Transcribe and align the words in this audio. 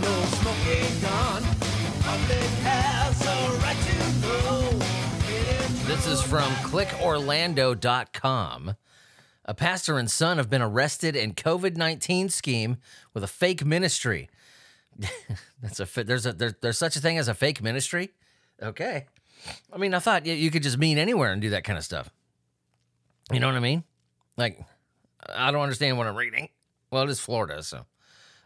No 0.00 0.22
smoking 0.24 1.00
gun. 1.00 1.42
Public 2.02 2.50
has 2.64 3.26
a 3.26 3.58
right 3.58 3.76
to 3.86 3.94
know. 4.20 4.70
This 5.86 6.06
is 6.06 6.22
from 6.22 6.52
clickorlando.com. 6.64 8.76
A 9.44 9.54
pastor 9.54 9.98
and 9.98 10.10
son 10.10 10.36
have 10.36 10.50
been 10.50 10.60
arrested 10.60 11.14
in 11.16 11.32
COVID 11.34 11.76
19 11.76 12.28
scheme 12.28 12.76
with 13.14 13.24
a 13.24 13.28
fake 13.28 13.64
ministry. 13.64 14.28
That's 15.62 15.80
a 15.80 15.86
there's 16.04 16.26
a 16.26 16.32
there, 16.32 16.54
there's 16.60 16.78
such 16.78 16.96
a 16.96 17.00
thing 17.00 17.18
as 17.18 17.28
a 17.28 17.34
fake 17.34 17.62
ministry. 17.62 18.10
Okay, 18.62 19.06
I 19.72 19.78
mean 19.78 19.94
I 19.94 20.00
thought 20.00 20.26
you, 20.26 20.50
could 20.50 20.62
just 20.62 20.76
mean 20.78 20.98
anywhere 20.98 21.32
and 21.32 21.40
do 21.40 21.50
that 21.50 21.64
kind 21.64 21.78
of 21.78 21.84
stuff. 21.84 22.10
You 23.32 23.40
know 23.40 23.46
what 23.46 23.56
I 23.56 23.60
mean? 23.60 23.84
Like 24.36 24.60
I 25.34 25.50
don't 25.50 25.62
understand 25.62 25.96
what 25.96 26.06
I'm 26.06 26.16
reading. 26.16 26.50
Well, 26.90 27.02
it 27.02 27.10
is 27.10 27.20
Florida, 27.20 27.62
so 27.62 27.86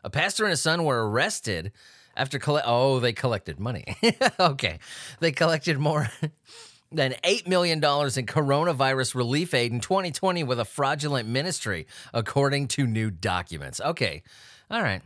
a 0.04 0.10
pastor 0.10 0.44
and 0.44 0.50
his 0.50 0.60
son 0.60 0.84
were 0.84 1.08
arrested 1.08 1.72
after 2.16 2.38
collect. 2.38 2.66
Oh, 2.68 3.00
they 3.00 3.12
collected 3.12 3.60
money. 3.60 3.84
okay, 4.40 4.78
they 5.20 5.32
collected 5.32 5.78
more 5.78 6.10
than 6.92 7.14
$8 7.24 7.46
million 7.46 7.78
in 7.78 7.82
coronavirus 7.82 9.14
relief 9.14 9.54
aid 9.54 9.72
in 9.72 9.80
2020 9.80 10.44
with 10.44 10.60
a 10.60 10.64
fraudulent 10.64 11.28
ministry, 11.28 11.86
according 12.12 12.68
to 12.68 12.86
new 12.86 13.10
documents. 13.10 13.80
Okay, 13.80 14.22
all 14.70 14.82
right. 14.82 15.02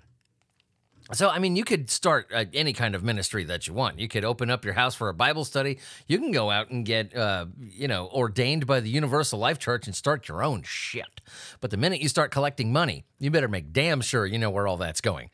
So, 1.13 1.29
I 1.29 1.39
mean, 1.39 1.55
you 1.55 1.63
could 1.63 1.89
start 1.89 2.31
uh, 2.35 2.47
any 2.53 2.73
kind 2.73 2.97
of 2.97 3.05
ministry 3.05 3.45
that 3.45 3.69
you 3.69 3.75
want. 3.75 4.01
You 4.01 4.09
could 4.09 4.25
open 4.25 4.51
up 4.51 4.65
your 4.65 4.75
house 4.75 4.97
for 4.97 5.09
a 5.09 5.15
Bible 5.15 5.45
study. 5.45 5.79
You 6.09 6.19
can 6.19 6.33
go 6.33 6.51
out 6.51 6.71
and 6.71 6.85
get, 6.85 7.15
uh, 7.15 7.47
you 7.61 7.87
know, 7.87 8.09
ordained 8.13 8.67
by 8.67 8.81
the 8.81 8.91
Universal 8.91 9.39
Life 9.39 9.61
Church 9.61 9.87
and 9.87 9.95
start 9.95 10.27
your 10.29 10.43
own 10.43 10.63
shit. 10.65 11.21
But 11.61 11.71
the 11.71 11.77
minute 11.77 12.01
you 12.01 12.09
start 12.09 12.33
collecting 12.33 12.73
money, 12.73 13.05
you 13.21 13.31
better 13.31 13.47
make 13.47 13.73
damn 13.73 14.01
sure 14.01 14.27
you 14.27 14.39
know 14.39 14.51
where 14.51 14.67
all 14.67 14.79
that's 14.79 15.01
going. 15.01 15.31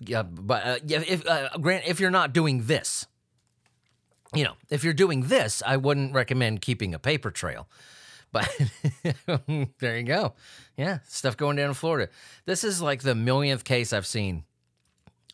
Yeah, 0.00 0.22
but 0.22 0.64
uh, 0.64 0.78
yeah, 0.86 1.02
if 1.04 1.26
uh, 1.26 1.48
Grant, 1.58 1.84
if 1.88 1.98
you're 1.98 2.12
not 2.12 2.32
doing 2.32 2.66
this, 2.66 3.06
you 4.32 4.44
know, 4.44 4.54
if 4.70 4.84
you're 4.84 4.92
doing 4.92 5.22
this, 5.22 5.64
I 5.66 5.78
wouldn't 5.78 6.14
recommend 6.14 6.60
keeping 6.60 6.94
a 6.94 7.00
paper 7.00 7.32
trail. 7.32 7.68
But 8.30 8.48
there 9.80 9.98
you 9.98 10.04
go. 10.04 10.34
Yeah, 10.76 11.00
stuff 11.08 11.36
going 11.36 11.56
down 11.56 11.68
in 11.68 11.74
Florida. 11.74 12.10
This 12.46 12.62
is 12.62 12.80
like 12.80 13.02
the 13.02 13.16
millionth 13.16 13.64
case 13.64 13.92
I've 13.92 14.06
seen 14.06 14.44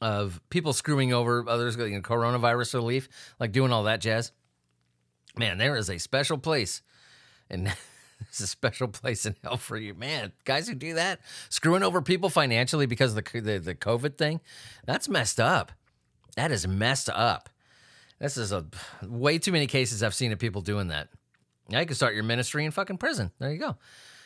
of 0.01 0.41
people 0.51 0.73
screwing 0.73 1.13
over 1.13 1.49
others, 1.49 1.77
you 1.77 1.89
know, 1.91 2.01
coronavirus 2.01 2.75
relief, 2.75 3.09
like 3.39 3.53
doing 3.53 3.73
all 3.73 3.85
that 3.85 4.01
jazz. 4.01 4.33
Man, 5.37 5.59
there 5.59 5.77
is 5.77 5.89
a 5.89 5.99
special 5.99 6.39
place, 6.39 6.83
and 7.51 7.67
there's 8.21 8.41
a 8.41 8.47
special 8.47 8.89
place 8.89 9.27
in 9.27 9.37
hell 9.43 9.57
for 9.57 9.77
you, 9.77 9.95
man. 9.95 10.33
Guys 10.45 10.69
who 10.69 10.75
do 10.75 10.95
that, 10.95 11.21
screwing 11.49 11.83
over 11.83 12.03
people 12.03 12.29
financially 12.29 12.87
because 12.87 13.17
of 13.17 13.25
the 13.25 13.41
the, 13.41 13.59
the 13.59 13.75
COVID 13.75 14.17
thing, 14.17 14.41
that's 14.87 15.09
messed 15.09 15.41
up. 15.41 15.73
That 16.37 16.53
is 16.53 16.67
messed 16.67 17.11
up. 17.11 17.49
This 18.19 18.37
is 18.37 18.53
a 18.53 18.67
way 19.03 19.39
too 19.39 19.53
many 19.53 19.67
cases 19.67 20.03
I've 20.03 20.15
seen 20.15 20.33
of 20.33 20.39
people 20.39 20.61
doing 20.61 20.89
that. 20.89 21.09
Now 21.69 21.81
you 21.81 21.87
can 21.87 21.95
start 21.95 22.15
your 22.15 22.25
ministry 22.25 22.65
in 22.65 22.71
fucking 22.71 22.99
prison. 22.99 23.31
There 23.39 23.53
you 23.53 23.59
go. 23.59 23.77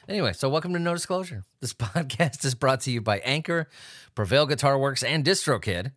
Anyway, 0.08 0.32
so 0.32 0.48
welcome 0.48 0.72
to 0.72 0.80
No 0.80 0.94
Disclosure. 0.94 1.44
This 1.60 1.72
podcast 1.74 2.44
is 2.44 2.56
brought 2.56 2.80
to 2.82 2.90
you 2.90 3.00
by 3.00 3.20
Anchor, 3.20 3.68
Prevail 4.16 4.46
Guitar 4.46 4.76
Works, 4.76 5.04
and 5.04 5.24
DistroKid. 5.24 5.92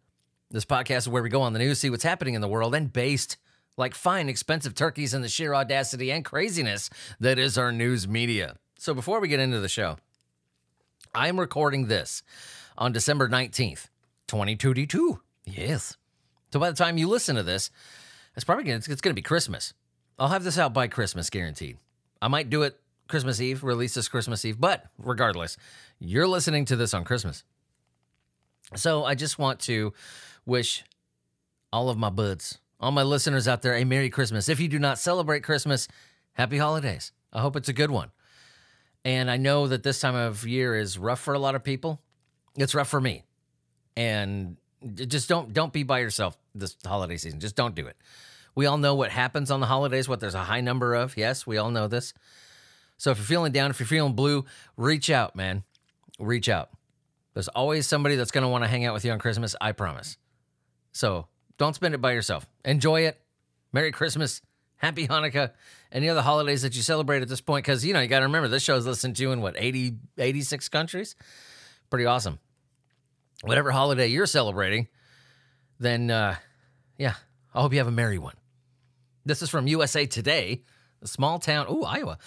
This 0.51 0.63
podcast 0.63 0.97
is 0.97 1.09
where 1.09 1.23
we 1.23 1.29
go 1.29 1.41
on 1.41 1.53
the 1.53 1.59
news, 1.59 1.79
see 1.79 1.89
what's 1.89 2.03
happening 2.03 2.35
in 2.35 2.41
the 2.41 2.47
world, 2.47 2.75
and 2.75 2.93
based 2.93 3.37
like 3.77 3.95
fine, 3.95 4.29
expensive 4.29 4.75
turkeys 4.75 5.15
in 5.15 5.23
the 5.23 5.27
sheer 5.27 5.55
audacity 5.55 6.11
and 6.11 6.23
craziness 6.23 6.91
that 7.19 7.39
is 7.39 7.57
our 7.57 7.71
news 7.71 8.07
media. 8.07 8.57
So 8.77 8.93
before 8.93 9.19
we 9.19 9.27
get 9.27 9.39
into 9.39 9.59
the 9.59 9.67
show, 9.67 9.97
I'm 11.15 11.39
recording 11.39 11.87
this 11.87 12.21
on 12.77 12.91
December 12.91 13.27
19th, 13.27 13.87
2022. 14.27 15.19
Yes. 15.45 15.97
So 16.53 16.59
by 16.59 16.69
the 16.69 16.77
time 16.77 16.99
you 16.99 17.07
listen 17.09 17.35
to 17.37 17.43
this, 17.43 17.71
it's 18.35 18.45
probably 18.45 18.65
gonna, 18.65 18.77
it's 18.77 19.01
going 19.01 19.11
to 19.11 19.13
be 19.13 19.23
Christmas. 19.23 19.73
I'll 20.19 20.27
have 20.27 20.43
this 20.43 20.59
out 20.59 20.73
by 20.75 20.87
Christmas, 20.87 21.31
guaranteed. 21.31 21.77
I 22.21 22.27
might 22.27 22.51
do 22.51 22.61
it 22.61 22.79
Christmas 23.07 23.39
Eve, 23.39 23.63
release 23.63 23.93
this 23.93 24.07
Christmas 24.07 24.43
Eve, 24.45 24.59
but 24.59 24.85
regardless, 24.97 25.57
you're 25.99 26.27
listening 26.27 26.65
to 26.65 26.75
this 26.75 26.93
on 26.93 27.03
Christmas. 27.03 27.43
So 28.75 29.05
I 29.05 29.15
just 29.15 29.37
want 29.37 29.59
to 29.61 29.93
wish 30.45 30.83
all 31.71 31.89
of 31.89 31.97
my 31.97 32.09
buds, 32.09 32.59
all 32.79 32.91
my 32.91 33.03
listeners 33.03 33.47
out 33.47 33.61
there, 33.61 33.75
a 33.75 33.83
Merry 33.83 34.09
Christmas. 34.09 34.49
If 34.49 34.59
you 34.59 34.67
do 34.67 34.79
not 34.79 34.97
celebrate 34.97 35.43
Christmas, 35.43 35.87
happy 36.33 36.57
holidays. 36.57 37.11
I 37.31 37.41
hope 37.41 37.55
it's 37.55 37.69
a 37.69 37.73
good 37.73 37.91
one. 37.91 38.11
And 39.03 39.29
I 39.29 39.37
know 39.37 39.67
that 39.67 39.83
this 39.83 39.99
time 39.99 40.15
of 40.15 40.47
year 40.47 40.75
is 40.75 40.97
rough 40.97 41.19
for 41.19 41.35
a 41.35 41.39
lot 41.39 41.53
of 41.53 41.63
people. 41.63 42.01
It's 42.55 42.73
rough 42.73 42.87
for 42.87 42.99
me. 42.99 43.23
And 43.95 44.57
just 44.93 45.29
don't 45.29 45.53
don't 45.53 45.71
be 45.71 45.83
by 45.83 45.99
yourself 45.99 46.37
this 46.53 46.75
holiday 46.85 47.17
season. 47.17 47.39
Just 47.39 47.55
don't 47.55 47.75
do 47.75 47.87
it. 47.87 47.97
We 48.55 48.65
all 48.65 48.77
know 48.77 48.95
what 48.95 49.11
happens 49.11 49.51
on 49.51 49.59
the 49.59 49.65
holidays, 49.65 50.07
what 50.07 50.19
there's 50.19 50.35
a 50.35 50.43
high 50.43 50.61
number 50.61 50.95
of. 50.95 51.17
Yes, 51.17 51.45
we 51.45 51.57
all 51.57 51.71
know 51.71 51.87
this. 51.87 52.13
So 52.97 53.11
if 53.11 53.17
you're 53.17 53.25
feeling 53.25 53.51
down, 53.51 53.71
if 53.71 53.79
you're 53.79 53.87
feeling 53.87 54.13
blue, 54.13 54.45
reach 54.77 55.09
out, 55.09 55.35
man. 55.35 55.63
Reach 56.19 56.49
out. 56.49 56.69
There's 57.33 57.49
always 57.49 57.87
somebody 57.87 58.15
that's 58.15 58.31
going 58.31 58.43
to 58.43 58.47
want 58.47 58.63
to 58.63 58.67
hang 58.69 58.85
out 58.85 58.93
with 58.93 59.03
you 59.03 59.11
on 59.11 59.19
Christmas, 59.19 59.55
I 59.59 59.73
promise. 59.73 60.17
So 60.93 61.27
don't 61.57 61.75
spend 61.75 61.93
it 61.93 62.01
by 62.01 62.13
yourself. 62.13 62.47
Enjoy 62.63 63.01
it. 63.01 63.19
Merry 63.73 63.91
Christmas. 63.91 64.41
Happy 64.77 65.07
Hanukkah. 65.07 65.51
Any 65.91 66.09
other 66.09 66.21
holidays 66.21 66.61
that 66.61 66.75
you 66.75 66.81
celebrate 66.81 67.21
at 67.21 67.27
this 67.27 67.41
point? 67.41 67.65
Because, 67.65 67.85
you 67.85 67.93
know, 67.93 67.99
you 67.99 68.07
got 68.07 68.19
to 68.19 68.25
remember 68.25 68.47
this 68.47 68.63
show 68.63 68.75
is 68.75 68.85
listened 68.85 69.17
to 69.17 69.31
in 69.31 69.41
what, 69.41 69.55
80, 69.57 69.97
86 70.17 70.69
countries? 70.69 71.15
Pretty 71.89 72.05
awesome. 72.05 72.39
Whatever 73.43 73.71
holiday 73.71 74.07
you're 74.07 74.25
celebrating, 74.25 74.87
then, 75.79 76.09
uh, 76.09 76.35
yeah, 76.97 77.15
I 77.53 77.61
hope 77.61 77.73
you 77.73 77.79
have 77.79 77.87
a 77.87 77.91
merry 77.91 78.17
one. 78.17 78.35
This 79.25 79.41
is 79.41 79.49
from 79.49 79.67
USA 79.67 80.05
Today, 80.05 80.63
a 81.01 81.07
small 81.07 81.39
town. 81.39 81.67
Ooh, 81.69 81.83
Iowa. 81.83 82.17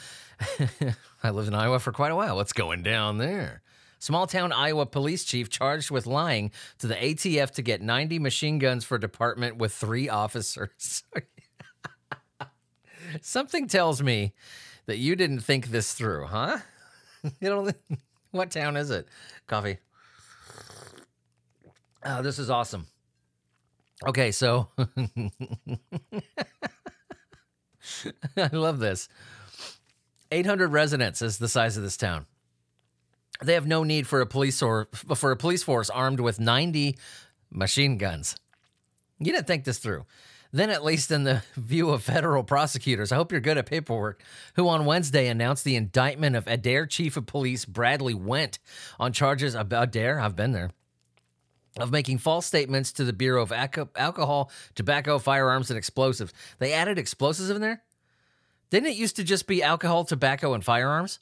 I 1.22 1.30
lived 1.30 1.48
in 1.48 1.54
Iowa 1.54 1.78
for 1.78 1.92
quite 1.92 2.12
a 2.12 2.16
while. 2.16 2.36
What's 2.36 2.52
going 2.52 2.82
down 2.82 3.18
there? 3.18 3.62
Small 3.98 4.26
town 4.26 4.52
Iowa 4.52 4.86
police 4.86 5.24
chief 5.24 5.50
charged 5.50 5.90
with 5.90 6.06
lying 6.06 6.52
to 6.78 6.86
the 6.86 6.94
ATF 6.94 7.50
to 7.52 7.62
get 7.62 7.82
90 7.82 8.20
machine 8.20 8.58
guns 8.58 8.84
for 8.84 8.96
department 8.96 9.56
with 9.56 9.72
three 9.72 10.08
officers. 10.08 11.02
Something 13.20 13.66
tells 13.66 14.02
me 14.02 14.34
that 14.86 14.98
you 14.98 15.16
didn't 15.16 15.40
think 15.40 15.68
this 15.68 15.94
through, 15.94 16.26
huh? 16.26 16.58
you 17.40 17.48
know, 17.48 17.70
what 18.30 18.52
town 18.52 18.76
is 18.76 18.90
it? 18.90 19.08
Coffee. 19.48 19.78
Oh, 22.04 22.22
this 22.22 22.38
is 22.38 22.50
awesome. 22.50 22.86
Okay, 24.06 24.30
so 24.30 24.68
I 28.36 28.48
love 28.52 28.78
this. 28.78 29.08
800 30.30 30.68
residents 30.68 31.22
is 31.22 31.38
the 31.38 31.48
size 31.48 31.76
of 31.76 31.82
this 31.82 31.96
town. 31.96 32.26
They 33.42 33.54
have 33.54 33.66
no 33.66 33.84
need 33.84 34.06
for 34.06 34.20
a 34.20 34.26
police 34.26 34.62
or 34.62 34.88
for 34.92 35.30
a 35.30 35.36
police 35.36 35.62
force 35.62 35.90
armed 35.90 36.20
with 36.20 36.40
90 36.40 36.98
machine 37.50 37.96
guns. 37.98 38.36
You 39.18 39.32
didn't 39.32 39.46
think 39.46 39.64
this 39.64 39.78
through. 39.78 40.04
Then, 40.50 40.70
at 40.70 40.84
least 40.84 41.10
in 41.10 41.24
the 41.24 41.42
view 41.56 41.90
of 41.90 42.02
federal 42.02 42.42
prosecutors, 42.42 43.12
I 43.12 43.16
hope 43.16 43.32
you're 43.32 43.40
good 43.40 43.58
at 43.58 43.66
paperwork, 43.66 44.22
who 44.56 44.68
on 44.68 44.86
Wednesday 44.86 45.28
announced 45.28 45.64
the 45.64 45.76
indictment 45.76 46.36
of 46.36 46.46
Adair 46.46 46.86
Chief 46.86 47.16
of 47.16 47.26
Police 47.26 47.64
Bradley 47.64 48.14
Wendt 48.14 48.58
on 48.98 49.12
charges 49.12 49.54
of 49.54 49.72
Adair, 49.72 50.18
I've 50.18 50.36
been 50.36 50.52
there, 50.52 50.70
of 51.78 51.90
making 51.92 52.18
false 52.18 52.46
statements 52.46 52.92
to 52.92 53.04
the 53.04 53.12
Bureau 53.12 53.42
of 53.42 53.52
Alcohol, 53.52 54.50
Tobacco, 54.74 55.18
Firearms, 55.18 55.70
and 55.70 55.76
Explosives. 55.76 56.32
They 56.58 56.72
added 56.72 56.98
explosives 56.98 57.50
in 57.50 57.60
there? 57.60 57.82
Didn't 58.70 58.88
it 58.88 58.96
used 58.96 59.16
to 59.16 59.24
just 59.24 59.46
be 59.46 59.62
alcohol, 59.62 60.04
tobacco, 60.04 60.54
and 60.54 60.64
firearms? 60.64 61.20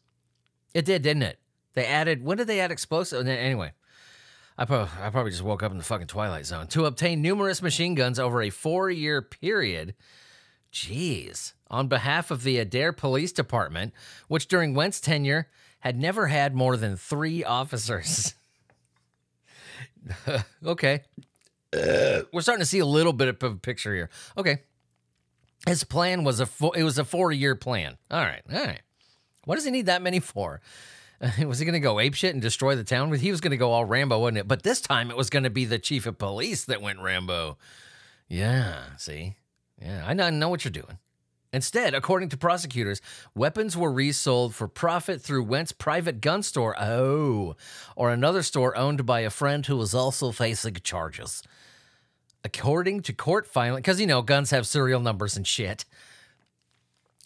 It 0.75 0.85
did, 0.85 1.03
didn't 1.03 1.23
it? 1.23 1.39
They 1.75 1.87
added, 1.87 2.25
when 2.25 2.39
did 2.39 2.47
they 2.47 2.61
add 2.61 2.73
explosives? 2.73 3.29
Anyway, 3.29 3.73
I 4.59 4.65
probably, 4.65 4.91
I 5.01 5.11
probably 5.11 5.31
just 5.31 5.43
woke 5.43 5.63
up 5.63 5.73
in 5.73 5.79
the 5.79 5.85
fucking 5.85 6.07
Twilight 6.07 6.47
Zone. 6.47 6.67
To 6.69 6.87
obtain 6.87 7.21
numerous 7.23 7.63
machine 7.63 7.95
guns 7.95 8.19
over 8.19 8.43
a 8.43 8.51
four 8.51 8.91
year 8.91 9.21
period. 9.23 9.95
Jeez. 10.73 11.53
On 11.71 11.89
behalf 11.89 12.31
of 12.31 12.43
the 12.43 12.59
Adair 12.59 12.93
Police 12.93 13.33
Department, 13.33 13.93
which 14.29 14.49
during 14.49 14.75
Wendt's 14.75 15.01
tenure 15.01 15.49
had 15.81 15.99
never 15.99 16.27
had 16.29 16.55
more 16.55 16.77
than 16.77 16.97
three 16.97 17.45
officers. 17.45 18.35
okay. 20.65 21.03
We're 21.73 22.41
starting 22.41 22.63
to 22.63 22.67
see 22.67 22.79
a 22.79 22.87
little 22.87 23.13
bit 23.13 23.29
of 23.29 23.43
a 23.43 23.57
picture 23.57 23.95
here. 23.95 24.11
Okay. 24.39 24.63
His 25.67 25.85
plan 25.85 26.25
was 26.25 26.41
a 26.41 26.47
fo- 26.47 26.71
it 26.71 26.85
was 26.85 26.99
a 26.99 27.05
four 27.05 27.33
year 27.33 27.55
plan. 27.55 27.99
All 28.11 28.23
right, 28.23 28.43
all 28.53 28.65
right. 28.65 28.83
What 29.45 29.57
does 29.57 29.65
he 29.65 29.71
need 29.71 29.87
that 29.87 30.03
many 30.03 30.21
for? 30.21 30.61
was 31.45 31.59
he 31.59 31.65
going 31.65 31.73
to 31.73 31.81
go 31.81 31.99
ape 31.99 32.15
shit 32.15 32.35
and 32.35 32.43
destroy 32.43 32.77
the 32.77 32.85
town? 32.85 33.13
He 33.15 33.31
was 33.31 33.41
going 33.41 33.53
to 33.53 33.57
go 33.57 33.73
all 33.73 33.85
Rambo, 33.85 34.19
wasn't 34.19 34.39
it? 34.39 34.49
But 34.49 34.63
this 34.63 34.81
time 34.81 35.11
it 35.11 35.17
was 35.17 35.31
going 35.31 35.45
to 35.45 35.51
be 35.51 35.65
the 35.65 35.79
chief 35.79 36.07
of 36.07 36.19
police 36.19 36.65
that 36.67 36.83
went 36.83 37.01
Rambo. 37.01 37.57
Yeah, 38.29 38.97
see, 38.99 39.37
yeah, 39.81 40.05
I 40.07 40.15
know, 40.15 40.25
I 40.25 40.31
know 40.31 40.49
what 40.49 40.65
you're 40.65 40.73
doing. 40.73 40.99
Instead, 41.53 41.95
according 41.95 42.29
to 42.31 42.37
prosecutors, 42.37 43.01
weapons 43.35 43.77
were 43.77 43.93
resold 43.93 44.55
for 44.55 44.69
profit 44.69 45.23
through 45.23 45.45
Wendt's 45.45 45.73
private 45.73 46.21
gun 46.21 46.43
store, 46.43 46.75
oh, 46.79 47.57
or 47.95 48.11
another 48.11 48.43
store 48.43 48.77
owned 48.77 49.07
by 49.07 49.21
a 49.21 49.31
friend 49.31 49.65
who 49.65 49.77
was 49.77 49.95
also 49.95 50.33
facing 50.33 50.75
charges. 50.83 51.43
According 52.47 53.03
to 53.03 53.13
court 53.13 53.45
filing, 53.45 53.79
because 53.79 54.01
you 54.01 54.07
know, 54.07 54.23
guns 54.23 54.51
have 54.53 54.69
serial 54.69 55.01
numbers 55.01 55.37
and 55.37 55.45
shit. 55.45 55.85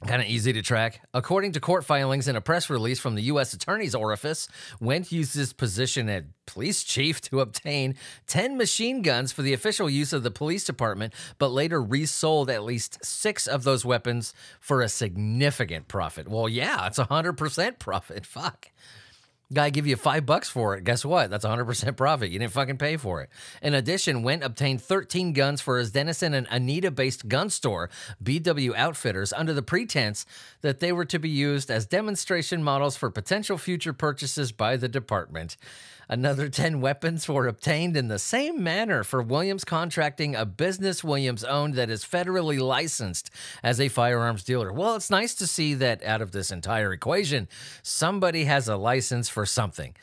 Kind 0.07 0.23
of 0.23 0.29
easy 0.29 0.55
to 0.55 0.63
track. 0.63 1.03
According 1.13 1.53
to 1.53 1.61
court 1.61 1.85
filings 1.85 2.27
and 2.27 2.39
a 2.39 2.41
press 2.41 2.71
release 2.71 2.99
from 2.99 3.17
the 3.17 3.23
U.S. 3.25 3.53
Attorney's 3.53 3.95
Office, 3.95 4.49
Wendt 4.81 5.13
used 5.13 5.35
his 5.35 5.53
position 5.53 6.09
as 6.09 6.23
police 6.47 6.83
chief 6.85 7.21
to 7.21 7.41
obtain 7.41 7.97
10 8.29 8.57
machine 8.57 9.03
guns 9.03 9.31
for 9.31 9.43
the 9.43 9.53
official 9.53 9.91
use 9.91 10.15
of 10.15 10.23
the 10.23 10.31
police 10.31 10.65
department, 10.65 11.13
but 11.37 11.49
later 11.49 11.83
resold 11.83 12.49
at 12.49 12.65
least 12.65 13.05
six 13.05 13.47
of 13.47 13.63
those 13.63 13.85
weapons 13.85 14.33
for 14.59 14.81
a 14.81 14.89
significant 14.89 15.87
profit. 15.87 16.29
Well, 16.29 16.49
yeah, 16.49 16.87
it's 16.87 16.99
a 16.99 17.05
100% 17.05 17.79
profit. 17.79 18.25
Fuck. 18.25 18.71
Guy 19.53 19.71
give 19.71 19.87
you 19.87 19.97
five 19.97 20.27
bucks 20.27 20.49
for 20.49 20.77
it. 20.77 20.85
Guess 20.85 21.05
what? 21.05 21.29
That's 21.29 21.45
100% 21.45 21.97
profit. 21.97 22.31
You 22.31 22.39
didn't 22.39 22.53
fucking 22.53 22.79
pay 22.79 22.97
for 22.97 23.21
it. 23.21 23.31
In 23.61 23.75
addition, 23.75 24.23
Wendt 24.23 24.45
obtained 24.45 24.81
13 24.81 25.33
guns 25.33 25.61
for 25.61 25.79
his 25.79 25.91
Denison 25.91 26.35
and 26.35 26.47
Anita 26.51 26.93
based 26.93 27.29
gun 27.29 27.51
store, 27.51 27.91
BW 28.23 28.75
Outfitters, 28.77 29.33
under 29.33 29.53
the 29.53 29.63
pretense 29.63 30.25
that 30.61 30.79
they 30.79 30.93
were 30.93 31.05
to 31.07 31.19
be 31.19 31.29
used 31.29 31.69
as 31.69 31.85
demonstration 31.85 32.63
models 32.63 32.97
for 32.97 33.11
potential 33.11 33.59
future 33.59 33.93
purchases 33.93 34.53
by 34.53 34.77
the 34.77 34.89
department. 34.89 35.57
Another 36.13 36.49
10 36.49 36.81
weapons 36.81 37.29
were 37.29 37.47
obtained 37.47 37.97
in 37.97 38.09
the 38.09 38.19
same 38.19 38.65
manner 38.65 39.05
for 39.05 39.23
Williams 39.23 39.65
contracting 39.65 40.35
a 40.35 40.45
business 40.45 41.05
Williams 41.05 41.45
owned 41.45 41.75
that 41.75 41.89
is 41.89 42.05
federally 42.05 42.59
licensed 42.59 43.31
as 43.63 43.81
a 43.81 43.87
firearms 43.87 44.43
dealer. 44.43 44.73
Well, 44.73 44.97
it's 44.97 45.09
nice 45.09 45.37
to 45.37 45.47
see 45.47 45.75
that 45.75 46.03
out 46.03 46.21
of 46.21 46.33
this 46.33 46.51
entire 46.51 46.93
equation, 46.93 47.47
somebody 47.85 48.43
has 48.47 48.67
a 48.67 48.75
license 48.75 49.29
for 49.29 49.47
something. 49.47 49.95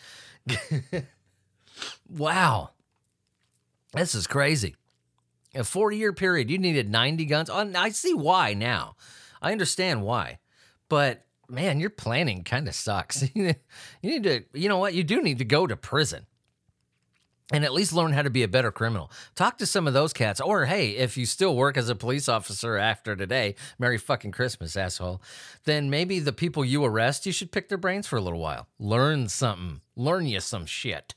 wow. 2.10 2.70
This 3.92 4.16
is 4.16 4.28
crazy. 4.28 4.78
A 5.56 5.66
four 5.66 5.92
year 5.92 6.14
period, 6.14 6.50
you 6.50 6.58
needed 6.58 6.90
90 6.90 7.26
guns. 7.26 7.50
Oh, 7.50 7.70
I 7.76 7.90
see 7.90 8.14
why 8.14 8.54
now. 8.54 8.96
I 9.42 9.52
understand 9.52 10.04
why. 10.04 10.40
But 10.88 11.27
man, 11.50 11.80
your 11.80 11.90
planning 11.90 12.44
kind 12.44 12.68
of 12.68 12.76
sucks. 12.76 13.24
you 13.36 13.56
need 14.02 14.24
to, 14.24 14.44
you 14.54 14.70
know 14.70 14.78
what? 14.78 14.94
You 14.94 15.04
do 15.04 15.22
need 15.22 15.40
to 15.40 15.46
go 15.46 15.68
to 15.68 15.76
prison 15.76 16.26
and 17.52 17.64
at 17.64 17.74
least 17.74 17.94
learn 17.94 18.12
how 18.12 18.22
to 18.22 18.30
be 18.30 18.44
a 18.44 18.48
better 18.48 18.72
criminal. 18.72 19.10
Talk 19.36 19.58
to 19.60 19.66
some 19.66 19.88
of 19.88 19.94
those 19.94 20.12
cats. 20.12 20.42
Or, 20.42 20.66
hey, 20.66 20.92
if 20.92 21.18
you 21.18 21.26
still 21.26 21.56
work 21.56 21.78
as 21.78 21.90
a 21.90 21.96
police 21.96 22.28
officer 22.28 22.78
after 22.78 23.16
today, 23.16 23.56
Merry 23.80 23.98
fucking 23.98 24.32
Christmas, 24.32 24.76
asshole, 24.76 25.22
then 25.64 25.90
maybe 25.90 26.20
the 26.20 26.34
people 26.34 26.66
you 26.66 26.84
arrest, 26.84 27.26
you 27.26 27.32
should 27.32 27.52
pick 27.52 27.70
their 27.70 27.78
brains 27.78 28.08
for 28.08 28.18
a 28.18 28.22
little 28.22 28.40
while. 28.40 28.68
Learn 28.80 29.30
something. 29.30 29.82
Learn 29.96 30.26
you 30.26 30.42
some 30.42 30.66
shit. 30.66 31.16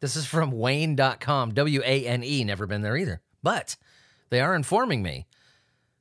This 0.00 0.16
is 0.16 0.26
from 0.26 0.52
WANE.com, 0.52 1.54
W 1.54 1.82
A 1.84 2.06
N 2.06 2.22
E, 2.22 2.44
never 2.44 2.66
been 2.66 2.82
there 2.82 2.96
either. 2.96 3.20
But 3.42 3.76
they 4.30 4.40
are 4.40 4.54
informing 4.54 5.02
me 5.02 5.26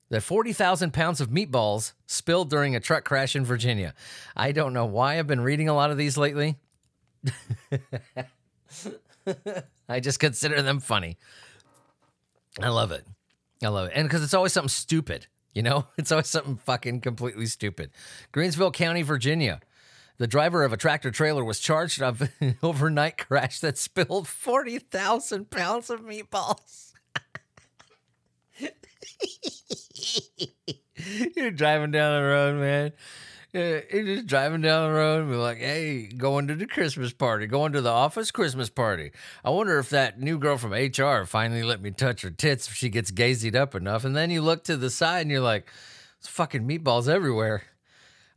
that 0.10 0.22
40,000 0.22 0.94
pounds 0.94 1.20
of 1.22 1.30
meatballs 1.30 1.94
spilled 2.06 2.50
during 2.50 2.76
a 2.76 2.80
truck 2.80 3.04
crash 3.04 3.36
in 3.36 3.46
Virginia. 3.46 3.94
I 4.36 4.52
don't 4.52 4.74
know 4.74 4.86
why 4.86 5.20
I've 5.20 5.28
been 5.28 5.42
reading 5.42 5.70
a 5.70 5.74
lot 5.76 5.92
of 5.92 5.98
these 5.98 6.18
lately. 6.18 6.56
I 9.90 10.00
just 10.00 10.20
consider 10.20 10.62
them 10.62 10.80
funny. 10.80 11.18
I 12.62 12.70
love 12.70 12.92
it. 12.92 13.06
I 13.64 13.68
love 13.68 13.88
it. 13.88 13.94
And 13.96 14.08
because 14.08 14.24
it's 14.24 14.34
always 14.34 14.54
something 14.54 14.70
stupid, 14.70 15.28
you 15.54 15.62
know? 15.62 15.88
It's 15.98 16.12
always 16.12 16.28
something 16.28 16.58
fucking 16.58 17.02
completely 17.02 17.46
stupid. 17.48 17.92
Greensville 18.34 18.74
County, 18.74 19.02
Virginia. 19.02 19.60
The 20.20 20.28
driver 20.28 20.64
of 20.64 20.74
a 20.74 20.78
tractor 20.78 21.12
trailer 21.12 21.44
was 21.44 21.60
charged 21.60 22.02
of 22.02 22.30
an 22.40 22.58
overnight 22.64 23.18
crash 23.18 23.60
that 23.60 23.78
spilled 23.78 24.28
40,000 24.28 25.50
pounds 25.50 25.90
of 25.90 26.02
meatballs. 26.02 26.87
You're 31.36 31.52
driving 31.52 31.92
down 31.92 32.22
the 32.22 32.28
road, 32.28 32.60
man. 32.60 32.94
You're 33.54 33.82
just 34.04 34.28
driving 34.28 34.62
down 34.62 34.90
the 34.90 34.96
road 34.96 35.22
and 35.22 35.32
be 35.32 35.38
like, 35.38 35.58
hey, 35.58 36.08
going 36.08 36.48
to 36.48 36.56
the 36.56 36.68
Christmas 36.68 37.14
party, 37.14 37.48
going 37.48 37.72
to 37.74 37.82
the 37.82 37.90
office 37.90 38.30
Christmas 38.30 38.70
party. 38.70 39.12
I 39.44 39.50
wonder 39.50 39.80
if 39.80 39.90
that 39.90 40.20
new 40.20 40.38
girl 40.38 40.58
from 40.58 40.74
HR 40.74 41.26
finally 41.26 41.64
let 41.64 41.82
me 41.82 41.92
touch 41.92 42.22
her 42.22 42.30
tits 42.30 42.68
if 42.68 42.76
she 42.76 42.90
gets 42.90 43.10
gazied 43.10 43.56
up 43.56 43.74
enough. 43.74 44.04
And 44.04 44.16
then 44.16 44.30
you 44.30 44.42
look 44.42 44.64
to 44.66 44.78
the 44.78 44.90
side 44.90 45.22
and 45.22 45.32
you're 45.32 45.40
like, 45.40 45.72
there's 46.22 46.28
fucking 46.32 46.68
meatballs 46.68 47.08
everywhere. 47.08 47.64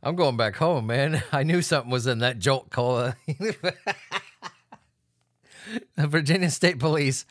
I'm 0.01 0.15
going 0.15 0.37
back 0.37 0.55
home, 0.55 0.87
man. 0.87 1.21
I 1.31 1.43
knew 1.43 1.61
something 1.61 1.91
was 1.91 2.07
in 2.07 2.19
that 2.19 2.39
Jolt 2.39 2.69
Cola. 2.71 3.15
The 3.27 3.81
Virginia 6.07 6.49
State 6.49 6.79
Police 6.79 7.25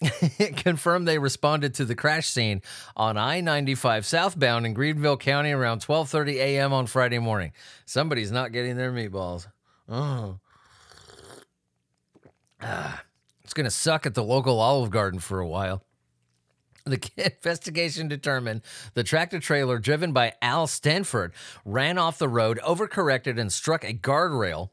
confirmed 0.56 1.06
they 1.06 1.18
responded 1.18 1.74
to 1.74 1.84
the 1.84 1.94
crash 1.94 2.28
scene 2.28 2.62
on 2.96 3.16
I-95 3.16 4.04
southbound 4.04 4.64
in 4.66 4.74
Greenville 4.74 5.16
County 5.16 5.52
around 5.52 5.80
12:30 5.80 6.36
a.m. 6.36 6.72
on 6.72 6.86
Friday 6.86 7.18
morning. 7.18 7.52
Somebody's 7.84 8.32
not 8.32 8.52
getting 8.52 8.76
their 8.76 8.92
meatballs. 8.92 9.46
Oh. 9.88 10.38
Ah, 12.62 13.02
it's 13.42 13.54
going 13.54 13.64
to 13.64 13.70
suck 13.70 14.06
at 14.06 14.14
the 14.14 14.22
local 14.22 14.60
Olive 14.60 14.90
Garden 14.90 15.18
for 15.18 15.40
a 15.40 15.48
while. 15.48 15.82
The 16.84 17.10
investigation 17.16 18.08
determined 18.08 18.62
the 18.94 19.04
tractor 19.04 19.38
trailer 19.38 19.78
driven 19.78 20.12
by 20.12 20.34
Al 20.40 20.66
Stanford 20.66 21.32
ran 21.64 21.98
off 21.98 22.18
the 22.18 22.28
road, 22.28 22.58
overcorrected, 22.64 23.38
and 23.38 23.52
struck 23.52 23.84
a 23.84 23.92
guardrail. 23.92 24.70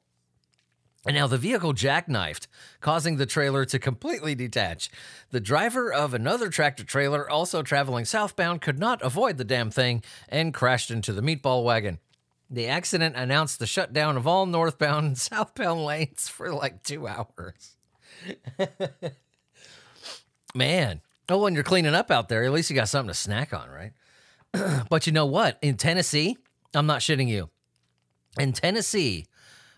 And 1.08 1.16
now 1.16 1.26
the 1.26 1.38
vehicle 1.38 1.72
jackknifed, 1.72 2.48
causing 2.82 3.16
the 3.16 3.26
trailer 3.26 3.64
to 3.64 3.80
completely 3.80 4.36
detach. 4.36 4.90
The 5.32 5.40
driver 5.40 5.92
of 5.92 6.14
another 6.14 6.50
tractor 6.50 6.84
trailer, 6.84 7.30
also 7.30 7.64
traveling 7.64 8.04
southbound, 8.04 8.62
could 8.62 8.78
not 8.78 9.02
avoid 9.02 9.38
the 9.38 9.46
damn 9.46 9.72
thing 9.72 10.04
and 10.28 10.54
crashed 10.54 10.92
into 10.92 11.14
the 11.14 11.22
meatball 11.22 11.64
wagon. 11.64 12.00
The 12.50 12.68
accident 12.68 13.16
announced 13.16 13.60
the 13.60 13.66
shutdown 13.66 14.18
of 14.18 14.28
all 14.28 14.46
northbound 14.46 15.06
and 15.06 15.18
southbound 15.18 15.86
lanes 15.86 16.28
for 16.28 16.52
like 16.52 16.84
two 16.84 17.08
hours. 17.08 17.78
Man. 20.54 21.00
Oh, 21.30 21.40
when 21.40 21.56
you're 21.56 21.64
cleaning 21.64 21.96
up 21.96 22.12
out 22.12 22.28
there, 22.28 22.44
at 22.44 22.52
least 22.52 22.70
you 22.70 22.76
got 22.76 22.90
something 22.90 23.10
to 23.10 23.14
snack 23.14 23.54
on, 23.54 23.70
right? 23.70 23.94
but 24.90 25.08
you 25.08 25.14
know 25.14 25.26
what? 25.26 25.58
In 25.62 25.78
Tennessee, 25.78 26.38
I'm 26.74 26.86
not 26.86 27.00
shitting 27.00 27.30
you. 27.30 27.50
In 28.38 28.52
Tennessee, 28.52 29.26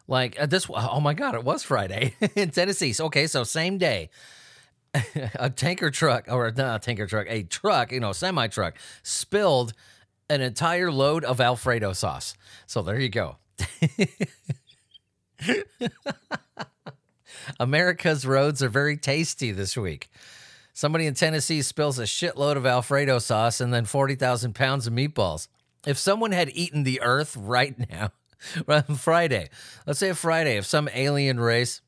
like 0.09 0.41
uh, 0.41 0.47
this, 0.47 0.65
oh 0.69 0.99
my 0.99 1.13
God, 1.13 1.35
it 1.35 1.43
was 1.43 1.63
Friday 1.63 2.15
in 2.35 2.49
Tennessee. 2.49 2.93
So, 2.93 3.05
okay, 3.05 3.27
so 3.27 3.43
same 3.43 3.77
day, 3.77 4.09
a 5.35 5.49
tanker 5.49 5.91
truck, 5.91 6.25
or 6.27 6.51
not 6.51 6.75
a 6.77 6.79
tanker 6.79 7.05
truck, 7.05 7.27
a 7.29 7.43
truck, 7.43 7.91
you 7.91 7.99
know, 7.99 8.11
semi 8.11 8.47
truck, 8.47 8.75
spilled 9.03 9.73
an 10.29 10.41
entire 10.41 10.91
load 10.91 11.23
of 11.23 11.39
Alfredo 11.39 11.93
sauce. 11.93 12.35
So 12.65 12.81
there 12.81 12.99
you 12.99 13.09
go. 13.09 13.37
America's 17.59 18.25
roads 18.25 18.63
are 18.63 18.69
very 18.69 18.97
tasty 18.97 19.51
this 19.51 19.77
week. 19.77 20.09
Somebody 20.73 21.05
in 21.05 21.13
Tennessee 21.13 21.61
spills 21.61 21.99
a 21.99 22.03
shitload 22.03 22.55
of 22.55 22.65
Alfredo 22.65 23.19
sauce 23.19 23.61
and 23.61 23.73
then 23.73 23.85
40,000 23.85 24.55
pounds 24.55 24.87
of 24.87 24.93
meatballs. 24.93 25.47
If 25.85 25.97
someone 25.97 26.31
had 26.31 26.49
eaten 26.49 26.83
the 26.83 27.01
earth 27.01 27.35
right 27.37 27.77
now, 27.89 28.11
Friday, 28.97 29.49
let's 29.85 29.99
say 29.99 30.09
a 30.09 30.15
Friday, 30.15 30.57
if 30.57 30.65
some 30.65 30.89
alien 30.93 31.39
race 31.39 31.81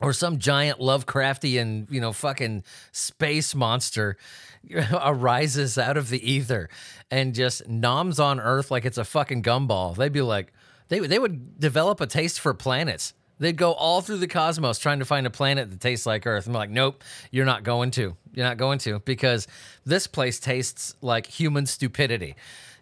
or 0.00 0.12
some 0.12 0.38
giant 0.38 0.78
Lovecraftian, 0.78 1.90
you 1.90 2.00
know, 2.00 2.12
fucking 2.12 2.64
space 2.92 3.54
monster 3.54 4.16
arises 4.92 5.76
out 5.78 5.96
of 5.96 6.08
the 6.08 6.30
ether 6.30 6.68
and 7.10 7.34
just 7.34 7.68
noms 7.68 8.18
on 8.18 8.40
Earth 8.40 8.70
like 8.70 8.84
it's 8.84 8.98
a 8.98 9.04
fucking 9.04 9.42
gumball, 9.42 9.96
they'd 9.96 10.12
be 10.12 10.22
like, 10.22 10.52
they, 10.88 11.00
they 11.00 11.18
would 11.18 11.60
develop 11.60 12.00
a 12.00 12.06
taste 12.06 12.40
for 12.40 12.54
planets. 12.54 13.14
They'd 13.38 13.56
go 13.56 13.72
all 13.72 14.02
through 14.02 14.18
the 14.18 14.28
cosmos 14.28 14.78
trying 14.78 14.98
to 14.98 15.06
find 15.06 15.26
a 15.26 15.30
planet 15.30 15.70
that 15.70 15.80
tastes 15.80 16.04
like 16.04 16.26
Earth. 16.26 16.46
I'm 16.46 16.52
like, 16.52 16.68
nope, 16.68 17.02
you're 17.30 17.46
not 17.46 17.62
going 17.62 17.90
to. 17.92 18.16
You're 18.34 18.46
not 18.46 18.58
going 18.58 18.78
to 18.80 19.00
because 19.00 19.48
this 19.86 20.06
place 20.06 20.38
tastes 20.38 20.94
like 21.00 21.26
human 21.26 21.64
stupidity. 21.64 22.36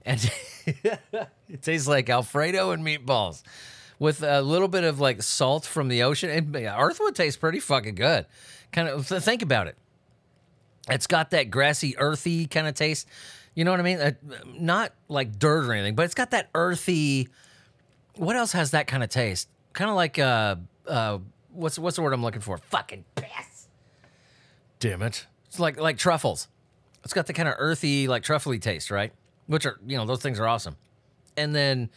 And 0.04 0.30
it 0.66 1.62
tastes 1.62 1.88
like 1.88 2.08
Alfredo 2.08 2.70
and 2.70 2.84
meatballs 2.84 3.42
with 3.98 4.22
a 4.22 4.42
little 4.42 4.68
bit 4.68 4.84
of 4.84 5.00
like 5.00 5.22
salt 5.22 5.64
from 5.64 5.88
the 5.88 6.02
ocean. 6.02 6.30
And 6.30 6.54
Earth 6.56 7.00
would 7.00 7.14
taste 7.14 7.40
pretty 7.40 7.60
fucking 7.60 7.94
good. 7.94 8.26
Kind 8.72 8.88
of 8.88 9.06
think 9.06 9.42
about 9.42 9.66
it. 9.66 9.76
It's 10.88 11.06
got 11.06 11.30
that 11.30 11.50
grassy, 11.50 11.96
earthy 11.98 12.46
kind 12.46 12.66
of 12.66 12.74
taste. 12.74 13.06
You 13.54 13.64
know 13.64 13.70
what 13.70 13.80
I 13.80 13.82
mean? 13.82 13.98
Uh, 13.98 14.12
not 14.46 14.92
like 15.08 15.38
dirt 15.38 15.64
or 15.64 15.72
anything, 15.72 15.94
but 15.94 16.04
it's 16.04 16.14
got 16.14 16.30
that 16.30 16.48
earthy. 16.54 17.28
What 18.14 18.36
else 18.36 18.52
has 18.52 18.70
that 18.70 18.86
kind 18.86 19.02
of 19.02 19.10
taste? 19.10 19.48
Kind 19.72 19.90
of 19.90 19.96
like 19.96 20.18
uh, 20.18 20.56
uh, 20.86 21.18
what's 21.52 21.78
what's 21.78 21.96
the 21.96 22.02
word 22.02 22.12
I'm 22.12 22.22
looking 22.22 22.40
for? 22.40 22.58
Fucking 22.58 23.04
piss. 23.16 23.68
Damn 24.78 25.02
it! 25.02 25.26
It's 25.46 25.58
like 25.58 25.78
like 25.78 25.98
truffles. 25.98 26.48
It's 27.04 27.12
got 27.12 27.26
the 27.26 27.32
kind 27.32 27.48
of 27.48 27.56
earthy, 27.58 28.06
like 28.08 28.22
truffly 28.22 28.58
taste, 28.58 28.90
right? 28.90 29.12
Which 29.48 29.66
are 29.66 29.78
you 29.84 29.96
know 29.96 30.06
those 30.06 30.22
things 30.22 30.38
are 30.38 30.46
awesome. 30.46 30.76
And 31.36 31.54
then 31.54 31.90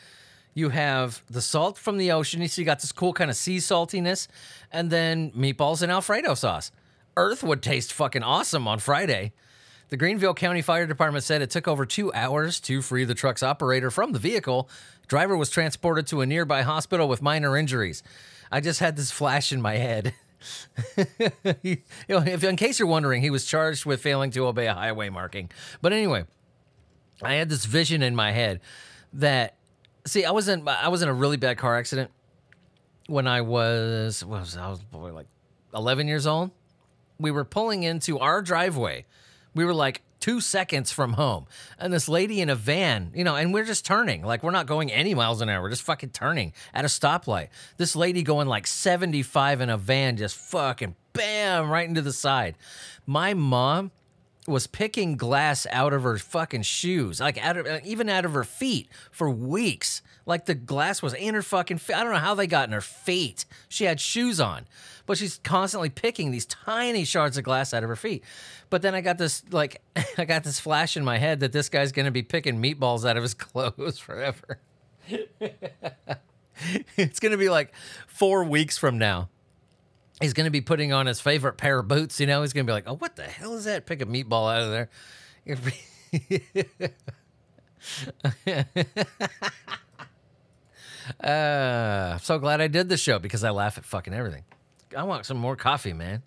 you 0.54 0.70
have 0.70 1.22
the 1.30 1.42
salt 1.42 1.78
from 1.78 1.98
the 1.98 2.12
ocean. 2.12 2.46
So 2.48 2.62
you 2.62 2.66
got 2.66 2.80
this 2.80 2.92
cool 2.92 3.14
kind 3.14 3.30
of 3.30 3.38
sea 3.38 3.58
saltiness, 3.58 4.28
and 4.72 4.90
then 4.90 5.32
meatballs 5.32 5.82
and 5.84 5.92
Alfredo 5.92 6.34
sauce. 6.34 6.72
Earth 7.16 7.44
would 7.44 7.62
taste 7.62 7.94
fucking 7.94 8.24
awesome 8.24 8.68
on 8.68 8.80
Friday. 8.80 9.34
The 9.90 9.98
Greenville 9.98 10.34
County 10.34 10.62
Fire 10.62 10.88
Department 10.88 11.26
said 11.26 11.42
it 11.42 11.50
took 11.50 11.68
over 11.68 11.86
two 11.86 12.14
hours 12.14 12.62
to 12.62 12.82
free 12.82 13.04
the 13.04 13.14
truck's 13.14 13.44
operator 13.44 13.92
from 13.92 14.14
the 14.14 14.20
vehicle. 14.20 14.70
Driver 15.08 15.36
was 15.36 15.50
transported 15.50 16.08
to 16.08 16.22
a 16.22 16.26
nearby 16.26 16.62
hospital 16.62 17.10
with 17.10 17.22
minor 17.22 17.58
injuries. 17.58 18.02
I 18.50 18.62
just 18.62 18.80
had 18.80 18.96
this 18.96 19.12
flash 19.12 19.52
in 19.52 19.62
my 19.62 19.76
head. 19.76 20.14
you 21.62 21.78
know, 22.08 22.24
if, 22.26 22.44
in 22.44 22.56
case 22.56 22.80
you're 22.80 22.88
wondering, 22.88 23.22
he 23.22 23.30
was 23.30 23.46
charged 23.46 23.86
with 23.86 24.02
failing 24.02 24.32
to 24.32 24.48
obey 24.48 24.68
a 24.68 24.74
highway 24.74 25.10
marking. 25.10 25.52
But 25.82 25.92
anyway, 25.92 26.24
I 27.24 27.36
had 27.36 27.50
this 27.50 27.66
vision 27.66 28.02
in 28.02 28.16
my 28.16 28.32
head 28.32 28.62
that 29.14 29.56
see, 30.06 30.26
I 30.26 30.32
was 30.32 30.48
in 30.48 30.68
I 30.68 30.88
was 30.90 31.02
in 31.02 31.10
a 31.10 31.14
really 31.14 31.38
bad 31.38 31.58
car 31.58 31.78
accident 31.78 32.12
when 33.08 33.28
I 33.28 33.42
was 33.42 34.24
what 34.24 34.40
was 34.42 34.58
I, 34.58 34.68
I 34.68 34.70
was 34.70 34.80
boy, 34.80 35.14
like 35.14 35.28
11 35.74 36.08
years 36.08 36.28
old. 36.28 36.52
We 37.20 37.32
were 37.32 37.46
pulling 37.46 37.84
into 37.84 38.18
our 38.20 38.42
driveway. 38.42 39.06
We 39.54 39.66
were 39.66 39.74
like 39.74 40.02
two 40.20 40.40
seconds 40.40 40.92
from 40.92 41.14
home, 41.14 41.48
and 41.78 41.92
this 41.92 42.08
lady 42.08 42.42
in 42.42 42.50
a 42.50 42.56
van, 42.56 43.12
you 43.14 43.24
know, 43.24 43.36
and 43.36 43.54
we're 43.54 43.66
just 43.66 43.86
turning 43.86 44.24
like 44.24 44.44
we're 44.44 44.52
not 44.52 44.66
going 44.66 44.92
any 44.92 45.14
miles 45.14 45.42
an 45.42 45.50
hour. 45.50 45.62
We're 45.62 45.70
just 45.70 45.84
fucking 45.84 46.12
turning 46.12 46.54
at 46.74 46.86
a 46.86 46.88
stoplight. 46.88 47.50
This 47.78 47.96
lady 47.96 48.24
going 48.24 48.48
like 48.48 48.66
75 48.66 49.62
in 49.62 49.70
a 49.70 49.78
van, 49.78 50.18
just 50.18 50.36
fucking 50.36 50.96
bam 51.14 51.70
right 51.70 51.88
into 51.88 52.02
the 52.02 52.14
side. 52.14 52.56
My 53.06 53.34
mom 53.34 53.92
was 54.48 54.66
picking 54.68 55.18
glass 55.18 55.68
out 55.72 55.94
of 55.94 56.04
her 56.04 56.18
fucking 56.18 56.64
shoes, 56.64 57.20
like 57.20 57.38
out 57.44 57.58
of 57.58 57.68
uh, 57.68 57.80
even 57.84 58.10
out 58.10 58.26
of 58.26 58.34
her 58.34 58.44
feet 58.44 58.90
for 59.12 59.30
weeks. 59.30 60.02
Like 60.26 60.46
the 60.46 60.56
glass 60.56 61.02
was 61.02 61.14
in 61.14 61.34
her 61.36 61.42
fucking 61.42 61.78
feet. 61.78 61.96
I 61.96 62.04
don't 62.04 62.12
know 62.12 62.20
how 62.20 62.34
they 62.36 62.48
got 62.48 62.68
in 62.68 62.74
her 62.74 62.82
feet. 62.82 63.46
She 63.70 63.86
had 63.86 64.00
shoes 64.00 64.40
on, 64.40 64.66
but 65.06 65.18
she's 65.18 65.40
constantly 65.44 65.90
picking 65.90 66.32
these 66.32 66.46
tiny 66.46 67.04
shards 67.04 67.38
of 67.38 67.44
glass 67.44 67.74
out 67.74 67.84
of 67.84 67.90
her 67.90 67.96
feet. 67.96 68.24
But 68.70 68.82
then 68.82 68.96
I 68.96 69.02
got 69.02 69.18
this 69.18 69.44
like 69.52 69.82
I 70.18 70.26
got 70.26 70.44
this 70.44 70.60
flash 70.60 70.98
in 70.98 71.06
my 71.06 71.18
head 71.18 71.40
that 71.42 71.52
this 71.52 71.70
guy's 71.70 71.92
gonna 71.92 72.12
be 72.12 72.24
picking 72.24 72.62
meatballs 72.62 73.08
out 73.08 73.18
of 73.18 73.24
his 73.24 73.34
clothes 73.36 74.00
forever. 74.00 74.60
it's 76.98 77.20
gonna 77.20 77.38
be 77.38 77.50
like 77.50 77.74
four 78.08 78.44
weeks 78.44 78.78
from 78.78 78.98
now 78.98 79.30
he's 80.22 80.34
going 80.34 80.46
to 80.46 80.52
be 80.52 80.62
putting 80.62 80.94
on 80.94 81.06
his 81.06 81.20
favorite 81.20 81.58
pair 81.58 81.80
of 81.80 81.88
boots. 81.88 82.20
You 82.20 82.28
know, 82.28 82.42
he's 82.42 82.54
going 82.54 82.66
to 82.66 82.70
be 82.70 82.74
like, 82.74 82.86
"Oh, 82.88 82.96
what 82.96 83.16
the 83.16 83.24
hell 83.24 83.56
is 83.56 83.66
that? 83.66 83.86
Pick 83.86 84.02
a 84.02 84.06
meatball 84.06 84.54
out 84.54 84.64
of 84.64 84.72
there." 84.72 84.90
uh, 91.24 92.12
I'm 92.14 92.20
so 92.20 92.40
glad 92.40 92.62
I 92.62 92.68
did 92.68 92.90
the 92.90 92.98
show 92.98 93.20
because 93.20 93.44
I 93.44 93.50
laugh 93.50 93.78
at 93.78 93.86
fucking 93.86 94.14
everything. 94.14 94.44
I 94.96 95.04
want 95.04 95.26
some 95.26 95.38
more 95.38 95.56
coffee, 95.56 95.94
man. 95.94 96.24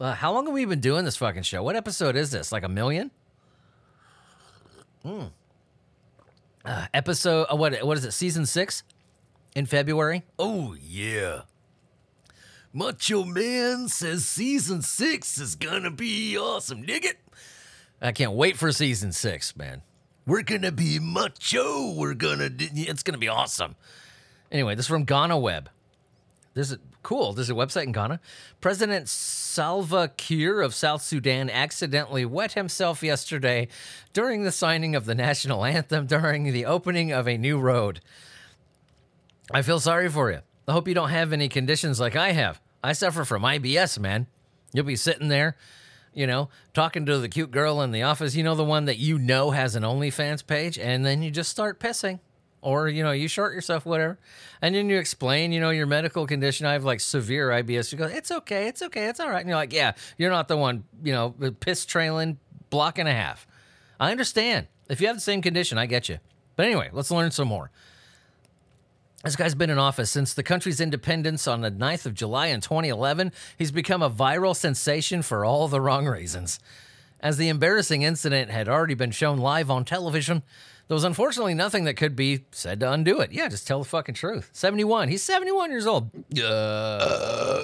Uh, 0.00 0.14
how 0.14 0.32
long 0.32 0.46
have 0.46 0.54
we 0.54 0.64
been 0.64 0.80
doing 0.80 1.04
this 1.04 1.16
fucking 1.16 1.42
show? 1.42 1.62
What 1.62 1.76
episode 1.76 2.16
is 2.16 2.30
this? 2.30 2.50
Like 2.50 2.64
a 2.64 2.68
million? 2.68 3.10
Hmm. 5.02 5.26
Uh, 6.64 6.86
episode. 6.92 7.46
Uh, 7.50 7.56
what? 7.56 7.84
What 7.84 7.98
is 7.98 8.04
it? 8.04 8.12
Season 8.12 8.46
six 8.46 8.82
in 9.54 9.66
February. 9.66 10.22
Oh 10.38 10.74
yeah. 10.74 11.42
Macho 12.72 13.24
Man 13.24 13.88
says 13.88 14.26
season 14.26 14.80
six 14.80 15.38
is 15.38 15.56
gonna 15.56 15.90
be 15.90 16.38
awesome. 16.38 16.84
It? 16.88 17.18
I 18.00 18.12
can't 18.12 18.32
wait 18.32 18.56
for 18.56 18.72
season 18.72 19.12
six, 19.12 19.54
man. 19.54 19.82
We're 20.26 20.42
gonna 20.42 20.72
be 20.72 20.98
macho. 20.98 21.92
We're 21.92 22.14
gonna. 22.14 22.48
It's 22.58 23.02
gonna 23.02 23.18
be 23.18 23.28
awesome. 23.28 23.76
Anyway, 24.50 24.74
this 24.74 24.86
is 24.86 24.88
from 24.88 25.04
Ghana 25.04 25.38
Web. 25.38 25.68
This 26.54 26.70
is 26.70 26.78
cool. 27.02 27.34
There's 27.34 27.50
a 27.50 27.54
website 27.54 27.84
in 27.84 27.92
Ghana. 27.92 28.20
President 28.60 29.08
Salva 29.08 30.08
Kiir 30.16 30.62
of 30.62 30.74
South 30.74 31.02
Sudan 31.02 31.50
accidentally 31.50 32.24
wet 32.24 32.52
himself 32.52 33.02
yesterday 33.02 33.68
during 34.14 34.44
the 34.44 34.52
signing 34.52 34.94
of 34.94 35.04
the 35.04 35.14
national 35.14 35.64
anthem 35.66 36.06
during 36.06 36.44
the 36.44 36.64
opening 36.64 37.12
of 37.12 37.28
a 37.28 37.36
new 37.36 37.58
road. 37.58 38.00
I 39.50 39.60
feel 39.60 39.80
sorry 39.80 40.08
for 40.08 40.30
you. 40.30 40.40
I 40.66 40.72
hope 40.72 40.88
you 40.88 40.94
don't 40.94 41.10
have 41.10 41.32
any 41.32 41.48
conditions 41.48 41.98
like 41.98 42.16
I 42.16 42.32
have. 42.32 42.60
I 42.82 42.92
suffer 42.92 43.24
from 43.24 43.42
IBS, 43.42 43.98
man. 43.98 44.26
You'll 44.72 44.84
be 44.84 44.96
sitting 44.96 45.28
there, 45.28 45.56
you 46.14 46.26
know, 46.26 46.48
talking 46.74 47.06
to 47.06 47.18
the 47.18 47.28
cute 47.28 47.50
girl 47.50 47.82
in 47.82 47.90
the 47.90 48.02
office, 48.02 48.34
you 48.34 48.42
know, 48.42 48.54
the 48.54 48.64
one 48.64 48.86
that 48.86 48.98
you 48.98 49.18
know 49.18 49.50
has 49.50 49.74
an 49.74 49.82
OnlyFans 49.82 50.46
page, 50.46 50.78
and 50.78 51.04
then 51.04 51.22
you 51.22 51.30
just 51.30 51.50
start 51.50 51.80
pissing. 51.80 52.20
Or, 52.64 52.88
you 52.88 53.02
know, 53.02 53.10
you 53.10 53.26
short 53.26 53.54
yourself, 53.54 53.84
whatever. 53.84 54.20
And 54.60 54.72
then 54.72 54.88
you 54.88 54.96
explain, 54.96 55.50
you 55.50 55.60
know, 55.60 55.70
your 55.70 55.86
medical 55.86 56.28
condition. 56.28 56.64
I 56.64 56.74
have 56.74 56.84
like 56.84 57.00
severe 57.00 57.48
IBS. 57.50 57.90
You 57.90 57.98
go, 57.98 58.04
it's 58.04 58.30
okay, 58.30 58.68
it's 58.68 58.82
okay, 58.82 59.08
it's 59.08 59.18
all 59.18 59.28
right. 59.28 59.40
And 59.40 59.48
you're 59.48 59.56
like, 59.56 59.72
yeah, 59.72 59.94
you're 60.16 60.30
not 60.30 60.46
the 60.46 60.56
one, 60.56 60.84
you 61.02 61.12
know, 61.12 61.30
piss 61.58 61.84
trailing 61.84 62.38
block 62.70 63.00
and 63.00 63.08
a 63.08 63.12
half. 63.12 63.48
I 63.98 64.12
understand. 64.12 64.68
If 64.88 65.00
you 65.00 65.08
have 65.08 65.16
the 65.16 65.20
same 65.20 65.42
condition, 65.42 65.76
I 65.76 65.86
get 65.86 66.08
you. 66.08 66.20
But 66.54 66.66
anyway, 66.66 66.90
let's 66.92 67.10
learn 67.10 67.32
some 67.32 67.48
more. 67.48 67.72
This 69.22 69.36
guy's 69.36 69.54
been 69.54 69.70
in 69.70 69.78
office 69.78 70.10
since 70.10 70.34
the 70.34 70.42
country's 70.42 70.80
independence 70.80 71.46
on 71.46 71.60
the 71.60 71.70
9th 71.70 72.06
of 72.06 72.14
July 72.14 72.48
in 72.48 72.60
2011. 72.60 73.32
He's 73.56 73.70
become 73.70 74.02
a 74.02 74.10
viral 74.10 74.56
sensation 74.56 75.22
for 75.22 75.44
all 75.44 75.68
the 75.68 75.80
wrong 75.80 76.06
reasons. 76.06 76.58
As 77.20 77.36
the 77.36 77.48
embarrassing 77.48 78.02
incident 78.02 78.50
had 78.50 78.68
already 78.68 78.94
been 78.94 79.12
shown 79.12 79.38
live 79.38 79.70
on 79.70 79.84
television, 79.84 80.42
there 80.88 80.96
was 80.96 81.04
unfortunately 81.04 81.54
nothing 81.54 81.84
that 81.84 81.94
could 81.94 82.16
be 82.16 82.46
said 82.50 82.80
to 82.80 82.90
undo 82.90 83.20
it. 83.20 83.30
Yeah, 83.30 83.48
just 83.48 83.64
tell 83.64 83.78
the 83.78 83.84
fucking 83.84 84.16
truth. 84.16 84.50
71. 84.52 85.08
He's 85.08 85.22
71 85.22 85.70
years 85.70 85.86
old. 85.86 86.10
Uh, 86.36 87.62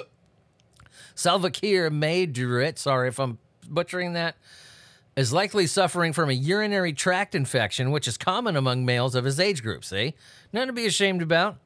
Salva 1.13 1.51
Kiir 1.51 1.91
Mayardit, 1.91 2.77
sorry 2.77 3.09
if 3.09 3.19
I'm 3.19 3.37
butchering 3.67 4.13
that, 4.13 4.37
is 5.17 5.33
likely 5.33 5.67
suffering 5.67 6.13
from 6.13 6.29
a 6.29 6.33
urinary 6.33 6.93
tract 6.93 7.35
infection, 7.35 7.91
which 7.91 8.07
is 8.07 8.17
common 8.17 8.55
among 8.55 8.85
males 8.85 9.15
of 9.15 9.25
his 9.25 9.41
age 9.41 9.61
group. 9.61 9.83
See? 9.83 10.15
Nothing 10.51 10.67
to 10.67 10.73
be 10.73 10.85
ashamed 10.85 11.21
about. 11.21 11.57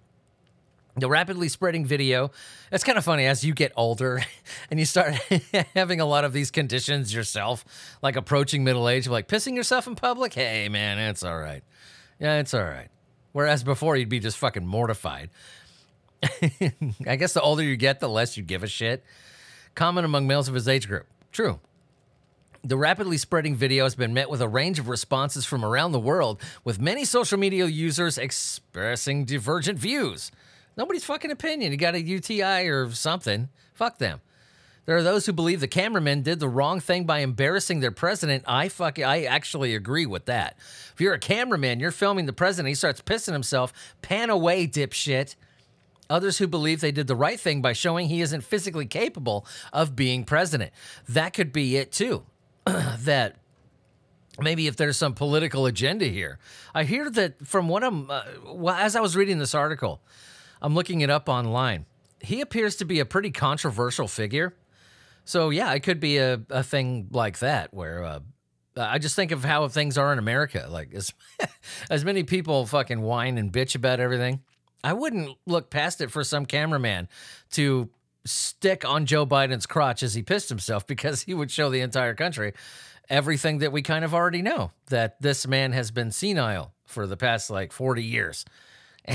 The 0.96 1.10
rapidly 1.10 1.50
spreading 1.50 1.86
video. 1.86 2.32
It's 2.72 2.84
kind 2.84 3.00
of 3.00 3.04
funny 3.04 3.25
as 3.25 3.44
you 3.44 3.54
get 3.54 3.72
older 3.75 4.24
and 4.70 4.80
you 4.80 4.86
start 4.86 5.16
having 5.74 6.00
a 6.00 6.06
lot 6.06 6.24
of 6.24 6.34
these 6.34 6.52
conditions 6.52 7.13
yourself, 7.13 7.66
like 8.04 8.16
approaching 8.16 8.63
middle 8.63 8.88
age, 8.88 9.08
like 9.08 9.28
pissing 9.28 9.56
yourself 9.56 9.88
in 9.88 9.96
public. 9.96 10.34
Hey, 10.36 10.70
man, 10.70 11.00
it's 11.00 11.24
all 11.24 11.38
right. 11.38 11.63
Yeah, 12.20 12.40
it's 12.40 12.54
all 12.54 12.63
right. 12.63 12.90
Whereas 13.32 13.63
before, 13.63 13.98
you'd 13.98 14.10
be 14.10 14.20
just 14.20 14.38
fucking 14.38 14.68
mortified. 14.68 15.32
I 17.08 17.16
guess 17.16 17.34
the 17.34 17.42
older 17.42 17.63
you 17.63 17.75
get, 17.75 18.00
the 18.00 18.08
less 18.08 18.38
you 18.38 18.44
give 18.44 18.62
a 18.62 18.68
shit. 18.68 19.04
Common 19.74 20.06
among 20.06 20.28
males 20.28 20.48
of 20.48 20.54
his 20.54 20.68
age 20.68 20.88
group. 20.88 21.08
True. 21.32 21.60
The 22.65 22.77
rapidly 22.77 23.17
spreading 23.17 23.58
video 23.58 23.84
has 23.84 23.93
been 23.93 24.13
met 24.13 24.29
with 24.29 24.41
a 24.41 24.48
range 24.48 24.79
of 24.79 24.88
responses 24.88 25.43
from 25.43 25.65
around 25.65 25.91
the 25.91 26.00
world, 26.00 26.41
with 26.63 26.79
many 26.79 27.03
social 27.03 27.38
media 27.38 27.65
users 27.65 28.17
expressing 28.17 29.25
divergent 29.25 29.77
views. 29.77 30.32
Nobody's 30.77 31.03
fucking 31.03 31.29
opinion. 31.29 31.74
You 31.74 31.77
got 31.77 31.93
a 31.93 32.01
UTI 32.01 32.70
or 32.70 32.89
something. 32.91 33.50
Fuck 33.74 33.98
them. 33.98 34.22
There 34.86 34.96
are 34.96 35.03
those 35.03 35.25
who 35.25 35.34
believe 35.34 35.60
the 35.60 35.67
cameraman 35.67 36.22
did 36.22 36.39
the 36.39 36.48
wrong 36.48 36.79
thing 36.79 37.03
by 37.03 37.20
embarrassing 37.20 37.82
their 37.82 37.91
president. 37.91 38.46
I 38.48 38.70
fuck 38.70 38.98
I 38.98 39.24
actually 39.24 39.75
agree 39.75 40.05
with 40.05 40.24
that. 40.27 40.55
If 40.93 41.01
you're 41.01 41.13
a 41.13 41.20
cameraman, 41.20 41.82
you're 41.82 41.91
filming 41.91 42.27
the 42.27 42.34
president, 42.34 42.70
he 42.70 42.75
starts 42.75 43.01
pissing 43.01 43.34
himself, 43.34 43.74
pan 44.01 44.29
away, 44.29 44.67
dipshit. 44.67 45.36
Others 46.10 46.38
who 46.38 46.48
believe 46.48 46.79
they 46.79 46.93
did 46.93 47.08
the 47.08 47.15
right 47.15 47.39
thing 47.39 47.62
by 47.62 47.74
showing 47.74 48.08
he 48.08 48.22
isn't 48.22 48.46
physically 48.46 48.86
capable 48.86 49.46
of 49.74 49.98
being 49.98 50.24
president. 50.24 50.72
That 51.10 51.34
could 51.34 51.51
be 51.51 51.75
it 51.75 51.91
too. 51.91 52.24
that 53.00 53.38
maybe 54.39 54.67
if 54.67 54.75
there's 54.75 54.98
some 54.98 55.13
political 55.13 55.65
agenda 55.65 56.05
here. 56.05 56.39
I 56.74 56.84
hear 56.84 57.10
that 57.12 57.46
from 57.46 57.67
what 57.67 57.84
I'm, 57.84 58.10
uh, 58.10 58.24
well, 58.46 58.75
as 58.75 58.96
I 58.96 59.01
was 59.01 59.15
reading 59.15 59.39
this 59.39 59.53
article, 59.53 60.01
I'm 60.62 60.74
looking 60.74 61.01
it 61.01 61.10
up 61.10 61.29
online. 61.29 61.86
He 62.22 62.41
appears 62.41 62.77
to 62.77 62.86
be 62.86 63.00
a 63.00 63.05
pretty 63.05 63.32
controversial 63.32 64.08
figure. 64.08 64.55
So, 65.25 65.50
yeah, 65.50 65.74
it 65.74 65.82
could 65.82 66.00
be 66.00 66.17
a, 66.17 66.41
a 66.50 66.63
thing 66.63 67.08
like 67.12 67.39
that 67.39 67.74
where 67.74 68.03
uh, 68.03 68.20
I 68.75 68.98
just 68.98 69.15
think 69.15 69.32
of 69.32 69.43
how 69.43 69.67
things 69.67 69.98
are 69.98 70.12
in 70.12 70.20
America. 70.20 70.67
Like, 70.70 70.93
as, 70.93 71.13
as 71.89 72.03
many 72.03 72.24
people 72.24 72.65
fucking 72.65 73.01
whine 73.01 73.38
and 73.38 73.51
bitch 73.51 73.75
about 73.75 74.00
everything, 74.00 74.41
I 74.84 74.93
wouldn't 74.93 75.38
look 75.46 75.70
past 75.70 76.01
it 76.01 76.12
for 76.12 76.24
some 76.24 76.46
cameraman 76.46 77.08
to 77.51 77.89
stick 78.25 78.86
on 78.86 79.06
Joe 79.06 79.25
Biden's 79.25 79.65
crotch 79.65 80.03
as 80.03 80.13
he 80.13 80.22
pissed 80.22 80.50
himself 80.50 80.88
because 80.88 81.24
he 81.24 81.34
would 81.34 81.51
show 81.51 81.70
the 81.70 81.82
entire 81.82 82.15
country 82.15 82.53
everything 83.10 83.60
that 83.60 83.72
we 83.72 83.82
kind 83.82 84.06
of 84.06 84.13
already 84.13 84.42
know 84.42 84.72
that 84.88 85.22
this 85.22 85.46
man 85.46 85.74
has 85.74 85.92
been 85.92 86.12
senile 86.12 86.74
for 86.86 87.06
the 87.06 87.18
past 87.18 87.50
like 87.50 87.72
40 87.72 88.03
years. 88.03 88.46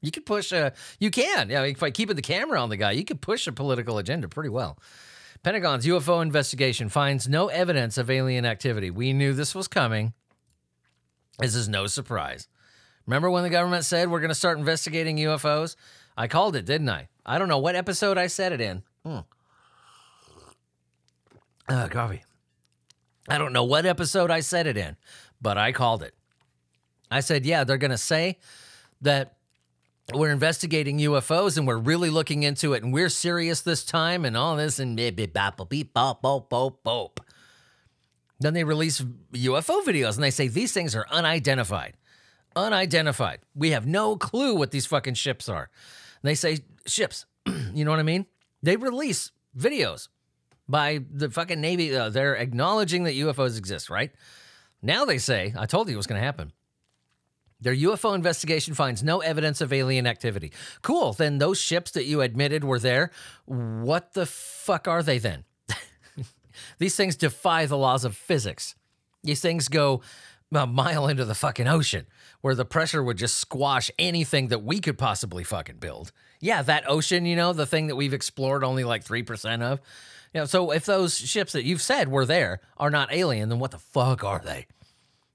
you 0.00 0.10
could 0.10 0.26
push 0.26 0.50
a, 0.52 0.72
you 0.98 1.10
can, 1.10 1.50
yeah, 1.50 1.62
if 1.62 1.82
I 1.82 1.90
keep 1.90 2.08
the 2.08 2.22
camera 2.22 2.60
on 2.60 2.68
the 2.68 2.76
guy, 2.76 2.92
you 2.92 3.04
could 3.04 3.20
push 3.20 3.46
a 3.46 3.52
political 3.52 3.98
agenda 3.98 4.28
pretty 4.28 4.48
well. 4.48 4.78
Pentagon's 5.42 5.86
UFO 5.86 6.20
investigation 6.20 6.88
finds 6.88 7.28
no 7.28 7.48
evidence 7.48 7.96
of 7.96 8.10
alien 8.10 8.44
activity. 8.44 8.90
We 8.90 9.12
knew 9.12 9.32
this 9.32 9.54
was 9.54 9.68
coming. 9.68 10.12
This 11.38 11.54
is 11.54 11.68
no 11.68 11.86
surprise. 11.86 12.48
Remember 13.06 13.30
when 13.30 13.42
the 13.42 13.50
government 13.50 13.84
said 13.84 14.10
we're 14.10 14.20
going 14.20 14.28
to 14.28 14.34
start 14.34 14.58
investigating 14.58 15.16
UFOs? 15.16 15.76
I 16.16 16.28
called 16.28 16.56
it, 16.56 16.64
didn't 16.64 16.88
I? 16.88 17.08
I 17.24 17.38
don't 17.38 17.48
know 17.48 17.58
what 17.58 17.76
episode 17.76 18.18
I 18.18 18.26
said 18.26 18.52
it 18.52 18.60
in. 18.60 18.82
Hmm. 19.04 19.18
Uh, 21.68 21.88
coffee. 21.88 22.22
I 23.28 23.38
don't 23.38 23.52
know 23.52 23.64
what 23.64 23.86
episode 23.86 24.30
I 24.30 24.40
said 24.40 24.66
it 24.66 24.76
in, 24.76 24.96
but 25.40 25.56
I 25.56 25.72
called 25.72 26.02
it. 26.02 26.14
I 27.10 27.20
said, 27.20 27.46
yeah, 27.46 27.64
they're 27.64 27.78
going 27.78 27.90
to 27.90 27.98
say 27.98 28.38
that 29.02 29.36
we're 30.12 30.30
investigating 30.30 30.98
UFOs 30.98 31.56
and 31.56 31.66
we're 31.66 31.76
really 31.78 32.10
looking 32.10 32.42
into 32.42 32.72
it 32.72 32.82
and 32.82 32.92
we're 32.92 33.08
serious 33.08 33.60
this 33.60 33.84
time 33.84 34.24
and 34.24 34.36
all 34.36 34.56
this 34.56 34.78
and 34.78 34.96
beep, 34.96 35.32
bop, 35.32 35.68
beep, 35.68 35.94
bop, 35.94 36.22
bop, 36.22 36.50
bop, 36.50 36.82
bop. 36.82 37.20
Then 38.40 38.54
they 38.54 38.64
release 38.64 39.00
UFO 39.00 39.84
videos 39.84 40.14
and 40.14 40.24
they 40.24 40.30
say 40.30 40.48
these 40.48 40.72
things 40.72 40.96
are 40.96 41.06
unidentified. 41.10 41.94
Unidentified. 42.56 43.40
We 43.54 43.70
have 43.70 43.86
no 43.86 44.16
clue 44.16 44.56
what 44.56 44.70
these 44.70 44.86
fucking 44.86 45.14
ships 45.14 45.48
are. 45.48 45.70
They 46.22 46.34
say 46.34 46.60
ships. 46.86 47.26
you 47.74 47.84
know 47.84 47.90
what 47.90 48.00
I 48.00 48.04
mean? 48.04 48.26
They 48.62 48.76
release 48.76 49.32
videos 49.56 50.08
by 50.68 51.00
the 51.10 51.30
fucking 51.30 51.60
Navy. 51.60 51.94
Uh, 51.94 52.10
they're 52.10 52.34
acknowledging 52.34 53.04
that 53.04 53.14
UFOs 53.14 53.58
exist, 53.58 53.90
right? 53.90 54.10
Now 54.82 55.04
they 55.04 55.18
say, 55.18 55.54
I 55.56 55.66
told 55.66 55.88
you 55.88 55.94
it 55.94 55.96
was 55.96 56.06
going 56.06 56.20
to 56.20 56.24
happen. 56.24 56.52
Their 57.60 57.74
UFO 57.74 58.14
investigation 58.14 58.72
finds 58.72 59.02
no 59.02 59.20
evidence 59.20 59.60
of 59.60 59.72
alien 59.72 60.06
activity. 60.06 60.52
Cool. 60.80 61.12
Then 61.12 61.38
those 61.38 61.60
ships 61.60 61.90
that 61.90 62.06
you 62.06 62.22
admitted 62.22 62.64
were 62.64 62.78
there, 62.78 63.10
what 63.44 64.14
the 64.14 64.24
fuck 64.24 64.88
are 64.88 65.02
they 65.02 65.18
then? 65.18 65.44
These 66.78 66.96
things 66.96 67.16
defy 67.16 67.66
the 67.66 67.76
laws 67.76 68.04
of 68.06 68.16
physics. 68.16 68.74
These 69.22 69.42
things 69.42 69.68
go 69.68 70.00
a 70.52 70.66
mile 70.66 71.06
into 71.06 71.24
the 71.24 71.34
fucking 71.34 71.68
ocean 71.68 72.06
where 72.40 72.54
the 72.54 72.64
pressure 72.64 73.02
would 73.02 73.16
just 73.16 73.36
squash 73.36 73.90
anything 73.98 74.48
that 74.48 74.62
we 74.62 74.80
could 74.80 74.98
possibly 74.98 75.44
fucking 75.44 75.76
build. 75.76 76.12
Yeah, 76.40 76.62
that 76.62 76.88
ocean, 76.88 77.26
you 77.26 77.36
know, 77.36 77.52
the 77.52 77.66
thing 77.66 77.86
that 77.86 77.96
we've 77.96 78.14
explored 78.14 78.64
only 78.64 78.84
like 78.84 79.04
3% 79.04 79.62
of. 79.62 79.80
You 80.32 80.40
know, 80.40 80.46
so 80.46 80.70
if 80.72 80.84
those 80.84 81.16
ships 81.16 81.52
that 81.52 81.64
you've 81.64 81.82
said 81.82 82.08
were 82.08 82.26
there 82.26 82.60
are 82.78 82.90
not 82.90 83.12
alien, 83.12 83.48
then 83.48 83.58
what 83.58 83.72
the 83.72 83.78
fuck 83.78 84.24
are 84.24 84.40
they? 84.44 84.66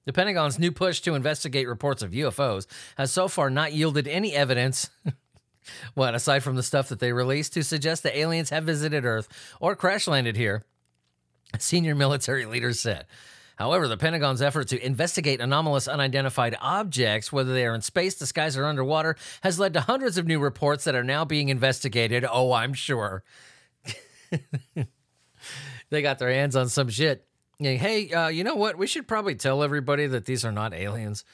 The 0.04 0.12
Pentagon's 0.12 0.58
new 0.58 0.72
push 0.72 1.00
to 1.00 1.14
investigate 1.14 1.68
reports 1.68 2.02
of 2.02 2.12
UFOs 2.12 2.66
has 2.96 3.10
so 3.10 3.28
far 3.28 3.50
not 3.50 3.72
yielded 3.72 4.06
any 4.06 4.32
evidence. 4.34 4.88
what, 5.94 6.14
aside 6.14 6.42
from 6.42 6.56
the 6.56 6.62
stuff 6.62 6.88
that 6.88 7.00
they 7.00 7.12
released 7.12 7.54
to 7.54 7.64
suggest 7.64 8.02
that 8.04 8.16
aliens 8.16 8.50
have 8.50 8.64
visited 8.64 9.04
Earth 9.04 9.28
or 9.60 9.74
crash 9.74 10.06
landed 10.06 10.36
here, 10.36 10.64
senior 11.58 11.94
military 11.94 12.46
leaders 12.46 12.80
said. 12.80 13.06
However, 13.56 13.88
the 13.88 13.96
Pentagon's 13.96 14.42
effort 14.42 14.68
to 14.68 14.84
investigate 14.84 15.40
anomalous 15.40 15.88
unidentified 15.88 16.56
objects, 16.60 17.32
whether 17.32 17.52
they 17.52 17.66
are 17.66 17.74
in 17.74 17.80
space, 17.80 18.14
the 18.14 18.26
skies, 18.26 18.56
or 18.56 18.66
underwater, 18.66 19.16
has 19.42 19.58
led 19.58 19.72
to 19.74 19.80
hundreds 19.80 20.18
of 20.18 20.26
new 20.26 20.38
reports 20.38 20.84
that 20.84 20.94
are 20.94 21.04
now 21.04 21.24
being 21.24 21.48
investigated. 21.48 22.24
Oh, 22.30 22.52
I'm 22.52 22.74
sure. 22.74 23.24
they 25.90 26.02
got 26.02 26.18
their 26.18 26.30
hands 26.30 26.54
on 26.54 26.68
some 26.68 26.90
shit. 26.90 27.26
Hey, 27.58 28.10
uh, 28.12 28.28
you 28.28 28.44
know 28.44 28.56
what? 28.56 28.76
We 28.76 28.86
should 28.86 29.08
probably 29.08 29.34
tell 29.34 29.62
everybody 29.62 30.06
that 30.06 30.26
these 30.26 30.44
are 30.44 30.52
not 30.52 30.74
aliens. 30.74 31.24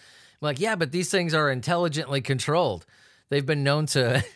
I'm 0.40 0.46
like, 0.46 0.60
yeah, 0.60 0.76
but 0.76 0.92
these 0.92 1.10
things 1.10 1.34
are 1.34 1.50
intelligently 1.50 2.20
controlled. 2.20 2.86
They've 3.30 3.44
been 3.44 3.64
known 3.64 3.86
to. 3.86 4.24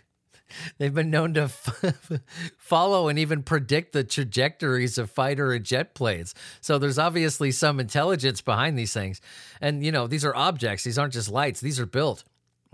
They've 0.79 0.95
been 0.95 1.11
known 1.11 1.35
to 1.35 1.43
f- 1.43 2.21
follow 2.59 3.09
and 3.09 3.19
even 3.19 3.43
predict 3.43 3.93
the 3.93 4.05
trajectories 4.05 4.99
of 4.99 5.11
fighter 5.11 5.53
and 5.53 5.65
jet 5.65 5.95
planes. 5.95 6.35
So 6.61 6.79
there's 6.79 6.99
obviously 6.99 7.51
some 7.51 7.81
intelligence 7.81 8.41
behind 8.41 8.79
these 8.79 8.93
things. 8.93 9.21
And, 9.61 9.85
you 9.85 9.93
know, 9.93 10.07
these 10.07 10.25
are 10.25 10.35
objects. 10.35 10.85
These 10.85 10.99
aren't 10.99 11.13
just 11.13 11.31
lights, 11.31 11.61
these 11.61 11.81
are 11.81 11.87
built. 11.87 12.25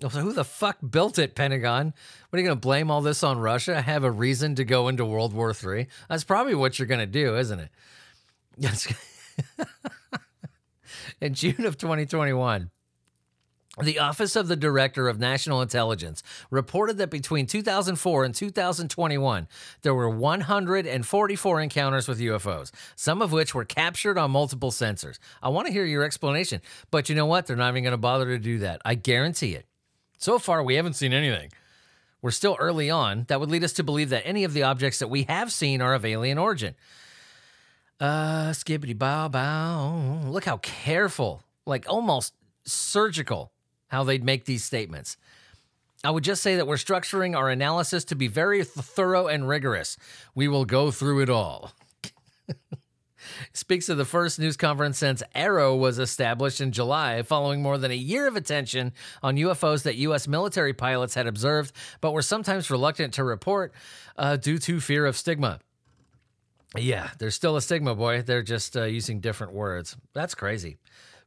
Oh, 0.05 0.09
so 0.09 0.21
who 0.21 0.33
the 0.33 0.45
fuck 0.45 0.79
built 0.91 1.19
it, 1.19 1.35
Pentagon? 1.35 1.95
What 2.31 2.37
are 2.37 2.41
you 2.41 2.49
going 2.49 2.57
to 2.57 2.61
blame 2.61 2.91
all 2.91 3.03
this 3.03 3.23
on 3.23 3.39
Russia? 3.39 3.81
Have 3.81 4.05
a 4.05 4.11
reason 4.11 4.55
to 4.57 4.65
go 4.65 4.89
into 4.89 5.05
World 5.05 5.33
War 5.33 5.53
III? 5.53 5.87
That's 6.09 6.25
probably 6.25 6.55
what 6.55 6.79
you're 6.79 6.89
going 6.89 7.01
to 7.01 7.07
do, 7.07 7.37
isn't 7.37 7.61
it? 7.61 7.71
In 11.21 11.35
June 11.35 11.65
of 11.67 11.79
2021, 11.79 12.71
the 13.81 13.99
Office 13.99 14.37
of 14.37 14.49
the 14.49 14.57
Director 14.57 15.09
of 15.09 15.19
National 15.19 15.63
Intelligence 15.63 16.23
reported 16.51 16.99
that 16.99 17.09
between 17.09 17.47
2004 17.47 18.25
and 18.25 18.35
2021, 18.35 19.49
there 19.81 19.95
were 19.95 20.11
144 20.11 21.61
encounters 21.61 22.07
with 22.07 22.21
UFOs, 22.21 22.71
some 22.97 23.23
of 23.23 23.33
which 23.33 23.55
were 23.55 23.65
captured 23.65 24.19
on 24.19 24.31
multiple 24.31 24.71
sensors. 24.71 25.19
I 25.43 25.49
want 25.49 25.69
to 25.69 25.73
hear 25.73 25.87
your 25.87 26.03
explanation, 26.03 26.61
but 26.91 27.09
you 27.09 27.15
know 27.15 27.25
what? 27.25 27.47
They're 27.47 27.57
not 27.57 27.71
even 27.71 27.83
going 27.83 27.93
to 27.93 27.97
bother 27.99 28.27
to 28.27 28.39
do 28.39 28.59
that. 28.59 28.83
I 28.85 28.95
guarantee 28.95 29.55
it. 29.55 29.65
So 30.19 30.39
far, 30.39 30.63
we 30.63 30.75
haven't 30.75 30.95
seen 30.95 31.15
anything. 31.15 31.51
We're 32.21 32.31
still 32.31 32.57
early 32.61 32.91
on. 32.91 33.25
That 33.29 33.41
would 33.41 33.51
lead 33.51 33.65
us 33.65 33.73
to 33.75 33.83
believe 33.83 34.11
that 34.11 34.27
any 34.27 34.45
of 34.45 34.53
the 34.53 34.65
objects 34.65 34.99
that 34.99 35.09
we 35.09 35.23
have 35.25 35.51
seen 35.51 35.81
are 35.81 35.95
of 35.95 36.05
alien 36.05 36.37
origin. 36.37 36.75
Uh, 37.99 38.51
skibbity 38.51 38.97
bow 38.97 39.29
bow. 39.29 40.21
Look 40.27 40.45
how 40.45 40.59
careful, 40.59 41.43
like 41.67 41.87
almost 41.89 42.35
surgical, 42.65 43.51
how 43.93 44.03
they'd 44.03 44.25
make 44.25 44.47
these 44.47 44.65
statements. 44.65 45.19
I 46.03 46.11
would 46.11 46.25
just 46.25 46.43
say 46.43 46.57
that 46.57 46.67
we're 46.67 46.77
structuring 46.77 47.37
our 47.37 47.51
analysis 47.51 48.05
to 48.07 48.17
be 48.17 48.27
very 48.27 48.65
thorough 48.65 49.29
and 49.29 49.47
rigorous. 49.47 49.99
We 50.35 50.49
will 50.49 50.65
go 50.65 50.91
through 50.91 51.21
it 51.21 51.31
all. 51.31 51.73
Speaks 53.53 53.91
of 53.91 53.99
the 53.99 54.07
first 54.07 54.39
news 54.41 54.57
conference 54.57 54.99
since 54.99 55.23
AARO 55.37 55.79
was 55.79 55.99
established 55.99 56.61
in 56.61 56.73
July, 56.73 57.23
following 57.23 57.63
more 57.63 57.77
than 57.77 57.91
a 57.91 57.95
year 57.95 58.27
of 58.27 58.35
attention 58.35 58.93
on 59.23 59.37
UFOs 59.37 59.83
that 59.85 59.97
U.S. 59.97 60.27
military 60.27 60.73
pilots 60.73 61.15
had 61.15 61.27
observed, 61.27 61.73
but 62.01 62.13
were 62.13 62.23
sometimes 62.23 62.71
reluctant 62.71 63.15
to 63.15 63.25
report 63.25 63.73
uh, 64.17 64.37
due 64.37 64.59
to 64.59 64.81
fear 64.81 65.05
of 65.05 65.17
stigma. 65.17 65.61
Yeah, 66.77 67.11
there's 67.19 67.35
still 67.35 67.57
a 67.57 67.63
stigma, 67.63 67.95
boy. 67.95 68.23
They're 68.23 68.43
just 68.43 68.75
uh, 68.77 68.85
using 68.85 69.21
different 69.21 69.53
words. 69.53 69.97
That's 70.15 70.35
crazy. 70.35 70.79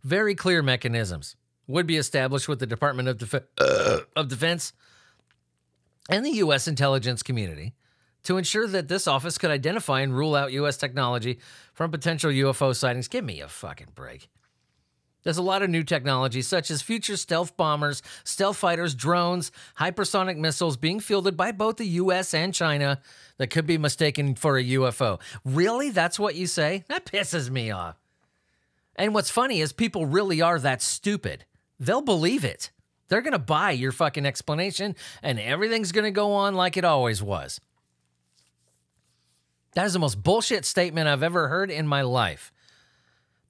Very 0.04 0.34
clear 0.34 0.64
mechanisms 0.64 1.36
would 1.68 1.88
be 1.88 1.98
established 1.98 2.48
with 2.48 2.60
the 2.60 2.68
Department 2.68 3.08
of, 3.08 3.18
Def- 3.18 3.48
uh, 3.58 4.00
of 4.16 4.28
Defense 4.28 4.74
and 6.10 6.26
the 6.26 6.32
U.S. 6.32 6.68
intelligence 6.68 7.24
community 7.24 7.74
to 8.24 8.38
ensure 8.38 8.68
that 8.68 8.88
this 8.88 9.08
office 9.08 9.38
could 9.38 9.52
identify 9.52 10.02
and 10.02 10.16
rule 10.16 10.36
out 10.36 10.52
U.S. 10.54 10.78
technology 10.78 11.40
from 11.74 11.92
potential 11.92 12.32
UFO 12.32 12.76
sightings. 12.76 13.08
Give 13.08 13.24
me 13.24 13.42
a 13.42 13.48
fucking 13.48 13.90
break. 13.96 14.30
There's 15.24 15.38
a 15.40 15.44
lot 15.44 15.64
of 15.64 15.72
new 15.72 15.82
technology, 15.82 16.44
such 16.44 16.70
as 16.70 16.84
future 16.84 17.18
stealth 17.18 17.58
bombers, 17.58 18.04
stealth 18.24 18.58
fighters, 18.58 18.94
drones, 18.94 19.52
hypersonic 19.80 20.38
missiles 20.38 20.78
being 20.78 21.00
fielded 21.00 21.36
by 21.36 21.52
both 21.52 21.78
the 21.78 21.88
US 21.88 22.36
and 22.36 22.54
China 22.54 23.02
that 23.38 23.48
could 23.50 23.66
be 23.66 23.80
mistaken 23.80 24.36
for 24.36 24.58
a 24.58 24.64
UFO. 24.64 25.20
Really? 25.44 25.90
That's 25.90 26.20
what 26.20 26.36
you 26.36 26.46
say? 26.46 26.84
That 26.90 27.06
pisses 27.06 27.50
me 27.50 27.72
off. 27.72 27.98
And 28.96 29.16
what's 29.16 29.32
funny 29.32 29.62
is 29.62 29.74
people 29.74 30.06
really 30.06 30.42
are 30.42 30.60
that 30.60 30.84
stupid. 30.84 31.46
They'll 31.80 32.02
believe 32.02 32.44
it. 32.44 32.72
They're 33.08 33.22
going 33.22 33.34
to 33.34 33.40
buy 33.40 33.72
your 33.72 33.92
fucking 33.92 34.26
explanation, 34.26 34.96
and 35.22 35.40
everything's 35.40 35.92
going 35.92 36.06
to 36.06 36.12
go 36.12 36.34
on 36.34 36.56
like 36.56 36.78
it 36.78 36.86
always 36.86 37.22
was. 37.22 37.62
That 39.74 39.86
is 39.86 39.94
the 39.94 40.00
most 40.00 40.24
bullshit 40.24 40.66
statement 40.66 41.08
I've 41.08 41.24
ever 41.24 41.50
heard 41.50 41.70
in 41.70 41.86
my 41.86 42.02
life. 42.02 42.52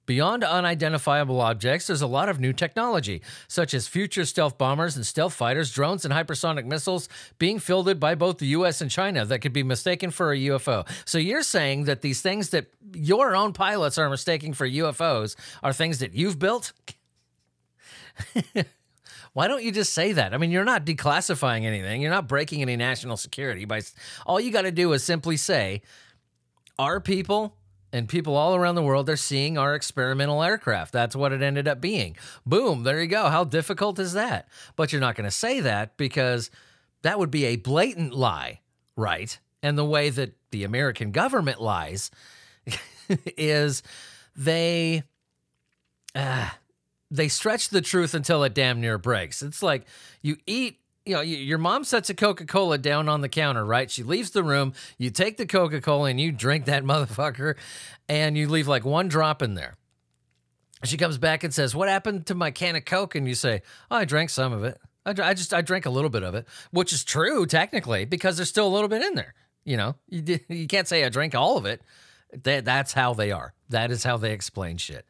Beyond 0.06 0.44
unidentifiable 0.44 1.40
objects, 1.40 1.88
there's 1.88 2.02
a 2.02 2.06
lot 2.06 2.28
of 2.28 2.38
new 2.38 2.52
technology, 2.52 3.22
such 3.48 3.74
as 3.74 3.88
future 3.88 4.24
stealth 4.24 4.56
bombers 4.56 4.94
and 4.94 5.04
stealth 5.04 5.34
fighters, 5.34 5.72
drones, 5.72 6.04
and 6.04 6.14
hypersonic 6.14 6.64
missiles 6.64 7.08
being 7.38 7.58
fielded 7.58 7.98
by 7.98 8.14
both 8.14 8.38
the 8.38 8.46
US 8.48 8.80
and 8.80 8.88
China 8.88 9.24
that 9.24 9.40
could 9.40 9.52
be 9.52 9.64
mistaken 9.64 10.12
for 10.12 10.32
a 10.32 10.38
UFO. 10.38 10.86
So 11.04 11.18
you're 11.18 11.42
saying 11.42 11.84
that 11.84 12.02
these 12.02 12.22
things 12.22 12.50
that 12.50 12.66
your 12.94 13.34
own 13.34 13.52
pilots 13.52 13.98
are 13.98 14.08
mistaking 14.08 14.52
for 14.52 14.68
UFOs 14.68 15.34
are 15.62 15.72
things 15.72 15.98
that 15.98 16.14
you've 16.14 16.38
built? 16.38 16.72
Why 19.32 19.48
don't 19.48 19.62
you 19.62 19.70
just 19.70 19.92
say 19.92 20.12
that? 20.12 20.32
I 20.32 20.38
mean, 20.38 20.50
you're 20.50 20.64
not 20.64 20.86
declassifying 20.86 21.64
anything. 21.64 22.00
You're 22.00 22.10
not 22.10 22.26
breaking 22.26 22.62
any 22.62 22.76
national 22.76 23.16
security 23.18 23.64
by 23.66 23.82
all 24.24 24.40
you 24.40 24.50
got 24.50 24.62
to 24.62 24.72
do 24.72 24.92
is 24.92 25.04
simply 25.04 25.36
say, 25.36 25.82
our 26.78 27.00
people 27.00 27.56
and 27.92 28.08
people 28.08 28.36
all 28.36 28.54
around 28.54 28.74
the 28.74 28.82
world 28.82 29.08
are 29.08 29.16
seeing 29.16 29.56
our 29.56 29.74
experimental 29.74 30.42
aircraft. 30.42 30.92
That's 30.92 31.16
what 31.16 31.32
it 31.32 31.42
ended 31.42 31.68
up 31.68 31.80
being. 31.80 32.16
Boom, 32.44 32.82
there 32.82 33.00
you 33.00 33.06
go. 33.06 33.28
How 33.28 33.44
difficult 33.44 33.98
is 33.98 34.12
that? 34.14 34.48
But 34.74 34.92
you're 34.92 35.00
not 35.00 35.16
going 35.16 35.24
to 35.24 35.30
say 35.30 35.60
that 35.60 35.96
because 35.96 36.50
that 37.02 37.18
would 37.18 37.30
be 37.30 37.44
a 37.44 37.56
blatant 37.56 38.14
lie, 38.14 38.60
right? 38.96 39.38
And 39.62 39.78
the 39.78 39.84
way 39.84 40.10
that 40.10 40.34
the 40.50 40.64
American 40.64 41.10
government 41.10 41.60
lies 41.60 42.10
is 43.08 43.82
they 44.34 45.04
uh, 46.14 46.50
they 47.10 47.28
stretch 47.28 47.68
the 47.68 47.80
truth 47.80 48.14
until 48.14 48.42
it 48.44 48.54
damn 48.54 48.80
near 48.80 48.98
breaks. 48.98 49.42
It's 49.42 49.62
like 49.62 49.86
you 50.22 50.36
eat 50.46 50.80
you 51.06 51.14
know, 51.14 51.20
your 51.20 51.58
mom 51.58 51.84
sets 51.84 52.10
a 52.10 52.14
Coca 52.14 52.44
Cola 52.44 52.78
down 52.78 53.08
on 53.08 53.20
the 53.20 53.28
counter, 53.28 53.64
right? 53.64 53.88
She 53.88 54.02
leaves 54.02 54.30
the 54.30 54.42
room. 54.42 54.72
You 54.98 55.10
take 55.10 55.36
the 55.36 55.46
Coca 55.46 55.80
Cola 55.80 56.10
and 56.10 56.20
you 56.20 56.32
drink 56.32 56.64
that 56.64 56.82
motherfucker, 56.84 57.54
and 58.08 58.36
you 58.36 58.48
leave 58.48 58.66
like 58.66 58.84
one 58.84 59.06
drop 59.08 59.40
in 59.40 59.54
there. 59.54 59.76
She 60.84 60.96
comes 60.96 61.16
back 61.16 61.44
and 61.44 61.54
says, 61.54 61.74
"What 61.74 61.88
happened 61.88 62.26
to 62.26 62.34
my 62.34 62.50
can 62.50 62.76
of 62.76 62.84
Coke?" 62.84 63.14
And 63.14 63.26
you 63.26 63.34
say, 63.34 63.62
"Oh, 63.90 63.96
I 63.96 64.04
drank 64.04 64.30
some 64.30 64.52
of 64.52 64.64
it. 64.64 64.78
I, 65.06 65.10
I 65.10 65.34
just 65.34 65.54
I 65.54 65.62
drank 65.62 65.86
a 65.86 65.90
little 65.90 66.10
bit 66.10 66.24
of 66.24 66.34
it," 66.34 66.46
which 66.72 66.92
is 66.92 67.04
true 67.04 67.46
technically 67.46 68.04
because 68.04 68.36
there's 68.36 68.50
still 68.50 68.66
a 68.66 68.74
little 68.74 68.88
bit 68.88 69.02
in 69.02 69.14
there. 69.14 69.34
You 69.64 69.76
know, 69.76 69.94
you 70.08 70.40
you 70.48 70.66
can't 70.66 70.88
say 70.88 71.04
I 71.04 71.08
drank 71.08 71.34
all 71.36 71.56
of 71.56 71.66
it. 71.66 71.82
That 72.42 72.64
that's 72.64 72.92
how 72.92 73.14
they 73.14 73.30
are. 73.30 73.54
That 73.68 73.92
is 73.92 74.02
how 74.02 74.16
they 74.16 74.32
explain 74.32 74.76
shit. 74.76 75.06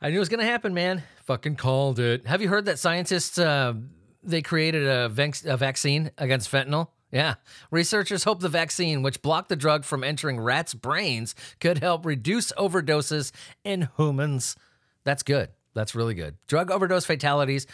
I 0.00 0.10
knew 0.10 0.16
it 0.16 0.20
was 0.20 0.28
gonna 0.28 0.44
happen, 0.44 0.74
man. 0.74 1.02
Fucking 1.24 1.56
called 1.56 1.98
it. 1.98 2.26
Have 2.26 2.40
you 2.40 2.48
heard 2.48 2.66
that 2.66 2.78
scientists 2.78 3.36
uh, 3.38 3.74
they 4.22 4.42
created 4.42 4.86
a, 4.86 5.06
a 5.06 5.56
vaccine 5.56 6.10
against 6.18 6.50
fentanyl? 6.50 6.88
Yeah. 7.10 7.34
Researchers 7.70 8.24
hope 8.24 8.40
the 8.40 8.50
vaccine, 8.50 9.02
which 9.02 9.22
blocked 9.22 9.48
the 9.48 9.56
drug 9.56 9.84
from 9.84 10.04
entering 10.04 10.38
rats' 10.38 10.74
brains, 10.74 11.34
could 11.58 11.78
help 11.78 12.04
reduce 12.04 12.52
overdoses 12.52 13.32
in 13.64 13.88
humans. 13.96 14.56
That's 15.04 15.22
good. 15.22 15.48
That's 15.74 15.94
really 15.94 16.14
good. 16.14 16.36
Drug 16.46 16.70
overdose 16.70 17.06
fatalities. 17.06 17.66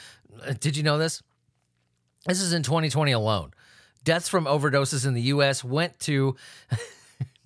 uh, 0.46 0.54
Did 0.58 0.76
you 0.76 0.84
know 0.84 0.98
this? 0.98 1.20
This 2.26 2.40
is 2.40 2.52
in 2.52 2.62
2020 2.62 3.10
alone. 3.12 3.52
Deaths 4.04 4.28
from 4.28 4.44
overdoses 4.46 5.04
in 5.06 5.14
the 5.14 5.22
US 5.22 5.64
went 5.64 5.98
to 6.00 6.36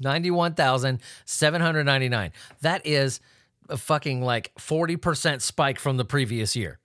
91,799. 0.01 2.33
That 2.61 2.87
is 2.87 3.21
a 3.69 3.77
fucking 3.77 4.23
like 4.23 4.53
40% 4.59 5.41
spike 5.41 5.79
from 5.79 5.97
the 5.97 6.05
previous 6.05 6.57
year. 6.57 6.79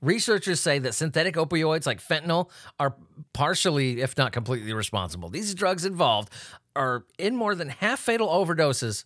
Researchers 0.00 0.60
say 0.60 0.78
that 0.78 0.94
synthetic 0.94 1.34
opioids 1.34 1.84
like 1.86 2.00
fentanyl 2.00 2.50
are 2.78 2.94
partially, 3.32 4.00
if 4.00 4.16
not 4.16 4.32
completely, 4.32 4.72
responsible. 4.72 5.28
These 5.28 5.54
drugs 5.54 5.84
involved 5.84 6.32
are 6.76 7.04
in 7.18 7.34
more 7.34 7.54
than 7.54 7.68
half 7.68 7.98
fatal 7.98 8.28
overdoses. 8.28 9.04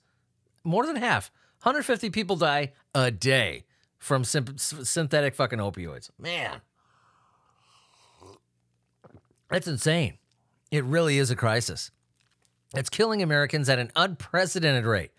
More 0.65 0.87
than 0.87 0.97
half. 0.97 1.31
150 1.63 2.11
people 2.11 2.37
die 2.37 2.73
a 2.95 3.11
day 3.11 3.65
from 3.99 4.25
synthetic 4.25 5.35
fucking 5.35 5.61
opioids. 5.61 6.11
Man, 6.19 6.61
that's 9.49 9.67
insane. 9.69 10.19
It 10.71 10.85
really 10.85 11.19
is 11.19 11.31
a 11.31 11.37
crisis. 11.37 11.91
It's 12.75 12.91
killing 12.91 13.23
Americans 13.23 13.69
at 13.69 13.79
an 13.79 13.93
unprecedented 13.97 14.85
rate. 14.85 15.13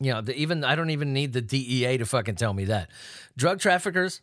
You 0.00 0.12
know, 0.12 0.20
the, 0.20 0.34
even 0.36 0.64
I 0.64 0.74
don't 0.74 0.90
even 0.90 1.12
need 1.12 1.32
the 1.32 1.40
DEA 1.40 1.98
to 1.98 2.06
fucking 2.06 2.34
tell 2.34 2.52
me 2.52 2.64
that. 2.64 2.90
Drug 3.36 3.60
traffickers, 3.60 4.20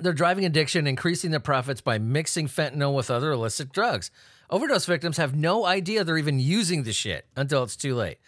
they're 0.00 0.12
driving 0.12 0.44
addiction, 0.44 0.86
increasing 0.86 1.30
their 1.30 1.40
profits 1.40 1.80
by 1.80 1.98
mixing 1.98 2.48
fentanyl 2.48 2.94
with 2.94 3.10
other 3.10 3.32
illicit 3.32 3.72
drugs. 3.72 4.10
Overdose 4.48 4.86
victims 4.86 5.16
have 5.16 5.34
no 5.34 5.66
idea 5.66 6.04
they're 6.04 6.18
even 6.18 6.38
using 6.38 6.84
the 6.84 6.92
shit 6.92 7.26
until 7.36 7.62
it's 7.62 7.76
too 7.76 7.94
late. 7.94 8.18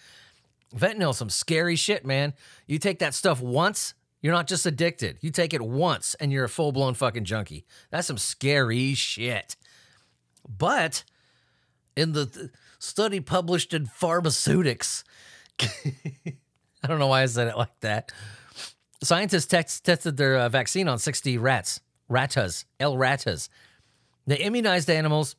Fentanyl, 0.76 1.14
some 1.14 1.30
scary 1.30 1.76
shit, 1.76 2.04
man. 2.04 2.34
You 2.66 2.78
take 2.78 2.98
that 2.98 3.14
stuff 3.14 3.40
once, 3.40 3.94
you're 4.20 4.34
not 4.34 4.48
just 4.48 4.66
addicted. 4.66 5.18
You 5.20 5.30
take 5.30 5.54
it 5.54 5.62
once 5.62 6.14
and 6.16 6.32
you're 6.32 6.44
a 6.44 6.48
full 6.48 6.72
blown 6.72 6.94
fucking 6.94 7.24
junkie. 7.24 7.64
That's 7.90 8.06
some 8.06 8.18
scary 8.18 8.94
shit. 8.94 9.56
But 10.48 11.04
in 11.96 12.12
the 12.12 12.26
th- 12.26 12.50
study 12.78 13.20
published 13.20 13.72
in 13.72 13.86
Pharmaceutics, 13.86 15.04
I 16.82 16.86
don't 16.86 16.98
know 16.98 17.06
why 17.08 17.22
I 17.22 17.26
said 17.26 17.48
it 17.48 17.56
like 17.56 17.80
that. 17.80 18.12
Scientists 19.02 19.46
tested 19.46 20.16
their 20.16 20.36
uh, 20.36 20.48
vaccine 20.48 20.88
on 20.88 20.98
60 20.98 21.38
rats, 21.38 21.80
ratas, 22.10 22.64
L 22.80 22.96
ratas. 22.96 23.48
The 24.26 24.40
immunized 24.40 24.90
animals 24.90 25.36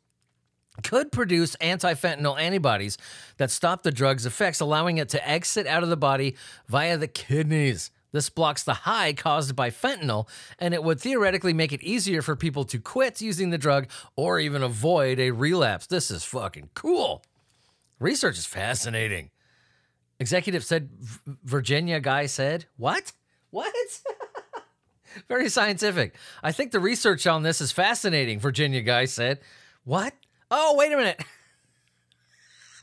could 0.82 1.12
produce 1.12 1.56
anti-fentanyl 1.56 2.40
antibodies 2.40 2.98
that 3.38 3.52
stop 3.52 3.84
the 3.84 3.92
drug's 3.92 4.26
effects, 4.26 4.60
allowing 4.60 4.98
it 4.98 5.10
to 5.10 5.30
exit 5.30 5.68
out 5.68 5.84
of 5.84 5.90
the 5.90 5.98
body 5.98 6.36
via 6.68 6.98
the 6.98 7.08
kidneys. 7.08 7.92
This 8.12 8.30
blocks 8.30 8.64
the 8.64 8.74
high 8.74 9.14
caused 9.14 9.56
by 9.56 9.70
fentanyl, 9.70 10.28
and 10.58 10.74
it 10.74 10.84
would 10.84 11.00
theoretically 11.00 11.54
make 11.54 11.72
it 11.72 11.84
easier 11.84 12.22
for 12.22 12.36
people 12.36 12.64
to 12.66 12.80
quit 12.80 13.22
using 13.22 13.52
the 13.52 13.58
drug 13.58 13.88
or 14.16 14.40
even 14.40 14.64
avoid 14.64 15.20
a 15.20 15.32
relapse. 15.32 15.86
This 15.86 16.10
is 16.10 16.24
fucking 16.24 16.70
cool. 16.74 17.24
Research 18.00 18.38
is 18.38 18.46
fascinating. 18.46 19.30
Executive 20.20 20.64
said, 20.66 20.90
Virginia 21.44 22.00
guy 22.00 22.26
said, 22.26 22.66
What? 22.78 23.14
What? 23.52 23.74
Very 25.28 25.50
scientific. 25.50 26.16
I 26.44 26.52
think 26.52 26.72
the 26.72 26.80
research 26.80 27.26
on 27.26 27.44
this 27.44 27.62
is 27.62 27.72
fascinating, 27.72 28.40
Virginia 28.40 28.82
guy 28.82 29.06
said. 29.06 29.40
What? 29.84 30.14
Oh, 30.52 30.76
wait 30.76 30.92
a 30.92 30.98
minute. 30.98 31.24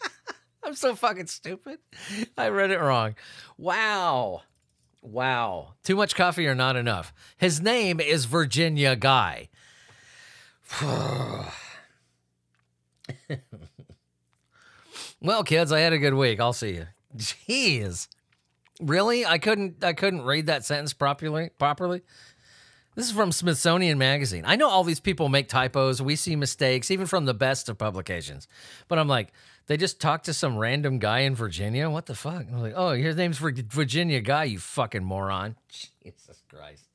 I'm 0.65 0.75
so 0.75 0.95
fucking 0.97 1.27
stupid. 1.27 1.79
I 2.37 2.49
read 2.49 2.71
it 2.71 2.81
wrong. 2.81 3.15
Wow. 3.57 4.43
Wow. 5.03 5.75
Too 5.85 5.95
much 5.95 6.17
coffee 6.17 6.47
or 6.47 6.55
not 6.55 6.75
enough. 6.75 7.13
His 7.37 7.61
name 7.61 8.01
is 8.01 8.25
Virginia 8.25 8.97
Guy. 8.97 9.51
well, 15.21 15.45
kids, 15.45 15.71
I 15.71 15.79
had 15.81 15.93
a 15.93 15.99
good 15.99 16.15
week. 16.15 16.41
I'll 16.41 16.53
see 16.53 16.75
you. 16.75 16.87
Jeez. 17.17 18.09
Really? 18.81 19.25
I 19.25 19.39
couldn't 19.39 19.83
I 19.83 19.93
couldn't 19.93 20.23
read 20.23 20.47
that 20.47 20.65
sentence 20.65 20.93
properly 20.93 21.51
properly. 21.59 22.03
This 22.95 23.07
is 23.07 23.13
from 23.13 23.31
Smithsonian 23.31 23.99
Magazine. 23.99 24.45
I 24.47 24.57
know 24.57 24.71
all 24.71 24.83
these 24.83 25.01
people 25.01 25.29
make 25.29 25.49
typos. 25.49 26.01
We 26.01 26.17
see 26.17 26.35
mistakes, 26.35 26.91
even 26.91 27.05
from 27.07 27.27
the 27.27 27.35
best 27.35 27.69
of 27.69 27.77
publications. 27.77 28.49
But 28.89 28.99
I'm 28.99 29.07
like, 29.07 29.33
they 29.67 29.77
just 29.77 30.01
talked 30.01 30.25
to 30.27 30.33
some 30.35 30.57
random 30.57 30.99
guy 30.99 31.21
in 31.21 31.35
Virginia. 31.35 31.91
What 31.91 32.07
the 32.07 32.15
fuck? 32.15 32.47
I'm 32.51 32.63
like, 32.63 32.73
oh, 32.75 32.93
your 32.93 33.13
name's 33.13 33.37
Vir- 33.37 33.53
Virginia 33.69 34.23
Guy, 34.23 34.45
you 34.45 34.59
fucking 34.59 35.05
moron. 35.05 35.57
Jesus 35.69 36.43
Christ. 36.49 36.89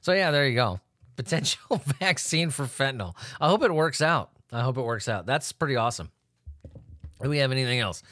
So 0.00 0.12
yeah, 0.12 0.32
there 0.32 0.48
you 0.48 0.56
go. 0.56 0.80
Potential 1.16 1.80
vaccine 2.00 2.50
for 2.50 2.64
fentanyl. 2.64 3.14
I 3.40 3.48
hope 3.48 3.62
it 3.62 3.72
works 3.72 4.02
out. 4.02 4.30
I 4.50 4.62
hope 4.62 4.78
it 4.78 4.82
works 4.82 5.08
out. 5.08 5.26
That's 5.26 5.52
pretty 5.52 5.76
awesome. 5.76 6.10
Do 7.22 7.28
we 7.28 7.38
have 7.38 7.52
anything 7.52 7.78
else? 7.78 8.02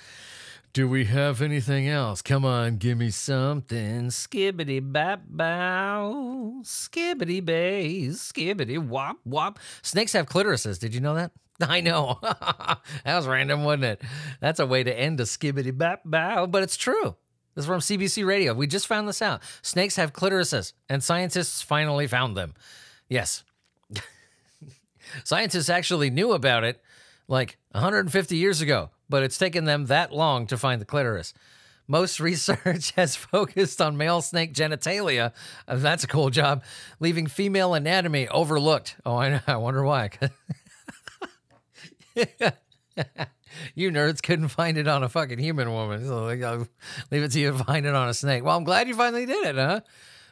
Do 0.74 0.88
we 0.88 1.04
have 1.04 1.40
anything 1.40 1.88
else? 1.88 2.20
Come 2.20 2.44
on, 2.44 2.78
give 2.78 2.98
me 2.98 3.10
something. 3.10 4.08
Skibbity 4.08 4.80
bap 4.82 5.22
bow. 5.28 6.62
Skibbity 6.64 7.44
bay. 7.44 8.08
Skibbity 8.08 8.84
wop 8.84 9.18
wop. 9.24 9.60
Snakes 9.82 10.14
have 10.14 10.26
clitorises. 10.26 10.80
Did 10.80 10.92
you 10.92 11.00
know 11.00 11.14
that? 11.14 11.30
I 11.60 11.80
know. 11.80 12.18
that 12.22 12.80
was 13.06 13.28
random, 13.28 13.62
wasn't 13.62 13.84
it? 13.84 14.02
That's 14.40 14.58
a 14.58 14.66
way 14.66 14.82
to 14.82 14.92
end 14.92 15.20
a 15.20 15.22
skibbity 15.22 15.78
bap 15.78 16.00
bow, 16.04 16.48
but 16.48 16.64
it's 16.64 16.76
true. 16.76 17.14
This 17.54 17.62
is 17.62 17.66
from 17.66 17.78
CBC 17.78 18.26
Radio. 18.26 18.52
We 18.52 18.66
just 18.66 18.88
found 18.88 19.06
this 19.06 19.22
out. 19.22 19.42
Snakes 19.62 19.94
have 19.94 20.12
clitorises, 20.12 20.72
and 20.88 21.04
scientists 21.04 21.62
finally 21.62 22.08
found 22.08 22.37
them. 22.37 22.52
Yes. 23.08 23.44
scientists 25.22 25.68
actually 25.68 26.10
knew 26.10 26.32
about 26.32 26.64
it 26.64 26.82
like 27.28 27.58
150 27.70 28.37
years 28.37 28.60
ago, 28.60 28.90
but 29.08 29.22
it's 29.22 29.38
taken 29.38 29.64
them 29.64 29.86
that 29.86 30.12
long 30.12 30.46
to 30.46 30.56
find 30.56 30.80
the 30.80 30.84
clitoris. 30.84 31.34
Most 31.86 32.20
research 32.28 32.92
has 32.92 33.16
focused 33.16 33.80
on 33.80 33.96
male 33.96 34.22
snake 34.22 34.54
genitalia. 34.54 35.32
Uh, 35.68 35.76
that's 35.76 36.04
a 36.04 36.06
cool 36.06 36.30
job, 36.30 36.62
leaving 37.00 37.26
female 37.26 37.74
anatomy 37.74 38.28
overlooked. 38.28 38.96
Oh, 39.04 39.16
I 39.16 39.30
know. 39.30 39.40
I 39.46 39.56
wonder 39.56 39.84
why. 39.84 40.10
you 43.74 43.90
nerds 43.90 44.22
couldn't 44.22 44.48
find 44.48 44.78
it 44.78 44.88
on 44.88 45.02
a 45.02 45.08
fucking 45.08 45.38
human 45.38 45.72
woman. 45.72 46.06
So 46.06 46.26
leave 47.10 47.22
it 47.22 47.32
to 47.32 47.40
you 47.40 47.52
to 47.52 47.64
find 47.64 47.86
it 47.86 47.94
on 47.94 48.08
a 48.08 48.14
snake. 48.14 48.44
Well, 48.44 48.56
I'm 48.56 48.64
glad 48.64 48.88
you 48.88 48.94
finally 48.94 49.26
did 49.26 49.46
it, 49.46 49.56
huh? 49.56 49.80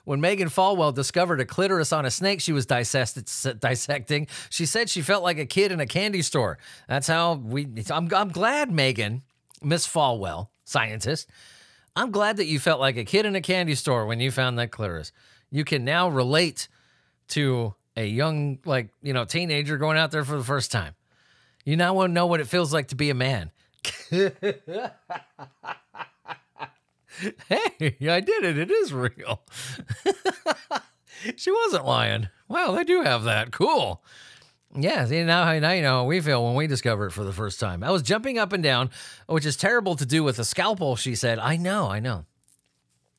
When 0.05 0.21
Megan 0.21 0.49
Folwell 0.49 0.93
discovered 0.93 1.41
a 1.41 1.45
clitoris 1.45 1.93
on 1.93 2.05
a 2.05 2.11
snake 2.11 2.41
she 2.41 2.53
was 2.53 2.67
dissecting, 2.67 4.27
she 4.51 4.67
said 4.67 4.91
she 4.91 5.01
felt 5.01 5.23
like 5.23 5.39
a 5.39 5.47
kid 5.47 5.71
in 5.71 5.79
a 5.81 5.87
candy 5.87 6.23
store. 6.23 6.59
That's 6.89 7.07
how 7.07 7.35
we. 7.35 7.69
I'm, 7.91 8.13
I'm 8.13 8.31
glad, 8.31 8.73
Megan, 8.73 9.23
Miss 9.63 9.87
Folwell, 9.87 10.49
scientist. 10.65 11.31
I'm 11.95 12.11
glad 12.11 12.39
that 12.39 12.47
you 12.47 12.59
felt 12.59 12.81
like 12.81 12.97
a 12.97 13.05
kid 13.05 13.27
in 13.27 13.37
a 13.37 13.41
candy 13.41 13.75
store 13.75 14.07
when 14.07 14.19
you 14.19 14.31
found 14.31 14.59
that 14.59 14.71
clitoris. 14.71 15.13
You 15.51 15.65
can 15.65 15.85
now 15.85 16.09
relate 16.09 16.69
to 17.29 17.75
a 17.97 18.07
young, 18.07 18.59
like, 18.65 18.89
you 19.03 19.13
know, 19.13 19.25
teenager 19.25 19.77
going 19.77 19.99
out 19.99 20.11
there 20.11 20.25
for 20.25 20.37
the 20.39 20.45
first 20.45 20.73
time. 20.73 20.95
You 21.65 21.77
now 21.77 21.95
want 21.95 22.11
to 22.11 22.15
know 22.15 22.27
what 22.27 22.41
it 22.41 22.47
feels 22.49 22.73
like 22.73 22.89
to 22.89 22.97
be 22.97 23.11
a 23.11 23.15
man. 23.15 23.51
hey, 27.49 27.97
I 28.09 28.21
did 28.21 28.45
it. 28.45 28.59
It 28.59 28.71
is 28.71 28.93
real. 28.93 29.43
she 31.37 31.51
wasn't 31.51 31.87
lying. 31.87 32.29
Wow, 32.49 32.73
they 32.73 32.85
do 32.85 33.03
have 33.03 33.25
that. 33.25 33.53
Cool. 33.53 34.03
Yeah, 34.75 35.05
see, 35.05 35.23
now, 35.23 35.45
now 35.59 35.73
you 35.73 35.83
know 35.83 35.99
how 35.99 36.05
we 36.05 36.21
feel 36.21 36.45
when 36.45 36.55
we 36.55 36.67
discover 36.67 37.07
it 37.07 37.13
for 37.13 37.25
the 37.25 37.33
first 37.33 37.61
time. 37.61 37.85
I 37.85 37.91
was 37.91 38.03
jumping 38.03 38.39
up 38.39 38.53
and 38.53 38.63
down, 38.63 38.91
which 39.27 39.45
is 39.45 39.57
terrible 39.57 39.97
to 39.97 40.07
do 40.07 40.25
with 40.25 40.39
a 40.39 40.45
scalpel, 40.45 40.97
she 40.97 41.15
said. 41.15 41.39
I 41.39 41.57
know, 41.57 41.91
I 41.91 42.01
know. 42.01 42.25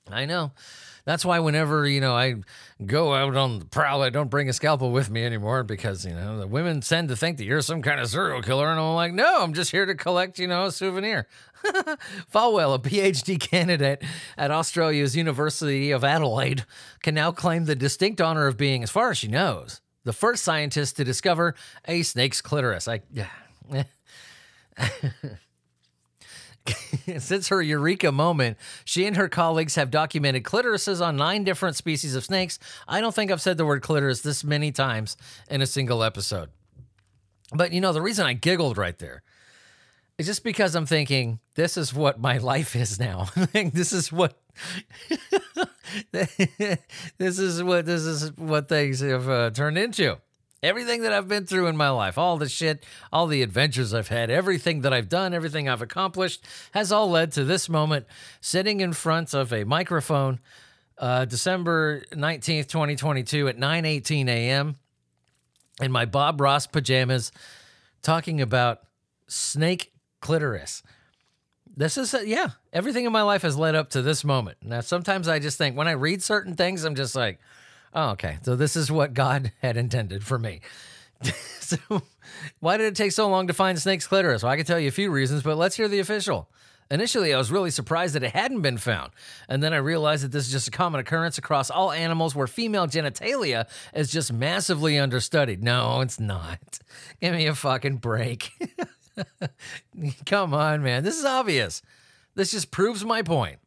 I 0.09 0.25
know. 0.25 0.51
That's 1.05 1.25
why 1.25 1.39
whenever, 1.39 1.85
you 1.85 1.99
know, 1.99 2.15
I 2.15 2.35
go 2.85 3.13
out 3.13 3.35
on 3.35 3.59
the 3.59 3.65
prowl, 3.65 4.01
I 4.01 4.09
don't 4.09 4.29
bring 4.29 4.47
a 4.47 4.53
scalpel 4.53 4.91
with 4.91 5.09
me 5.09 5.25
anymore 5.25 5.63
because, 5.63 6.05
you 6.05 6.13
know, 6.13 6.39
the 6.39 6.47
women 6.47 6.79
tend 6.79 7.09
to 7.09 7.15
think 7.17 7.37
that 7.37 7.43
you're 7.43 7.61
some 7.61 7.81
kind 7.81 7.99
of 7.99 8.07
serial 8.07 8.41
killer. 8.41 8.69
And 8.69 8.79
I'm 8.79 8.95
like, 8.95 9.13
no, 9.13 9.41
I'm 9.41 9.53
just 9.53 9.71
here 9.71 9.85
to 9.85 9.95
collect, 9.95 10.39
you 10.39 10.47
know, 10.47 10.65
a 10.65 10.71
souvenir. 10.71 11.27
Folwell, 12.31 12.75
a 12.75 12.79
PhD 12.79 13.39
candidate 13.51 14.03
at 14.37 14.51
Australia's 14.51 15.15
University 15.15 15.91
of 15.91 16.03
Adelaide, 16.03 16.65
can 17.01 17.15
now 17.15 17.31
claim 17.31 17.65
the 17.65 17.75
distinct 17.75 18.21
honor 18.21 18.47
of 18.47 18.57
being, 18.57 18.83
as 18.83 18.91
far 18.91 19.11
as 19.11 19.17
she 19.17 19.27
knows, 19.27 19.81
the 20.03 20.13
first 20.13 20.43
scientist 20.43 20.97
to 20.97 21.03
discover 21.03 21.55
a 21.87 22.03
snake's 22.03 22.41
clitoris. 22.41 22.87
I. 22.87 23.01
Since 27.17 27.49
her 27.49 27.61
eureka 27.61 28.11
moment, 28.11 28.57
she 28.85 29.05
and 29.05 29.17
her 29.17 29.27
colleagues 29.27 29.75
have 29.75 29.91
documented 29.91 30.43
clitorises 30.43 31.05
on 31.05 31.17
nine 31.17 31.43
different 31.43 31.75
species 31.75 32.15
of 32.15 32.23
snakes. 32.23 32.57
I 32.87 33.01
don't 33.01 33.13
think 33.13 33.31
I've 33.31 33.41
said 33.41 33.57
the 33.57 33.65
word 33.65 33.81
clitoris 33.81 34.21
this 34.21 34.43
many 34.43 34.71
times 34.71 35.17
in 35.49 35.61
a 35.61 35.65
single 35.65 36.03
episode. 36.03 36.49
But 37.53 37.73
you 37.73 37.81
know, 37.81 37.91
the 37.91 38.01
reason 38.01 38.25
I 38.25 38.33
giggled 38.33 38.77
right 38.77 38.97
there 38.97 39.23
is 40.17 40.25
just 40.25 40.43
because 40.43 40.75
I'm 40.75 40.85
thinking, 40.85 41.39
this 41.55 41.77
is 41.77 41.93
what 41.93 42.19
my 42.19 42.37
life 42.37 42.75
is 42.75 42.99
now. 42.99 43.27
this 43.53 43.93
is 43.93 44.11
what. 44.11 44.37
this 46.11 47.39
is 47.39 47.63
what 47.63 47.85
this 47.87 48.03
is 48.03 48.31
what 48.37 48.69
things 48.69 48.99
have 48.99 49.27
uh, 49.27 49.49
turned 49.49 49.79
into 49.79 50.17
everything 50.63 51.01
that 51.01 51.13
I've 51.13 51.27
been 51.27 51.45
through 51.45 51.67
in 51.67 51.77
my 51.77 51.89
life, 51.89 52.17
all 52.17 52.37
the 52.37 52.47
shit, 52.47 52.83
all 53.11 53.27
the 53.27 53.41
adventures 53.41 53.93
I've 53.93 54.07
had, 54.07 54.31
everything 54.31 54.81
that 54.81 54.93
I've 54.93 55.09
done, 55.09 55.33
everything 55.33 55.67
I've 55.67 55.81
accomplished 55.81 56.45
has 56.71 56.91
all 56.91 57.09
led 57.09 57.33
to 57.33 57.43
this 57.43 57.67
moment 57.67 58.05
sitting 58.39 58.79
in 58.79 58.93
front 58.93 59.33
of 59.33 59.51
a 59.51 59.65
microphone 59.65 60.39
uh, 60.97 61.25
December 61.25 62.03
19th, 62.11 62.67
2022 62.67 63.49
at 63.49 63.57
9:18 63.57 64.27
a.m. 64.27 64.77
in 65.81 65.91
my 65.91 66.05
Bob 66.05 66.39
Ross 66.39 66.65
pajamas 66.65 67.31
talking 68.01 68.41
about 68.41 68.79
snake 69.27 69.92
clitoris. 70.23 70.81
This 71.75 71.97
is, 71.97 72.13
a, 72.13 72.27
yeah, 72.27 72.49
everything 72.71 73.05
in 73.05 73.11
my 73.11 73.23
life 73.23 73.43
has 73.43 73.57
led 73.57 73.75
up 73.75 73.91
to 73.91 74.01
this 74.01 74.23
moment. 74.23 74.57
Now, 74.63 74.81
sometimes 74.81 75.27
I 75.27 75.39
just 75.39 75.57
think 75.57 75.75
when 75.75 75.87
I 75.87 75.91
read 75.91 76.23
certain 76.23 76.55
things, 76.55 76.83
I'm 76.83 76.95
just 76.95 77.15
like, 77.15 77.39
Oh, 77.95 78.09
okay. 78.11 78.39
So 78.41 78.55
this 78.55 78.75
is 78.75 78.91
what 78.91 79.13
God 79.13 79.51
had 79.61 79.77
intended 79.77 80.23
for 80.23 80.39
me. 80.39 80.61
so 81.59 81.77
why 82.59 82.77
did 82.77 82.87
it 82.87 82.95
take 82.95 83.11
so 83.11 83.29
long 83.29 83.47
to 83.47 83.53
find 83.53 83.79
snake's 83.79 84.07
clitoris? 84.07 84.43
Well, 84.43 84.51
I 84.51 84.57
can 84.57 84.65
tell 84.65 84.79
you 84.79 84.87
a 84.87 84.91
few 84.91 85.11
reasons, 85.11 85.43
but 85.43 85.57
let's 85.57 85.75
hear 85.75 85.87
the 85.87 85.99
official. 85.99 86.49
Initially, 86.91 87.33
I 87.33 87.37
was 87.37 87.49
really 87.49 87.71
surprised 87.71 88.13
that 88.13 88.23
it 88.23 88.31
hadn't 88.31 88.61
been 88.61 88.77
found. 88.77 89.13
And 89.47 89.63
then 89.63 89.73
I 89.73 89.77
realized 89.77 90.23
that 90.23 90.31
this 90.31 90.45
is 90.45 90.51
just 90.51 90.67
a 90.67 90.71
common 90.71 90.99
occurrence 90.99 91.37
across 91.37 91.71
all 91.71 91.91
animals 91.91 92.35
where 92.35 92.45
female 92.45 92.87
genitalia 92.87 93.67
is 93.93 94.11
just 94.11 94.33
massively 94.33 94.99
understudied. 94.99 95.63
No, 95.63 96.01
it's 96.01 96.19
not. 96.19 96.79
Give 97.21 97.33
me 97.33 97.47
a 97.47 97.55
fucking 97.55 97.97
break. 97.97 98.51
Come 100.25 100.53
on, 100.53 100.83
man. 100.83 101.03
This 101.03 101.17
is 101.17 101.25
obvious. 101.25 101.81
This 102.35 102.51
just 102.51 102.71
proves 102.71 103.05
my 103.05 103.21
point. 103.21 103.59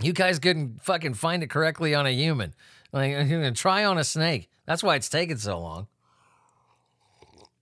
You 0.00 0.12
guys 0.12 0.38
couldn't 0.38 0.82
fucking 0.82 1.14
find 1.14 1.42
it 1.42 1.50
correctly 1.50 1.94
on 1.94 2.06
a 2.06 2.10
human. 2.10 2.54
Like 2.92 3.10
you're 3.10 3.24
gonna 3.24 3.52
try 3.52 3.84
on 3.84 3.98
a 3.98 4.04
snake. 4.04 4.48
That's 4.66 4.82
why 4.82 4.96
it's 4.96 5.08
taking 5.08 5.38
so 5.38 5.58
long. 5.58 5.86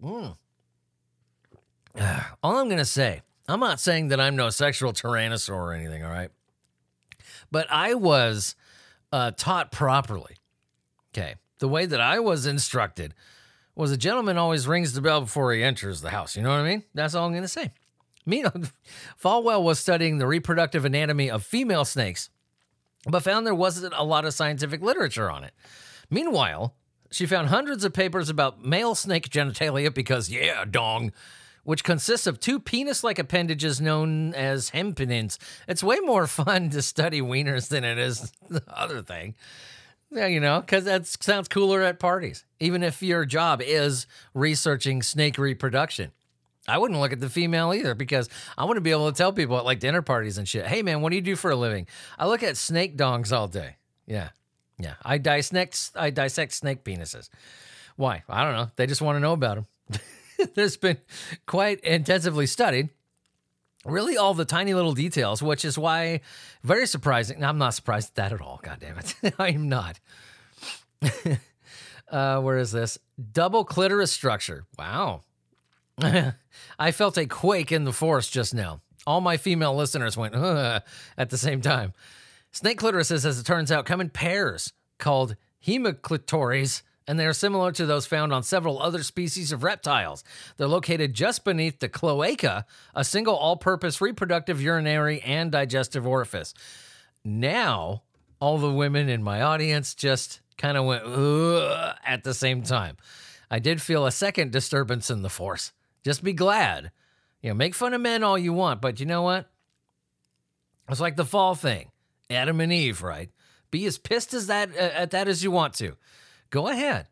Mm. 0.03 0.37
All 2.43 2.59
I'm 2.59 2.69
gonna 2.69 2.85
say, 2.85 3.23
I'm 3.49 3.61
not 3.61 3.81
saying 3.81 4.09
that 4.09 4.21
I'm 4.21 4.37
no 4.37 4.51
sexual 4.51 4.93
tyrannosaur 4.93 5.55
or 5.55 5.73
anything, 5.73 6.05
all 6.05 6.11
right? 6.11 6.31
But 7.51 7.67
I 7.71 7.95
was 7.95 8.57
uh, 9.13 9.31
taught 9.37 9.71
properly. 9.71 10.37
Okay. 11.13 11.37
The 11.61 11.69
way 11.69 11.87
that 11.87 12.01
I 12.01 12.19
was 12.19 12.47
instructed 12.47 13.15
was 13.75 13.91
a 13.91 13.97
gentleman 13.97 14.39
always 14.39 14.67
rings 14.67 14.93
the 14.93 15.01
bell 15.01 15.23
before 15.23 15.53
he 15.53 15.63
enters 15.63 16.01
the 16.01 16.11
house. 16.11 16.37
You 16.37 16.43
know 16.43 16.51
what 16.51 16.61
I 16.61 16.69
mean? 16.69 16.85
That's 16.95 17.15
all 17.15 17.27
I'm 17.27 17.33
going 17.33 17.43
to 17.43 17.49
say. 17.49 17.71
Meanwhile, 18.27 18.63
Folwell 19.23 19.63
was 19.63 19.79
studying 19.79 20.19
the 20.19 20.27
reproductive 20.27 20.85
anatomy 20.85 21.31
of 21.31 21.45
female 21.45 21.85
snakes 21.85 22.31
but 23.07 23.23
found 23.23 23.47
there 23.47 23.55
wasn't 23.55 23.95
a 23.97 24.05
lot 24.05 24.25
of 24.25 24.35
scientific 24.35 24.83
literature 24.83 25.31
on 25.31 25.45
it. 25.45 25.53
Meanwhile, 26.11 26.75
she 27.11 27.27
found 27.27 27.49
hundreds 27.49 27.85
of 27.85 27.93
papers 27.93 28.29
about 28.29 28.65
male 28.65 28.95
snake 28.95 29.29
genitalia 29.29 29.93
because, 29.93 30.31
yeah, 30.31 30.65
dong, 30.65 31.13
which 31.65 31.85
consists 31.85 32.27
of 32.27 32.41
two 32.41 32.59
penis 32.59 33.05
like 33.05 33.19
appendages 33.19 33.81
known 33.81 34.35
as 34.35 34.71
hemipenes. 34.71 35.39
It's 35.69 35.83
way 35.83 35.99
more 36.01 36.27
fun 36.27 36.71
to 36.71 36.83
study 36.83 37.21
wieners 37.21 37.69
than 37.69 37.85
it 37.85 37.99
is 37.99 38.33
the 38.49 38.63
other 38.69 39.03
thing. 39.03 39.35
Yeah, 40.15 40.27
you 40.27 40.39
know, 40.39 40.61
because 40.61 40.85
that 40.85 41.07
sounds 41.07 41.49
cooler 41.49 41.83
at 41.83 41.99
parties, 41.99 42.45
even 42.61 42.85
if 42.85 43.03
your 43.03 43.25
job 43.25 43.61
is 43.61 44.07
researching 44.33 45.03
snake 45.03 45.39
reproduction. 45.39 46.13
I 46.69 46.79
wouldn't 46.79 47.01
look 47.01 47.13
at 47.13 47.21
the 47.21 47.29
female 47.29 47.75
either 47.75 47.95
because 47.95 48.29
I 48.57 48.65
want 48.65 48.77
to 48.77 48.81
be 48.81 48.93
able 48.93 49.11
to 49.11 49.17
tell 49.17 49.33
people 49.33 49.59
at 49.59 49.65
like 49.65 49.81
dinner 49.81 50.03
parties 50.03 50.39
and 50.39 50.49
shit, 50.49 50.67
hey 50.67 50.83
man, 50.83 51.03
what 51.03 51.11
do 51.11 51.17
you 51.17 51.23
do 51.23 51.37
for 51.37 51.51
a 51.51 51.57
living? 51.57 51.87
I 52.19 52.27
look 52.27 52.43
at 52.43 52.57
snake 52.57 52.97
dongs 52.97 53.37
all 53.37 53.49
day. 53.49 53.77
Yeah. 54.07 54.31
Yeah. 54.79 54.95
I 55.03 55.19
dissect 55.19 55.91
I 55.95 56.11
dissect 56.11 56.53
snake 56.53 56.85
penises. 56.85 57.29
Why? 57.97 58.23
I 58.29 58.45
don't 58.45 58.55
know. 58.55 58.71
They 58.77 58.87
just 58.87 59.03
want 59.03 59.17
to 59.17 59.21
know 59.21 59.33
about 59.33 59.57
them. 59.57 60.01
There's 60.55 60.77
been 60.77 60.99
quite 61.47 61.81
intensively 61.81 62.47
studied. 62.47 62.89
Really, 63.85 64.17
all 64.17 64.35
the 64.35 64.45
tiny 64.45 64.75
little 64.75 64.95
details, 64.95 65.43
which 65.43 65.65
is 65.65 65.77
why 65.79 66.21
very 66.63 66.87
surprising. 66.87 67.45
I'm 67.45 67.59
not 67.59 67.75
surprised 67.75 68.11
at 68.11 68.15
that 68.15 68.33
at 68.33 68.41
all. 68.41 68.61
God 68.63 68.79
damn 68.81 68.99
it. 68.99 69.15
I 69.39 69.51
am 69.51 69.69
not. 69.69 70.01
uh, 72.11 72.41
where 72.41 72.59
is 72.59 72.73
this? 72.73 72.99
Double 73.33 73.65
clitoris 73.65 74.13
structure. 74.13 74.65
Wow. 74.79 75.23
I 76.79 76.91
felt 76.93 77.19
a 77.19 77.27
quake 77.27 77.73
in 77.73 77.85
the 77.85 77.93
force 77.93 78.29
just 78.29 78.55
now. 78.55 78.81
All 79.07 79.21
my 79.21 79.37
female 79.37 79.77
listeners 79.77 80.17
went 80.17 80.35
at 80.35 81.31
the 81.31 81.39
same 81.39 81.61
time. 81.61 81.93
Snake 82.53 82.81
clitorises, 82.81 83.27
as 83.27 83.39
it 83.39 83.45
turns 83.45 83.71
out, 83.71 83.85
come 83.85 84.01
in 84.01 84.09
pairs 84.09 84.73
called 84.99 85.37
hemiclitores, 85.67 86.83
and 87.07 87.19
they 87.19 87.27
are 87.27 87.33
similar 87.33 87.71
to 87.73 87.87
those 87.87 88.07
found 88.07 88.33
on 88.33 88.43
several 88.43 88.81
other 88.81 89.03
species 89.03 89.53
of 89.53 89.63
reptiles. 89.63 90.25
They're 90.57 90.67
located 90.67 91.15
just 91.15 91.45
beneath 91.45 91.81
the 91.81 91.89
cloaca, 91.89 92.65
a 92.95 93.05
single 93.05 93.37
all 93.37 93.57
purpose 93.57 94.01
reproductive, 94.01 94.63
urinary, 94.63 95.21
and 95.21 95.53
digestive 95.53 96.07
orifice. 96.07 96.55
Now, 97.25 98.03
all 98.41 98.59
the 98.59 98.73
women 98.73 99.09
in 99.09 99.23
my 99.23 99.43
audience 99.43 99.95
just 99.95 100.41
kind 100.57 100.77
of 100.77 100.85
went 100.85 101.05
at 102.07 102.25
the 102.25 102.35
same 102.35 102.63
time. 102.63 102.97
I 103.51 103.59
did 103.59 103.83
feel 103.83 104.07
a 104.07 104.13
second 104.13 104.53
disturbance 104.53 105.11
in 105.11 105.23
the 105.23 105.31
force. 105.31 105.73
Just 106.03 106.25
be 106.25 106.33
glad. 106.33 106.91
You 107.41 107.51
know, 107.51 107.55
make 107.55 107.75
fun 107.75 107.95
of 107.95 108.01
men 108.01 108.25
all 108.25 108.39
you 108.39 108.53
want, 108.53 108.81
but 108.81 109.01
you 109.01 109.07
know 109.07 109.23
what? 109.23 109.51
It's 110.89 111.01
like 111.01 111.17
the 111.17 111.25
fall 111.25 111.55
thing. 111.55 111.91
Adam 112.31 112.61
and 112.61 112.73
Eve, 112.73 113.03
right? 113.03 113.31
Be 113.71 113.87
as 113.87 113.99
pissed 113.99 114.35
as 114.35 114.47
that 114.47 114.71
uh, 114.75 114.81
at 114.95 115.11
that 115.11 115.29
as 115.29 115.43
you 115.43 115.51
want 115.51 115.75
to. 115.75 115.97
Go 116.55 116.69
ahead. 116.69 117.09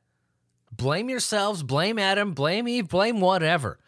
Blame 0.71 1.11
yourselves, 1.11 1.65
blame 1.65 1.99
Adam, 1.99 2.33
blame 2.33 2.69
Eve, 2.69 2.87
blame 2.87 3.21
whatever. 3.21 3.81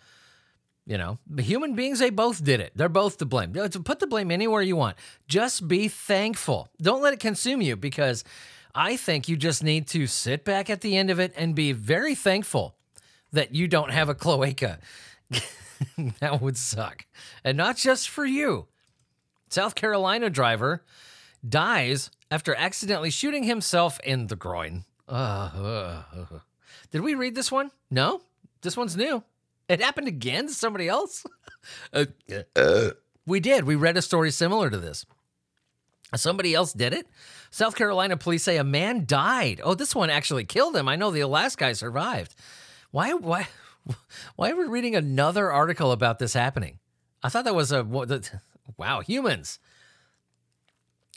You 0.84 0.98
know, 0.98 1.18
human 1.38 1.76
beings, 1.76 2.00
they 2.00 2.10
both 2.10 2.42
did 2.42 2.58
it. 2.58 2.72
They're 2.74 2.88
both 2.88 3.18
to 3.18 3.24
blame. 3.24 3.52
Put 3.52 4.00
the 4.00 4.08
blame 4.08 4.32
anywhere 4.32 4.62
you 4.62 4.74
want. 4.74 4.96
Just 5.28 5.68
be 5.68 5.86
thankful. 5.86 6.70
Don't 6.82 7.02
let 7.02 7.12
it 7.12 7.20
consume 7.20 7.62
you 7.62 7.76
because 7.76 8.24
I 8.74 8.96
think 8.96 9.28
you 9.28 9.36
just 9.36 9.62
need 9.62 9.86
to 9.88 10.08
sit 10.08 10.44
back 10.44 10.68
at 10.68 10.80
the 10.80 10.96
end 10.96 11.08
of 11.08 11.20
it 11.20 11.32
and 11.36 11.54
be 11.54 11.70
very 11.70 12.16
thankful 12.16 12.74
that 13.30 13.54
you 13.54 13.68
don't 13.68 13.92
have 13.92 14.08
a 14.08 14.14
cloaca. 14.16 14.80
that 16.18 16.40
would 16.42 16.56
suck. 16.56 17.06
And 17.44 17.56
not 17.56 17.76
just 17.76 18.08
for 18.08 18.24
you. 18.24 18.66
South 19.50 19.76
Carolina 19.76 20.30
driver 20.30 20.82
dies 21.48 22.10
after 22.28 22.56
accidentally 22.56 23.10
shooting 23.10 23.44
himself 23.44 24.00
in 24.00 24.26
the 24.26 24.34
groin. 24.34 24.84
Uh, 25.08 25.12
uh, 25.12 26.02
uh. 26.16 26.38
Did 26.90 27.02
we 27.02 27.14
read 27.14 27.34
this 27.34 27.52
one? 27.52 27.70
No? 27.90 28.22
This 28.62 28.76
one's 28.76 28.96
new. 28.96 29.22
It 29.68 29.80
happened 29.80 30.08
again 30.08 30.46
to 30.46 30.54
somebody 30.54 30.88
else? 30.88 31.24
Uh, 31.94 32.04
uh. 32.56 32.90
we 33.26 33.40
did. 33.40 33.64
We 33.64 33.74
read 33.74 33.96
a 33.96 34.02
story 34.02 34.30
similar 34.30 34.68
to 34.68 34.76
this. 34.76 35.06
Somebody 36.14 36.52
else 36.52 36.74
did 36.74 36.92
it. 36.92 37.06
South 37.50 37.74
Carolina 37.74 38.18
police 38.18 38.42
say 38.42 38.58
a 38.58 38.64
man 38.64 39.06
died. 39.06 39.62
Oh, 39.64 39.72
this 39.72 39.94
one 39.94 40.10
actually 40.10 40.44
killed 40.44 40.76
him. 40.76 40.90
I 40.90 40.96
know 40.96 41.10
the 41.10 41.24
last 41.24 41.56
guy 41.56 41.72
survived. 41.72 42.34
Why 42.90 43.14
why 43.14 43.48
why 44.36 44.50
are 44.50 44.56
we 44.56 44.66
reading 44.66 44.94
another 44.94 45.50
article 45.50 45.90
about 45.90 46.18
this 46.18 46.34
happening? 46.34 46.80
I 47.22 47.30
thought 47.30 47.46
that 47.46 47.54
was 47.54 47.72
a 47.72 47.82
wow, 48.76 49.00
humans. 49.00 49.58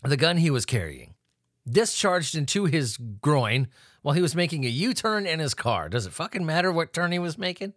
The 0.04 0.16
gun 0.16 0.38
he 0.38 0.50
was 0.50 0.66
carrying 0.66 1.14
discharged 1.70 2.36
into 2.36 2.66
his 2.66 2.98
groin 2.98 3.68
while 4.02 4.16
he 4.16 4.22
was 4.22 4.36
making 4.36 4.66
a 4.66 4.70
U-turn 4.70 5.26
in 5.26 5.40
his 5.40 5.54
car. 5.54 5.90
Does 5.90 6.06
it 6.06 6.14
fucking 6.14 6.46
matter 6.46 6.72
what 6.72 6.94
turn 6.94 7.12
he 7.12 7.20
was 7.20 7.38
making? 7.38 7.74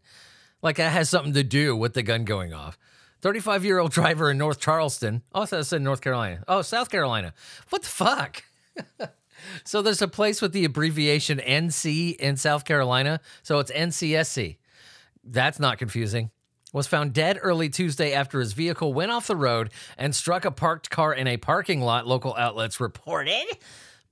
Like 0.63 0.77
that 0.77 0.93
has 0.93 1.11
something 1.11 1.33
to 1.35 1.43
do 1.43 1.75
with 1.75 1.95
the 1.95 2.03
gun 2.03 2.25
going 2.25 2.53
off. 2.53 2.79
35 3.23 3.65
year 3.65 3.79
old 3.79 3.93
driver 3.93 4.31
in 4.31 4.39
North 4.39 4.61
Charleston. 4.61 5.23
Oh, 5.35 5.47
I 5.51 5.63
said 5.63 5.83
North 5.83 6.01
Carolina. 6.01 6.43
Oh, 6.49 6.63
South 6.63 6.91
Carolina. 6.91 7.35
What 7.69 7.83
the 7.83 7.89
fuck? 7.89 8.45
So 9.65 9.83
there's 9.83 10.03
a 10.03 10.09
place 10.09 10.43
with 10.43 10.53
the 10.53 10.65
abbreviation 10.65 11.39
NC 11.39 12.17
in 12.17 12.37
South 12.37 12.65
Carolina. 12.65 13.21
So 13.43 13.59
it's 13.59 13.73
NCSC. 13.73 14.57
That's 15.25 15.59
not 15.59 15.79
confusing. 15.79 16.31
Was 16.73 16.87
found 16.87 17.13
dead 17.13 17.39
early 17.43 17.69
Tuesday 17.69 18.13
after 18.13 18.39
his 18.39 18.53
vehicle 18.53 18.93
went 18.93 19.11
off 19.11 19.27
the 19.27 19.35
road 19.35 19.71
and 19.99 20.15
struck 20.15 20.45
a 20.45 20.53
parked 20.53 20.89
car 20.89 21.13
in 21.13 21.27
a 21.27 21.37
parking 21.37 21.81
lot, 21.81 22.07
local 22.07 22.37
outlets 22.37 22.79
reported. 22.79 23.45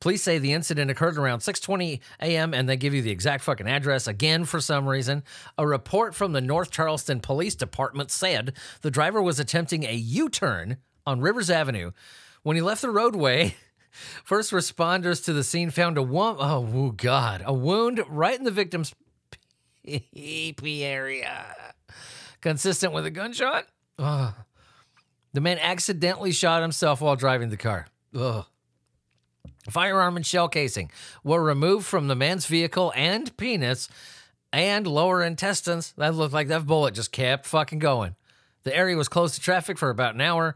Police 0.01 0.23
say 0.23 0.39
the 0.39 0.53
incident 0.53 0.91
occurred 0.91 1.19
around 1.19 1.41
6:20 1.41 2.01
a.m. 2.21 2.55
and 2.55 2.69
they 2.69 2.77
give 2.77 2.95
you 2.95 3.03
the 3.03 3.11
exact 3.11 3.43
fucking 3.45 3.67
address 3.67 4.07
again 4.07 4.45
for 4.45 4.61
some 4.61 4.89
reason. 4.89 5.25
A 5.57 5.67
report 5.67 6.15
from 6.15 6.33
the 6.33 6.41
North 6.41 6.71
Charleston 6.71 7.21
Police 7.21 7.57
Department 7.57 8.11
said 8.11 8.53
the 8.83 8.91
driver 8.91 9.21
was 9.21 9.41
attempting 9.41 9.85
a 9.85 9.95
U-turn 9.95 10.77
on 11.07 11.21
Rivers 11.21 11.51
Avenue 11.51 11.91
when 12.43 12.55
he 12.57 12.63
left 12.63 12.83
the 12.83 12.91
roadway. 12.91 13.57
First 14.25 14.53
responders 14.53 15.25
to 15.25 15.33
the 15.33 15.43
scene 15.43 15.71
found 15.71 15.99
a 15.99 16.03
wo- 16.03 16.37
oh, 16.39 16.69
oh 16.73 16.91
god, 16.91 17.43
a 17.45 17.53
wound 17.53 18.01
right 18.09 18.39
in 18.39 18.45
the 18.45 18.51
victim's 18.53 18.95
pee 19.85 20.85
area, 20.85 21.57
consistent 22.41 22.93
with 22.93 23.07
a 23.07 23.11
gunshot. 23.11 23.67
Ugh. 23.99 24.35
The 25.33 25.41
man 25.41 25.59
accidentally 25.59 26.33
shot 26.33 26.63
himself 26.63 27.01
while 27.01 27.17
driving 27.17 27.51
the 27.51 27.57
car. 27.57 27.87
Ugh. 28.15 28.45
Firearm 29.71 30.17
and 30.17 30.25
shell 30.25 30.49
casing 30.49 30.91
were 31.23 31.43
removed 31.43 31.87
from 31.87 32.09
the 32.09 32.15
man's 32.15 32.47
vehicle 32.47 32.93
and 32.97 33.37
penis 33.37 33.89
and 34.53 34.87
lower 34.87 35.23
intestines. 35.23 35.93
That 35.99 36.15
looked 36.15 36.33
like 36.33 36.49
that 36.49 36.67
bullet 36.67 36.95
just 36.95 37.13
kept 37.13 37.47
fucking 37.47 37.79
going. 37.79 38.17
The 38.63 38.75
area 38.75 38.97
was 38.97 39.09
closed 39.09 39.35
to 39.35 39.41
traffic 39.41 39.79
for 39.79 39.91
about 39.91 40.15
an 40.15 40.21
hour 40.21 40.55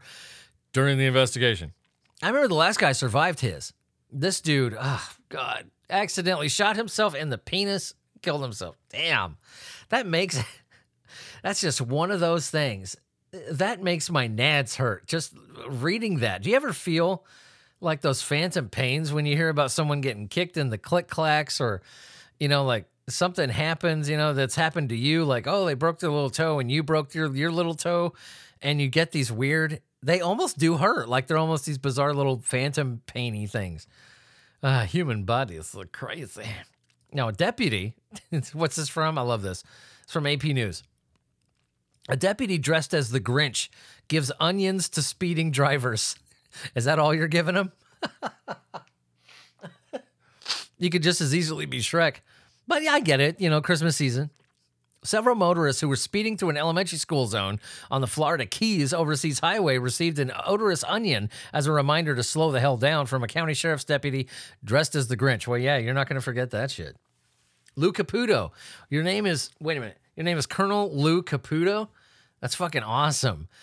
during 0.71 0.97
the 0.97 1.05
investigation. 1.05 1.73
I 2.21 2.27
remember 2.27 2.47
the 2.47 2.55
last 2.55 2.79
guy 2.79 2.91
survived 2.93 3.39
his. 3.41 3.73
This 4.11 4.41
dude, 4.41 4.75
oh 4.79 5.09
God, 5.29 5.69
accidentally 5.89 6.49
shot 6.49 6.75
himself 6.75 7.15
in 7.15 7.29
the 7.29 7.37
penis, 7.37 7.93
killed 8.21 8.41
himself. 8.41 8.77
Damn. 8.89 9.37
That 9.89 10.07
makes 10.07 10.39
that's 11.43 11.61
just 11.61 11.79
one 11.79 12.09
of 12.09 12.19
those 12.19 12.49
things. 12.49 12.95
That 13.51 13.83
makes 13.83 14.09
my 14.09 14.27
nads 14.27 14.75
hurt. 14.77 15.05
Just 15.05 15.35
reading 15.67 16.19
that. 16.19 16.41
Do 16.41 16.49
you 16.49 16.55
ever 16.55 16.73
feel 16.73 17.23
like 17.79 18.01
those 18.01 18.23
phantom 18.23 18.69
pains 18.69 19.13
when 19.13 19.27
you 19.27 19.35
hear 19.35 19.49
about 19.49 19.69
someone 19.69 20.01
getting 20.01 20.27
kicked 20.27 20.57
in 20.57 20.69
the 20.69 20.77
click 20.79 21.07
clacks 21.07 21.61
or, 21.61 21.83
you 22.39 22.47
know, 22.47 22.63
like 22.63 22.85
something 23.07 23.49
happens, 23.49 24.09
you 24.09 24.17
know, 24.17 24.33
that's 24.33 24.55
happened 24.55 24.89
to 24.89 24.95
you, 24.95 25.25
like, 25.25 25.45
oh, 25.45 25.65
they 25.65 25.75
broke 25.75 25.99
their 25.99 26.09
little 26.11 26.31
toe 26.31 26.57
and 26.57 26.71
you 26.71 26.81
broke 26.81 27.13
your 27.13 27.35
your 27.35 27.51
little 27.51 27.75
toe, 27.75 28.13
and 28.61 28.81
you 28.81 28.87
get 28.87 29.11
these 29.11 29.31
weird 29.31 29.81
they 30.03 30.19
almost 30.19 30.57
do 30.57 30.77
hurt. 30.77 31.07
Like 31.07 31.27
they're 31.27 31.37
almost 31.37 31.65
these 31.65 31.77
bizarre 31.77 32.13
little 32.13 32.41
phantom 32.41 33.01
painy 33.07 33.47
things. 33.47 33.87
Uh, 34.61 34.85
human 34.85 35.23
bodies 35.23 35.73
look 35.73 35.91
crazy. 35.91 36.45
Now, 37.11 37.31
deputy, 37.31 37.93
what's 38.53 38.75
this 38.75 38.89
from? 38.89 39.17
I 39.17 39.21
love 39.21 39.41
this. 39.41 39.63
It's 40.03 40.11
from 40.11 40.27
AP 40.27 40.43
News. 40.43 40.83
A 42.09 42.17
deputy 42.17 42.57
dressed 42.57 42.93
as 42.93 43.11
the 43.11 43.19
Grinch 43.21 43.69
gives 44.07 44.31
onions 44.39 44.89
to 44.89 45.01
speeding 45.01 45.51
drivers. 45.51 46.15
Is 46.75 46.85
that 46.85 46.99
all 46.99 47.13
you're 47.13 47.27
giving 47.27 47.55
them? 47.55 47.71
you 50.77 50.89
could 50.89 51.03
just 51.03 51.21
as 51.21 51.33
easily 51.33 51.65
be 51.65 51.79
Shrek. 51.79 52.17
But 52.67 52.83
yeah, 52.83 52.91
I 52.91 52.99
get 52.99 53.19
it. 53.19 53.39
You 53.39 53.49
know, 53.49 53.61
Christmas 53.61 53.95
season. 53.95 54.29
Several 55.05 55.35
motorists 55.35 55.81
who 55.81 55.89
were 55.89 55.97
speeding 55.97 56.37
through 56.37 56.51
an 56.51 56.57
elementary 56.57 56.97
school 56.97 57.27
zone 57.27 57.59
on 57.91 57.99
the 57.99 58.07
Florida 58.07 58.45
Keys 58.45 58.93
Overseas 58.93 59.39
Highway 59.39 59.77
received 59.77 60.17
an 60.17 60.31
odorous 60.45 60.83
onion 60.85 61.29
as 61.51 61.67
a 61.67 61.73
reminder 61.73 62.15
to 62.15 62.23
slow 62.23 62.51
the 62.51 62.61
hell 62.61 62.77
down 62.77 63.05
from 63.05 63.21
a 63.21 63.27
county 63.27 63.53
sheriff's 63.53 63.83
deputy 63.83 64.29
dressed 64.63 64.95
as 64.95 65.09
the 65.09 65.17
Grinch. 65.17 65.45
Well, 65.45 65.57
yeah, 65.57 65.77
you're 65.77 65.93
not 65.93 66.07
going 66.07 66.15
to 66.15 66.21
forget 66.21 66.51
that 66.51 66.71
shit. 66.71 66.95
Lou 67.75 67.91
Caputo. 67.91 68.51
Your 68.89 69.03
name 69.03 69.25
is, 69.25 69.49
wait 69.59 69.77
a 69.77 69.81
minute, 69.81 69.97
your 70.15 70.23
name 70.23 70.37
is 70.37 70.45
Colonel 70.45 70.93
Lou 70.95 71.21
Caputo? 71.23 71.89
That's 72.39 72.55
fucking 72.55 72.83
awesome. 72.83 73.47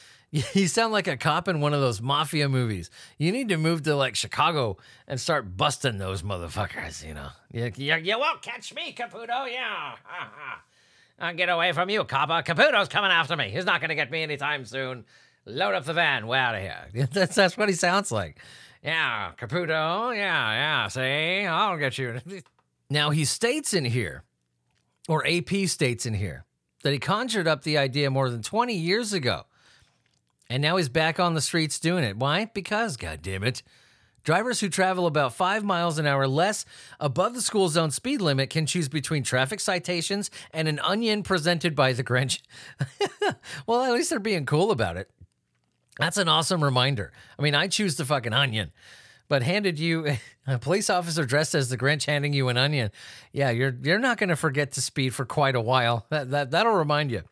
You 0.54 0.68
sound 0.68 0.92
like 0.92 1.08
a 1.08 1.16
cop 1.16 1.48
in 1.48 1.60
one 1.60 1.74
of 1.74 1.80
those 1.80 2.00
mafia 2.00 2.48
movies. 2.48 2.88
You 3.18 3.32
need 3.32 3.48
to 3.48 3.56
move 3.56 3.82
to 3.82 3.96
like 3.96 4.14
Chicago 4.14 4.76
and 5.08 5.20
start 5.20 5.56
busting 5.56 5.98
those 5.98 6.22
motherfuckers, 6.22 7.04
you 7.04 7.14
know. 7.14 7.30
You, 7.52 7.72
you, 7.74 7.96
you 7.96 8.16
won't 8.16 8.40
catch 8.40 8.72
me, 8.72 8.94
Caputo. 8.94 9.50
Yeah. 9.52 9.96
I'll 11.18 11.34
get 11.34 11.48
away 11.48 11.72
from 11.72 11.90
you, 11.90 12.04
copper. 12.04 12.42
Caputo's 12.42 12.88
coming 12.88 13.10
after 13.10 13.36
me. 13.36 13.50
He's 13.50 13.64
not 13.66 13.80
going 13.80 13.88
to 13.88 13.94
get 13.94 14.10
me 14.10 14.22
anytime 14.22 14.64
soon. 14.64 15.04
Load 15.46 15.74
up 15.74 15.84
the 15.84 15.92
van. 15.92 16.26
We're 16.26 16.36
out 16.36 16.54
of 16.54 16.62
here. 16.62 17.08
That's, 17.12 17.34
that's 17.34 17.58
what 17.58 17.68
he 17.68 17.74
sounds 17.74 18.12
like. 18.12 18.38
Yeah, 18.82 19.32
Caputo. 19.38 20.14
Yeah, 20.16 20.52
yeah. 20.52 20.88
See, 20.88 21.44
I'll 21.44 21.76
get 21.76 21.98
you. 21.98 22.20
Now, 22.88 23.10
he 23.10 23.24
states 23.24 23.74
in 23.74 23.84
here, 23.84 24.22
or 25.08 25.26
AP 25.26 25.66
states 25.66 26.06
in 26.06 26.14
here, 26.14 26.44
that 26.82 26.92
he 26.92 26.98
conjured 26.98 27.48
up 27.48 27.62
the 27.62 27.78
idea 27.78 28.10
more 28.10 28.30
than 28.30 28.42
20 28.42 28.74
years 28.74 29.12
ago. 29.12 29.44
And 30.48 30.62
now 30.62 30.76
he's 30.76 30.88
back 30.88 31.20
on 31.20 31.34
the 31.34 31.40
streets 31.40 31.78
doing 31.78 32.04
it. 32.04 32.16
Why? 32.16 32.50
Because, 32.52 32.96
God 32.96 33.20
damn 33.22 33.44
it. 33.44 33.62
Drivers 34.22 34.60
who 34.60 34.68
travel 34.68 35.06
about 35.06 35.34
five 35.34 35.64
miles 35.64 35.98
an 35.98 36.06
hour 36.06 36.26
less 36.26 36.66
above 36.98 37.34
the 37.34 37.40
school 37.40 37.68
zone 37.68 37.90
speed 37.90 38.20
limit 38.20 38.50
can 38.50 38.66
choose 38.66 38.88
between 38.88 39.22
traffic 39.22 39.60
citations 39.60 40.30
and 40.52 40.68
an 40.68 40.78
onion 40.80 41.22
presented 41.22 41.74
by 41.74 41.92
the 41.92 42.04
Grinch. 42.04 42.40
well, 43.66 43.82
at 43.82 43.92
least 43.92 44.10
they're 44.10 44.18
being 44.18 44.44
cool 44.44 44.70
about 44.70 44.96
it. 44.96 45.10
That's 45.98 46.18
an 46.18 46.28
awesome 46.28 46.62
reminder. 46.62 47.12
I 47.38 47.42
mean, 47.42 47.54
I 47.54 47.68
choose 47.68 47.96
the 47.96 48.04
fucking 48.04 48.32
onion, 48.32 48.72
but 49.30 49.44
handed 49.44 49.78
you 49.78 50.16
a 50.46 50.58
police 50.58 50.90
officer 50.90 51.24
dressed 51.24 51.54
as 51.54 51.70
the 51.70 51.78
Grinch 51.78 52.04
handing 52.04 52.34
you 52.34 52.48
an 52.48 52.58
onion. 52.58 52.90
Yeah, 53.32 53.48
you're 53.48 53.74
you're 53.82 53.98
not 53.98 54.18
going 54.18 54.28
to 54.28 54.36
forget 54.36 54.72
to 54.72 54.82
speed 54.82 55.14
for 55.14 55.24
quite 55.24 55.54
a 55.54 55.60
while. 55.60 56.04
That 56.10 56.30
that 56.32 56.50
that'll 56.50 56.74
remind 56.74 57.10
you. 57.10 57.22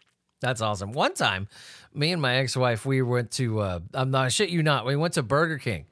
That's 0.41 0.63
awesome. 0.63 0.93
One 0.93 1.15
time, 1.15 1.49
me 1.93 2.13
and 2.13 2.23
my 2.23 2.37
ex-wife, 2.37 2.87
we 2.87 3.03
went 3.03 3.33
to 3.33 3.59
uh, 3.61 3.81
I'm 3.93 4.11
not 4.11 4.33
shit 4.33 4.49
you 4.49 4.63
not. 4.63 4.87
We 4.87 4.97
went 4.97 5.15
to 5.15 5.23
Burger 5.23 5.59
King. 5.59 5.85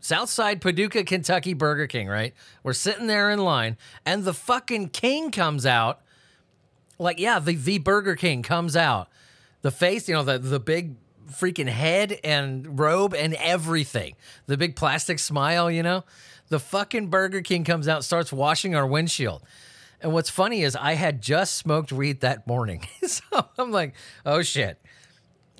Southside 0.00 0.60
Paducah, 0.60 1.04
Kentucky 1.04 1.54
Burger 1.54 1.86
King, 1.86 2.08
right? 2.08 2.34
We're 2.64 2.72
sitting 2.72 3.06
there 3.06 3.30
in 3.30 3.38
line, 3.38 3.76
and 4.04 4.24
the 4.24 4.34
fucking 4.34 4.88
king 4.88 5.30
comes 5.30 5.64
out. 5.64 6.00
Like, 6.98 7.20
yeah, 7.20 7.38
the, 7.38 7.54
the 7.54 7.78
Burger 7.78 8.16
King 8.16 8.42
comes 8.42 8.74
out. 8.74 9.08
The 9.60 9.70
face, 9.70 10.08
you 10.08 10.14
know, 10.16 10.24
the, 10.24 10.40
the 10.40 10.58
big 10.58 10.96
freaking 11.30 11.68
head 11.68 12.18
and 12.24 12.78
robe 12.78 13.14
and 13.14 13.34
everything. 13.34 14.14
The 14.46 14.56
big 14.56 14.76
plastic 14.76 15.18
smile, 15.18 15.70
you 15.70 15.82
know? 15.82 16.04
The 16.48 16.58
fucking 16.58 17.08
Burger 17.08 17.40
King 17.40 17.64
comes 17.64 17.88
out, 17.88 18.04
starts 18.04 18.32
washing 18.32 18.74
our 18.74 18.86
windshield. 18.86 19.42
And 20.00 20.12
what's 20.12 20.30
funny 20.30 20.62
is 20.62 20.74
I 20.74 20.94
had 20.94 21.22
just 21.22 21.54
smoked 21.54 21.92
weed 21.92 22.20
that 22.20 22.46
morning. 22.46 22.86
so 23.06 23.22
I'm 23.58 23.70
like, 23.70 23.94
oh 24.26 24.42
shit 24.42 24.78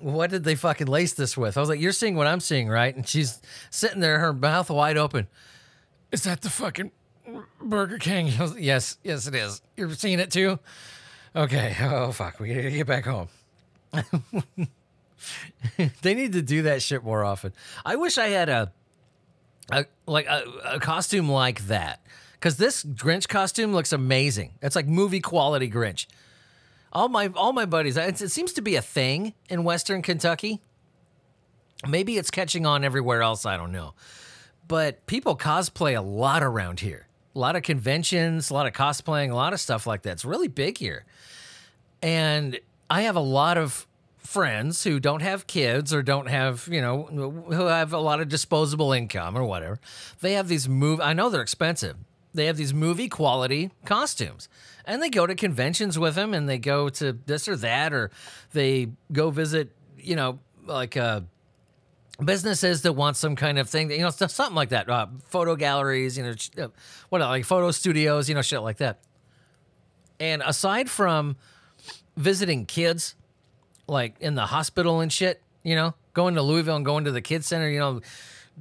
what 0.03 0.29
did 0.29 0.43
they 0.43 0.55
fucking 0.55 0.87
lace 0.87 1.13
this 1.13 1.37
with? 1.37 1.55
I 1.57 1.61
was 1.61 1.69
like, 1.69 1.79
you're 1.79 1.93
seeing 1.93 2.15
what 2.15 2.27
I'm 2.27 2.41
seeing, 2.41 2.67
right? 2.67 2.93
And 2.93 3.07
she's 3.07 3.41
sitting 3.69 4.01
there, 4.01 4.19
her 4.19 4.33
mouth 4.33 4.69
wide 4.69 4.97
open. 4.97 5.27
Is 6.11 6.23
that 6.23 6.41
the 6.41 6.49
fucking 6.49 6.91
Burger 7.61 7.97
King? 7.97 8.27
Yes, 8.57 8.97
yes, 9.03 9.27
it 9.27 9.35
is. 9.35 9.61
You're 9.77 9.93
seeing 9.93 10.19
it 10.19 10.29
too? 10.29 10.59
Okay. 11.35 11.75
Oh, 11.81 12.11
fuck. 12.11 12.39
We 12.39 12.53
gotta 12.53 12.69
get 12.69 12.85
back 12.85 13.05
home. 13.05 13.29
they 16.01 16.13
need 16.13 16.33
to 16.33 16.41
do 16.41 16.63
that 16.63 16.81
shit 16.81 17.03
more 17.03 17.23
often. 17.23 17.53
I 17.85 17.95
wish 17.95 18.17
I 18.17 18.27
had 18.27 18.49
a, 18.49 18.71
a 19.71 19.85
like 20.05 20.27
a, 20.27 20.43
a 20.65 20.79
costume 20.79 21.29
like 21.29 21.67
that. 21.67 21.99
Because 22.33 22.57
this 22.57 22.83
Grinch 22.83 23.29
costume 23.29 23.71
looks 23.71 23.93
amazing. 23.93 24.51
It's 24.61 24.75
like 24.75 24.85
movie 24.85 25.21
quality 25.21 25.69
Grinch 25.69 26.07
all 26.93 27.09
my 27.09 27.29
all 27.35 27.51
my 27.51 27.65
buddies. 27.65 27.97
It, 27.97 28.21
it 28.21 28.31
seems 28.31 28.53
to 28.53 28.61
be 28.61 28.75
a 28.75 28.81
thing 28.81 29.33
in 29.49 29.63
Western 29.63 30.01
Kentucky. 30.01 30.61
Maybe 31.85 32.17
it's 32.17 32.31
catching 32.31 32.65
on 32.65 32.85
everywhere 32.85 33.21
else. 33.21 33.45
I 33.45 33.57
don't 33.57 33.73
know, 33.73 33.95
but 34.67 35.05
people 35.07 35.35
cosplay 35.35 35.97
a 35.97 36.01
lot 36.01 36.43
around 36.43 36.79
here. 36.79 37.07
A 37.35 37.39
lot 37.39 37.55
of 37.55 37.63
conventions, 37.63 38.51
a 38.51 38.53
lot 38.53 38.67
of 38.67 38.73
cosplaying, 38.73 39.31
a 39.31 39.35
lot 39.35 39.53
of 39.53 39.59
stuff 39.59 39.87
like 39.87 40.03
that. 40.03 40.11
It's 40.11 40.25
really 40.25 40.47
big 40.47 40.77
here, 40.77 41.03
and 42.01 42.59
I 42.89 43.01
have 43.01 43.15
a 43.15 43.21
lot 43.21 43.57
of 43.57 43.87
friends 44.23 44.83
who 44.83 44.99
don't 44.99 45.21
have 45.21 45.47
kids 45.47 45.93
or 45.93 46.01
don't 46.01 46.27
have, 46.27 46.67
you 46.71 46.81
know, 46.81 47.03
who 47.03 47.65
have 47.65 47.93
a 47.93 47.99
lot 47.99 48.21
of 48.21 48.29
disposable 48.29 48.93
income 48.93 49.37
or 49.37 49.43
whatever. 49.43 49.79
They 50.21 50.33
have 50.33 50.47
these 50.47 50.67
move 50.67 50.99
I 51.01 51.13
know 51.13 51.29
they're 51.29 51.41
expensive. 51.41 51.97
They 52.33 52.45
have 52.45 52.57
these 52.57 52.73
movie 52.73 53.09
quality 53.09 53.71
costumes 53.85 54.49
and 54.85 55.01
they 55.01 55.09
go 55.09 55.25
to 55.25 55.35
conventions 55.35 55.97
with 55.97 56.15
them, 56.15 56.33
and 56.33 56.47
they 56.47 56.57
go 56.57 56.89
to 56.89 57.13
this 57.25 57.47
or 57.47 57.55
that 57.57 57.93
or 57.93 58.11
they 58.51 58.89
go 59.11 59.29
visit 59.29 59.71
you 59.97 60.15
know 60.15 60.39
like 60.65 60.97
uh 60.97 61.21
businesses 62.23 62.83
that 62.83 62.93
want 62.93 63.17
some 63.17 63.35
kind 63.35 63.57
of 63.57 63.69
thing 63.69 63.89
you 63.89 63.99
know 63.99 64.09
something 64.09 64.55
like 64.55 64.69
that 64.69 64.89
uh, 64.89 65.07
photo 65.27 65.55
galleries 65.55 66.17
you 66.17 66.23
know 66.23 66.35
uh, 66.63 66.67
what 67.09 67.21
like 67.21 67.43
photo 67.43 67.71
studios 67.71 68.29
you 68.29 68.35
know 68.35 68.41
shit 68.41 68.61
like 68.61 68.77
that 68.77 68.99
and 70.19 70.43
aside 70.45 70.89
from 70.89 71.35
visiting 72.15 72.65
kids 72.65 73.15
like 73.87 74.15
in 74.19 74.35
the 74.35 74.45
hospital 74.45 75.01
and 75.01 75.11
shit 75.11 75.41
you 75.63 75.75
know 75.75 75.93
going 76.13 76.35
to 76.35 76.41
louisville 76.41 76.75
and 76.75 76.85
going 76.85 77.03
to 77.03 77.11
the 77.11 77.21
kids 77.21 77.47
center 77.47 77.69
you 77.69 77.79
know 77.79 78.01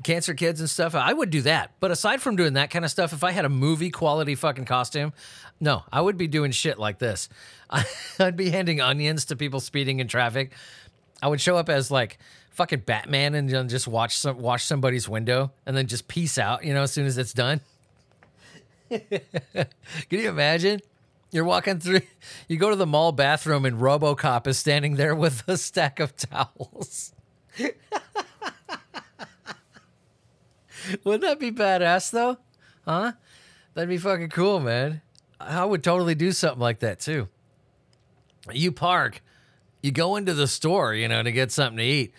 cancer 0.02 0.34
kids 0.34 0.60
and 0.60 0.68
stuff. 0.68 0.94
I 0.94 1.12
would 1.12 1.30
do 1.30 1.42
that. 1.42 1.72
But 1.80 1.90
aside 1.90 2.22
from 2.22 2.36
doing 2.36 2.54
that 2.54 2.70
kind 2.70 2.84
of 2.84 2.90
stuff, 2.90 3.12
if 3.12 3.22
I 3.22 3.32
had 3.32 3.44
a 3.44 3.48
movie 3.48 3.90
quality 3.90 4.34
fucking 4.34 4.64
costume, 4.64 5.12
no, 5.60 5.84
I 5.92 6.00
would 6.00 6.16
be 6.16 6.26
doing 6.26 6.50
shit 6.50 6.78
like 6.78 6.98
this. 6.98 7.28
I'd 8.18 8.36
be 8.36 8.50
handing 8.50 8.80
onions 8.80 9.26
to 9.26 9.36
people 9.36 9.60
speeding 9.60 10.00
in 10.00 10.08
traffic. 10.08 10.52
I 11.20 11.28
would 11.28 11.40
show 11.40 11.56
up 11.56 11.68
as 11.68 11.90
like 11.90 12.18
fucking 12.50 12.80
Batman 12.80 13.34
and 13.34 13.48
just 13.70 13.86
watch 13.86 14.16
some 14.18 14.38
watch 14.38 14.64
somebody's 14.64 15.08
window 15.08 15.52
and 15.66 15.76
then 15.76 15.86
just 15.86 16.08
peace 16.08 16.38
out, 16.38 16.64
you 16.64 16.74
know, 16.74 16.82
as 16.82 16.92
soon 16.92 17.06
as 17.06 17.18
it's 17.18 17.32
done. 17.32 17.60
Can 18.90 19.68
you 20.10 20.28
imagine? 20.28 20.80
You're 21.32 21.44
walking 21.44 21.80
through, 21.80 22.02
you 22.48 22.58
go 22.58 22.70
to 22.70 22.76
the 22.76 22.86
mall 22.86 23.10
bathroom 23.10 23.64
and 23.64 23.80
Robocop 23.80 24.46
is 24.46 24.58
standing 24.58 24.94
there 24.96 25.14
with 25.16 25.42
a 25.48 25.56
stack 25.56 25.98
of 25.98 26.14
towels. 26.14 27.14
Wouldn't 31.04 31.22
that 31.22 31.40
be 31.40 31.50
badass 31.50 32.10
though? 32.10 32.36
Huh? 32.84 33.12
That'd 33.74 33.88
be 33.88 33.98
fucking 33.98 34.28
cool, 34.28 34.60
man. 34.60 35.00
I 35.40 35.64
would 35.64 35.82
totally 35.82 36.14
do 36.14 36.32
something 36.32 36.60
like 36.60 36.80
that 36.80 37.00
too. 37.00 37.28
You 38.52 38.70
park, 38.70 39.22
you 39.82 39.90
go 39.90 40.16
into 40.16 40.34
the 40.34 40.46
store, 40.46 40.94
you 40.94 41.08
know, 41.08 41.22
to 41.22 41.32
get 41.32 41.50
something 41.50 41.78
to 41.78 41.84
eat, 41.84 42.12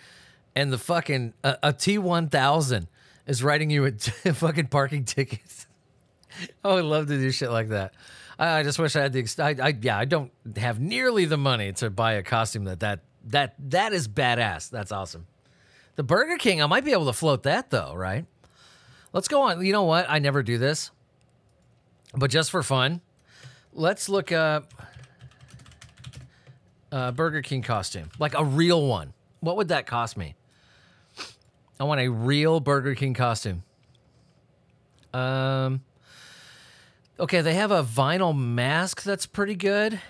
and 0.56 0.72
the 0.72 0.78
fucking 0.78 1.34
a 1.44 1.58
a 1.62 1.72
T1000 1.72 2.88
is 3.26 3.42
writing 3.44 3.70
you 3.70 3.84
a 3.86 3.92
fucking 4.34 4.66
parking 4.68 5.04
ticket. 5.04 5.66
I 6.64 6.74
would 6.74 6.84
love 6.84 7.08
to 7.08 7.18
do 7.18 7.30
shit 7.30 7.50
like 7.50 7.68
that. 7.68 7.94
I, 8.38 8.60
I 8.60 8.62
just 8.62 8.78
wish 8.78 8.96
I 8.96 9.02
had 9.02 9.12
the. 9.12 9.20
ex- 9.20 9.38
I, 9.38 9.54
I 9.60 9.74
yeah, 9.80 9.98
I 9.98 10.04
don't 10.04 10.32
have 10.56 10.80
nearly 10.80 11.24
the 11.24 11.36
money 11.36 11.72
to 11.74 11.90
buy 11.90 12.14
a 12.14 12.22
costume 12.22 12.64
that 12.64 12.80
that 12.80 13.00
that 13.26 13.54
that 13.70 13.92
is 13.92 14.08
badass. 14.08 14.70
That's 14.70 14.92
awesome. 14.92 15.26
The 15.96 16.02
Burger 16.02 16.36
King, 16.38 16.62
I 16.62 16.66
might 16.66 16.84
be 16.84 16.92
able 16.92 17.06
to 17.06 17.12
float 17.12 17.44
that 17.44 17.70
though, 17.70 17.94
right? 17.94 18.26
Let's 19.12 19.28
go 19.28 19.42
on. 19.42 19.64
You 19.64 19.72
know 19.72 19.84
what? 19.84 20.06
I 20.08 20.18
never 20.18 20.42
do 20.42 20.58
this, 20.58 20.90
but 22.14 22.30
just 22.30 22.50
for 22.50 22.62
fun, 22.62 23.00
let's 23.72 24.08
look 24.08 24.32
up 24.32 24.72
a 26.90 27.12
Burger 27.12 27.42
King 27.42 27.62
costume, 27.62 28.10
like 28.18 28.36
a 28.36 28.44
real 28.44 28.86
one. 28.86 29.12
What 29.40 29.56
would 29.56 29.68
that 29.68 29.86
cost 29.86 30.16
me? 30.16 30.34
I 31.78 31.84
want 31.84 32.00
a 32.00 32.08
real 32.08 32.60
Burger 32.60 32.94
King 32.94 33.14
costume. 33.14 33.62
Um. 35.12 35.82
Okay, 37.18 37.42
they 37.42 37.54
have 37.54 37.70
a 37.70 37.84
vinyl 37.84 38.36
mask 38.36 39.04
that's 39.04 39.24
pretty 39.24 39.54
good, 39.54 40.00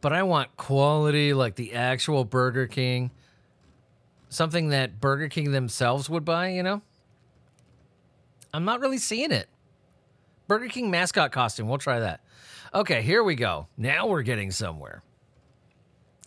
but 0.00 0.12
I 0.12 0.22
want 0.22 0.56
quality 0.56 1.34
like 1.34 1.56
the 1.56 1.74
actual 1.74 2.24
Burger 2.24 2.68
King. 2.68 3.10
Something 4.28 4.68
that 4.68 5.00
Burger 5.00 5.28
King 5.28 5.50
themselves 5.50 6.08
would 6.08 6.24
buy, 6.24 6.50
you 6.50 6.62
know? 6.62 6.82
I'm 8.54 8.64
not 8.64 8.80
really 8.80 8.98
seeing 8.98 9.32
it. 9.32 9.48
Burger 10.46 10.68
King 10.68 10.90
mascot 10.90 11.32
costume, 11.32 11.68
we'll 11.68 11.78
try 11.78 12.00
that. 12.00 12.20
Okay, 12.72 13.02
here 13.02 13.22
we 13.24 13.34
go. 13.34 13.66
Now 13.76 14.06
we're 14.06 14.22
getting 14.22 14.50
somewhere. 14.50 15.02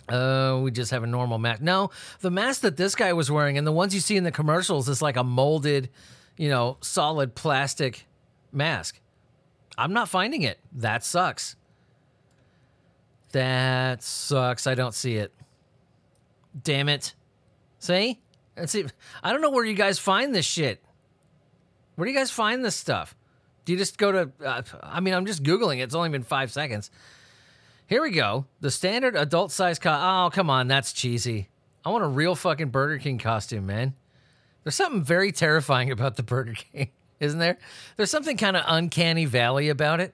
Uh, 0.09 0.59
we 0.61 0.71
just 0.71 0.91
have 0.91 1.03
a 1.03 1.07
normal 1.07 1.37
mask. 1.37 1.61
No, 1.61 1.89
the 2.19 2.31
mask 2.31 2.61
that 2.61 2.75
this 2.75 2.95
guy 2.95 3.13
was 3.13 3.31
wearing 3.31 3.57
and 3.57 3.65
the 3.65 3.71
ones 3.71 3.95
you 3.95 4.01
see 4.01 4.17
in 4.17 4.23
the 4.23 4.31
commercials 4.31 4.89
is 4.89 5.01
like 5.01 5.15
a 5.15 5.23
molded, 5.23 5.89
you 6.37 6.49
know, 6.49 6.77
solid 6.81 7.33
plastic 7.33 8.07
mask. 8.51 9.00
I'm 9.81 9.93
not 9.93 10.09
finding 10.09 10.43
it. 10.43 10.59
That 10.73 11.03
sucks. 11.03 11.55
That 13.31 14.03
sucks. 14.03 14.67
I 14.67 14.75
don't 14.75 14.93
see 14.93 15.15
it. 15.15 15.33
Damn 16.63 16.89
it. 16.89 17.13
See? 17.79 18.19
Let's 18.57 18.71
see. 18.73 18.85
I 19.23 19.31
don't 19.31 19.41
know 19.41 19.49
where 19.49 19.65
you 19.65 19.73
guys 19.73 19.97
find 19.97 20.35
this 20.35 20.45
shit. 20.45 20.83
Where 21.95 22.05
do 22.05 22.11
you 22.11 22.17
guys 22.17 22.31
find 22.31 22.63
this 22.63 22.75
stuff? 22.75 23.15
Do 23.65 23.71
you 23.71 23.77
just 23.77 23.97
go 23.97 24.11
to? 24.11 24.31
Uh, 24.43 24.61
I 24.83 24.99
mean, 24.99 25.13
I'm 25.13 25.25
just 25.25 25.43
googling 25.43 25.77
it. 25.79 25.83
It's 25.83 25.95
only 25.95 26.09
been 26.09 26.23
five 26.23 26.51
seconds. 26.51 26.91
Here 27.87 28.01
we 28.01 28.11
go. 28.11 28.45
The 28.59 28.71
standard 28.71 29.15
adult 29.15 29.51
size 29.51 29.79
co- 29.79 29.91
Oh, 29.91 30.29
come 30.31 30.49
on, 30.49 30.67
that's 30.67 30.93
cheesy. 30.93 31.49
I 31.83 31.89
want 31.89 32.03
a 32.03 32.07
real 32.07 32.35
fucking 32.35 32.69
Burger 32.69 32.97
King 32.99 33.17
costume, 33.17 33.65
man. 33.65 33.93
There's 34.63 34.75
something 34.75 35.03
very 35.03 35.31
terrifying 35.31 35.91
about 35.91 36.15
the 36.17 36.23
Burger 36.23 36.53
King, 36.53 36.91
isn't 37.21 37.39
there? 37.39 37.57
There's 37.95 38.11
something 38.11 38.35
kind 38.35 38.57
of 38.57 38.63
uncanny 38.67 39.25
valley 39.25 39.69
about 39.69 40.01
it. 40.01 40.13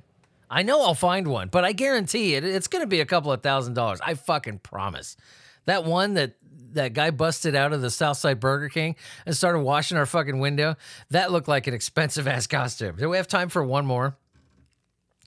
I 0.50 0.64
know 0.64 0.82
I'll 0.82 0.94
find 0.94 1.28
one, 1.28 1.50
but 1.50 1.66
I 1.66 1.74
guarantee 1.74 2.36
it 2.36 2.44
it's 2.44 2.68
going 2.68 2.84
to 2.84 2.88
be 2.88 3.02
a 3.02 3.06
couple 3.06 3.32
of 3.32 3.42
thousand 3.42 3.74
dollars. 3.74 4.00
I 4.06 4.14
fucking 4.14 4.60
promise. 4.60 5.18
That 5.66 5.84
one 5.84 6.14
that 6.14 6.36
that 6.74 6.94
guy 6.94 7.12
busted 7.12 7.56
out 7.56 7.74
of 7.74 7.82
the 7.82 7.90
Southside 7.90 8.40
Burger 8.40 8.70
King 8.70 8.96
and 9.26 9.36
started 9.36 9.60
washing 9.60 9.98
our 9.98 10.06
fucking 10.06 10.40
window, 10.40 10.76
that 11.10 11.32
looked 11.32 11.48
like 11.48 11.66
an 11.68 11.74
expensive 11.74 12.28
ass 12.28 12.46
costume. 12.46 12.98
Do 12.98 13.10
we 13.10 13.18
have 13.18 13.28
time 13.28 13.50
for 13.50 13.64
one 13.64 13.86
more? 13.86 14.16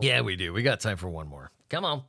Yeah, 0.01 0.21
we 0.21 0.37
do. 0.37 0.53
We 0.53 0.63
got 0.63 0.81
time 0.81 0.97
for 0.97 1.09
one 1.09 1.29
more. 1.29 1.51
Come 1.69 1.85
on. 1.85 2.03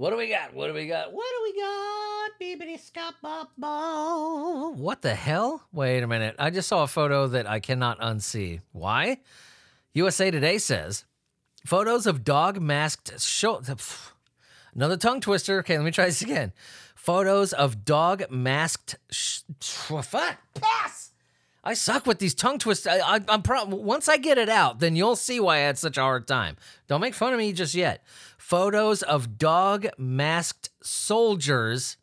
What 0.00 0.12
do 0.12 0.16
we 0.16 0.30
got? 0.30 0.54
What 0.54 0.68
do 0.68 0.72
we 0.72 0.86
got? 0.86 1.12
What 1.12 1.26
do 1.28 1.42
we 1.42 1.60
got? 1.60 2.30
Beepity 2.40 2.80
scop 2.80 3.16
bop 3.20 3.50
bop. 3.58 4.74
What 4.76 5.02
the 5.02 5.14
hell? 5.14 5.62
Wait 5.74 6.02
a 6.02 6.06
minute. 6.06 6.36
I 6.38 6.48
just 6.48 6.68
saw 6.68 6.84
a 6.84 6.86
photo 6.86 7.26
that 7.26 7.46
I 7.46 7.60
cannot 7.60 8.00
unsee. 8.00 8.62
Why? 8.72 9.18
USA 9.92 10.30
Today 10.30 10.56
says 10.56 11.04
photos 11.66 12.06
of 12.06 12.24
dog 12.24 12.62
masked 12.62 13.20
show. 13.20 13.60
Another 14.74 14.96
tongue 14.96 15.20
twister. 15.20 15.58
Okay, 15.58 15.76
let 15.76 15.84
me 15.84 15.90
try 15.90 16.06
this 16.06 16.22
again. 16.22 16.54
Photos 16.94 17.52
of 17.52 17.84
dog 17.84 18.24
masked. 18.30 18.96
Sh- 19.10 19.40
fuck. 19.60 20.38
Pass. 20.54 21.09
I 21.62 21.74
suck 21.74 22.06
with 22.06 22.18
these 22.18 22.34
tongue 22.34 22.58
twists. 22.58 22.86
I, 22.86 23.20
I'm 23.28 23.42
pro- 23.42 23.66
once 23.66 24.08
I 24.08 24.16
get 24.16 24.38
it 24.38 24.48
out, 24.48 24.80
then 24.80 24.96
you'll 24.96 25.16
see 25.16 25.40
why 25.40 25.56
I 25.56 25.60
had 25.60 25.78
such 25.78 25.98
a 25.98 26.02
hard 26.02 26.26
time. 26.26 26.56
Don't 26.88 27.02
make 27.02 27.14
fun 27.14 27.32
of 27.34 27.38
me 27.38 27.52
just 27.52 27.74
yet. 27.74 28.02
Photos 28.38 29.02
of 29.02 29.36
dog 29.36 29.86
masked 29.98 30.70
soldiers. 30.82 31.98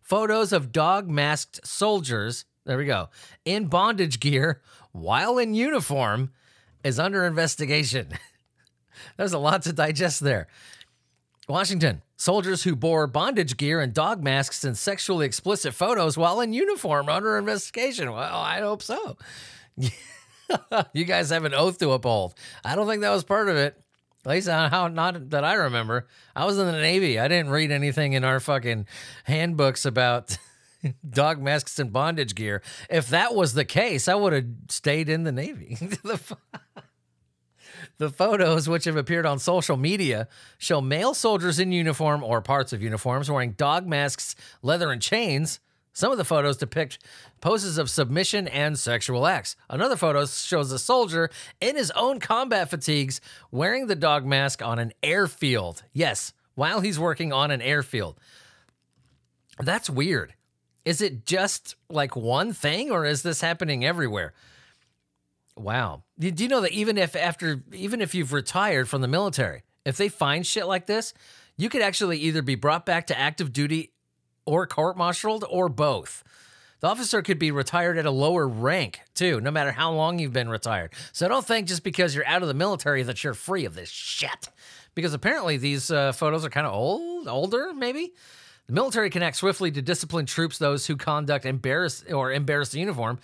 Photos 0.00 0.52
of 0.52 0.70
dog 0.70 1.10
masked 1.10 1.66
soldiers. 1.66 2.44
There 2.64 2.78
we 2.78 2.84
go. 2.84 3.08
In 3.44 3.66
bondage 3.66 4.20
gear 4.20 4.62
while 4.92 5.38
in 5.38 5.54
uniform 5.54 6.30
is 6.84 7.00
under 7.00 7.24
investigation. 7.24 8.08
There's 9.16 9.32
a 9.32 9.38
lot 9.38 9.62
to 9.62 9.72
digest 9.72 10.20
there. 10.20 10.46
Washington. 11.48 12.02
Soldiers 12.16 12.62
who 12.62 12.76
bore 12.76 13.06
bondage 13.06 13.56
gear 13.56 13.80
and 13.80 13.92
dog 13.92 14.22
masks 14.22 14.62
and 14.62 14.78
sexually 14.78 15.26
explicit 15.26 15.74
photos 15.74 16.16
while 16.16 16.40
in 16.40 16.52
uniform 16.52 17.08
under 17.08 17.36
investigation. 17.36 18.12
Well, 18.12 18.40
I 18.40 18.60
hope 18.60 18.82
so. 18.82 19.16
you 20.92 21.04
guys 21.04 21.30
have 21.30 21.44
an 21.44 21.54
oath 21.54 21.78
to 21.78 21.90
uphold. 21.90 22.34
I 22.64 22.76
don't 22.76 22.86
think 22.86 23.02
that 23.02 23.10
was 23.10 23.24
part 23.24 23.48
of 23.48 23.56
it. 23.56 23.76
At 24.24 24.30
least 24.30 24.48
uh, 24.48 24.68
how 24.68 24.86
not 24.86 25.30
that 25.30 25.42
I 25.42 25.54
remember. 25.54 26.06
I 26.36 26.44
was 26.44 26.58
in 26.58 26.66
the 26.66 26.72
Navy. 26.72 27.18
I 27.18 27.26
didn't 27.26 27.50
read 27.50 27.72
anything 27.72 28.12
in 28.12 28.22
our 28.22 28.38
fucking 28.38 28.86
handbooks 29.24 29.84
about 29.84 30.38
dog 31.10 31.42
masks 31.42 31.80
and 31.80 31.92
bondage 31.92 32.36
gear. 32.36 32.62
If 32.88 33.08
that 33.08 33.34
was 33.34 33.54
the 33.54 33.64
case, 33.64 34.06
I 34.06 34.14
would 34.14 34.32
have 34.32 34.46
stayed 34.68 35.08
in 35.08 35.24
the 35.24 35.32
Navy. 35.32 35.76
the, 35.80 36.20
the 37.98 38.10
photos, 38.10 38.68
which 38.68 38.84
have 38.84 38.96
appeared 38.96 39.26
on 39.26 39.38
social 39.38 39.76
media, 39.76 40.28
show 40.58 40.80
male 40.80 41.14
soldiers 41.14 41.58
in 41.58 41.72
uniform 41.72 42.22
or 42.24 42.40
parts 42.40 42.72
of 42.72 42.82
uniforms 42.82 43.30
wearing 43.30 43.52
dog 43.52 43.86
masks, 43.86 44.34
leather, 44.62 44.90
and 44.90 45.00
chains. 45.00 45.60
Some 45.92 46.10
of 46.10 46.18
the 46.18 46.24
photos 46.24 46.56
depict 46.56 46.98
poses 47.40 47.76
of 47.76 47.90
submission 47.90 48.48
and 48.48 48.78
sexual 48.78 49.26
acts. 49.26 49.56
Another 49.68 49.96
photo 49.96 50.24
shows 50.24 50.72
a 50.72 50.78
soldier 50.78 51.30
in 51.60 51.76
his 51.76 51.90
own 51.92 52.18
combat 52.18 52.70
fatigues 52.70 53.20
wearing 53.50 53.86
the 53.86 53.94
dog 53.94 54.24
mask 54.24 54.62
on 54.62 54.78
an 54.78 54.92
airfield. 55.02 55.82
Yes, 55.92 56.32
while 56.54 56.80
he's 56.80 56.98
working 56.98 57.32
on 57.32 57.50
an 57.50 57.60
airfield. 57.60 58.18
That's 59.58 59.90
weird. 59.90 60.34
Is 60.84 61.00
it 61.00 61.26
just 61.26 61.76
like 61.88 62.16
one 62.16 62.52
thing 62.52 62.90
or 62.90 63.04
is 63.04 63.22
this 63.22 63.40
happening 63.40 63.84
everywhere? 63.84 64.32
Wow. 65.56 66.04
Do 66.18 66.32
you 66.36 66.48
know 66.48 66.62
that 66.62 66.72
even 66.72 66.96
if 66.98 67.14
after 67.14 67.62
even 67.72 68.00
if 68.00 68.14
you've 68.14 68.32
retired 68.32 68.88
from 68.88 69.02
the 69.02 69.08
military, 69.08 69.62
if 69.84 69.96
they 69.96 70.08
find 70.08 70.46
shit 70.46 70.66
like 70.66 70.86
this, 70.86 71.12
you 71.56 71.68
could 71.68 71.82
actually 71.82 72.18
either 72.18 72.42
be 72.42 72.54
brought 72.54 72.86
back 72.86 73.06
to 73.08 73.18
active 73.18 73.52
duty 73.52 73.92
or 74.46 74.66
court-martialed 74.66 75.44
or 75.48 75.68
both. 75.68 76.24
The 76.80 76.88
officer 76.88 77.22
could 77.22 77.38
be 77.38 77.52
retired 77.52 77.96
at 77.96 78.06
a 78.06 78.10
lower 78.10 78.48
rank 78.48 79.02
too, 79.14 79.40
no 79.40 79.52
matter 79.52 79.70
how 79.70 79.92
long 79.92 80.18
you've 80.18 80.32
been 80.32 80.48
retired. 80.48 80.92
So 81.12 81.28
don't 81.28 81.46
think 81.46 81.68
just 81.68 81.84
because 81.84 82.14
you're 82.14 82.26
out 82.26 82.42
of 82.42 82.48
the 82.48 82.54
military 82.54 83.04
that 83.04 83.22
you're 83.22 83.34
free 83.34 83.64
of 83.64 83.74
this 83.74 83.88
shit. 83.88 84.48
Because 84.94 85.14
apparently 85.14 85.58
these 85.58 85.92
uh, 85.92 86.10
photos 86.12 86.44
are 86.44 86.50
kind 86.50 86.66
of 86.66 86.74
old, 86.74 87.28
older 87.28 87.72
maybe. 87.72 88.14
The 88.66 88.72
military 88.72 89.10
can 89.10 89.22
act 89.22 89.36
swiftly 89.36 89.70
to 89.70 89.82
discipline 89.82 90.26
troops 90.26 90.58
those 90.58 90.86
who 90.86 90.96
conduct 90.96 91.46
embarrass 91.46 92.04
or 92.10 92.32
embarrass 92.32 92.70
the 92.70 92.80
uniform. 92.80 93.20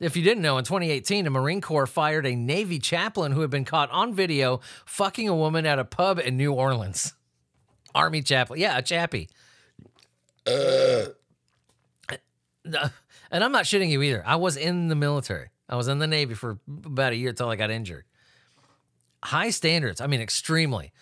If 0.00 0.16
you 0.16 0.22
didn't 0.22 0.42
know, 0.42 0.56
in 0.56 0.64
2018, 0.64 1.24
the 1.24 1.30
Marine 1.30 1.60
Corps 1.60 1.86
fired 1.86 2.24
a 2.24 2.34
Navy 2.34 2.78
chaplain 2.78 3.32
who 3.32 3.42
had 3.42 3.50
been 3.50 3.66
caught 3.66 3.90
on 3.90 4.14
video 4.14 4.60
fucking 4.86 5.28
a 5.28 5.36
woman 5.36 5.66
at 5.66 5.78
a 5.78 5.84
pub 5.84 6.18
in 6.18 6.38
New 6.38 6.52
Orleans. 6.52 7.12
Army 7.94 8.22
chaplain, 8.22 8.60
yeah, 8.60 8.78
a 8.78 8.82
chappie. 8.82 9.28
Uh, 10.46 11.06
and 13.30 13.44
I'm 13.44 13.52
not 13.52 13.64
shitting 13.64 13.90
you 13.90 14.00
either. 14.02 14.22
I 14.26 14.36
was 14.36 14.56
in 14.56 14.88
the 14.88 14.94
military. 14.94 15.50
I 15.68 15.76
was 15.76 15.86
in 15.86 15.98
the 15.98 16.06
Navy 16.06 16.34
for 16.34 16.58
about 16.66 17.12
a 17.12 17.16
year 17.16 17.30
until 17.30 17.50
I 17.50 17.56
got 17.56 17.70
injured. 17.70 18.04
High 19.22 19.50
standards. 19.50 20.00
I 20.00 20.06
mean, 20.06 20.20
extremely. 20.22 20.92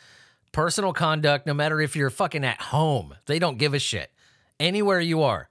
Personal 0.51 0.93
conduct, 0.93 1.47
no 1.47 1.55
matter 1.55 1.81
if 1.81 1.95
you're 1.95 2.11
fucking 2.11 2.45
at 2.45 2.61
home, 2.61 3.15
they 3.27 3.39
don't 3.39 3.59
give 3.59 3.75
a 3.75 3.79
shit. 3.79 4.11
Anywhere 4.59 5.01
you 5.01 5.23
are. 5.23 5.49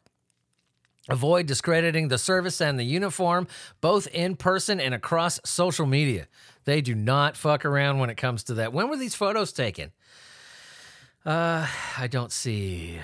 Avoid 1.09 1.45
discrediting 1.45 2.09
the 2.09 2.17
service 2.17 2.59
and 2.59 2.77
the 2.77 2.83
uniform, 2.83 3.47
both 3.79 4.07
in 4.07 4.35
person 4.35 4.79
and 4.79 4.93
across 4.93 5.39
social 5.45 5.85
media. 5.85 6.27
They 6.65 6.81
do 6.81 6.93
not 6.95 7.37
fuck 7.37 7.63
around 7.63 7.99
when 7.99 8.09
it 8.09 8.17
comes 8.17 8.43
to 8.45 8.55
that. 8.55 8.73
When 8.73 8.89
were 8.89 8.97
these 8.97 9.15
photos 9.15 9.53
taken? 9.53 9.91
Uh, 11.25 11.67
I 11.97 12.07
don't 12.07 12.31
see. 12.31 12.99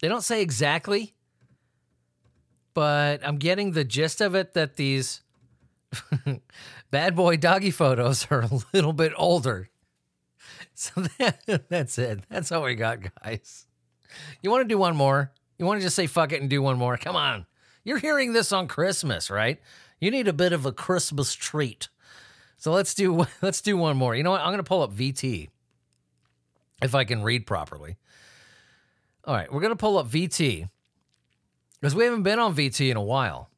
They 0.00 0.08
don't 0.08 0.22
say 0.22 0.42
exactly, 0.42 1.14
but 2.74 3.26
I'm 3.26 3.36
getting 3.36 3.72
the 3.72 3.84
gist 3.84 4.20
of 4.20 4.34
it 4.34 4.54
that 4.54 4.76
these 4.76 5.22
bad 6.90 7.14
boy 7.14 7.36
doggy 7.36 7.70
photos 7.70 8.26
are 8.30 8.42
a 8.42 8.50
little 8.72 8.92
bit 8.92 9.12
older. 9.16 9.68
So 10.74 11.02
that, 11.18 11.64
that's 11.68 11.98
it. 11.98 12.20
That's 12.30 12.50
all 12.50 12.62
we 12.62 12.74
got, 12.74 12.98
guys. 13.22 13.66
You 14.42 14.50
want 14.50 14.62
to 14.62 14.68
do 14.68 14.78
one 14.78 14.96
more? 14.96 15.30
You 15.58 15.66
want 15.66 15.80
to 15.80 15.86
just 15.86 15.96
say 15.96 16.06
fuck 16.06 16.32
it 16.32 16.40
and 16.40 16.50
do 16.50 16.62
one 16.62 16.78
more? 16.78 16.96
Come 16.96 17.16
on. 17.16 17.46
You're 17.84 17.98
hearing 17.98 18.32
this 18.32 18.52
on 18.52 18.68
Christmas, 18.68 19.30
right? 19.30 19.60
You 20.00 20.10
need 20.10 20.28
a 20.28 20.32
bit 20.32 20.52
of 20.52 20.66
a 20.66 20.72
Christmas 20.72 21.34
treat. 21.34 21.88
So 22.56 22.72
let's 22.72 22.94
do 22.94 23.26
let's 23.42 23.60
do 23.60 23.76
one 23.76 23.96
more. 23.96 24.14
You 24.14 24.22
know 24.22 24.30
what? 24.30 24.40
I'm 24.40 24.48
going 24.48 24.58
to 24.58 24.62
pull 24.64 24.82
up 24.82 24.92
VT 24.92 25.48
if 26.82 26.94
I 26.94 27.04
can 27.04 27.22
read 27.22 27.46
properly. 27.46 27.96
All 29.24 29.34
right, 29.34 29.52
we're 29.52 29.60
going 29.60 29.70
to 29.72 29.76
pull 29.76 29.98
up 29.98 30.08
VT 30.08 30.68
because 31.80 31.94
we 31.94 32.04
haven't 32.04 32.24
been 32.24 32.40
on 32.40 32.54
VT 32.54 32.90
in 32.90 32.96
a 32.96 33.02
while. 33.02 33.50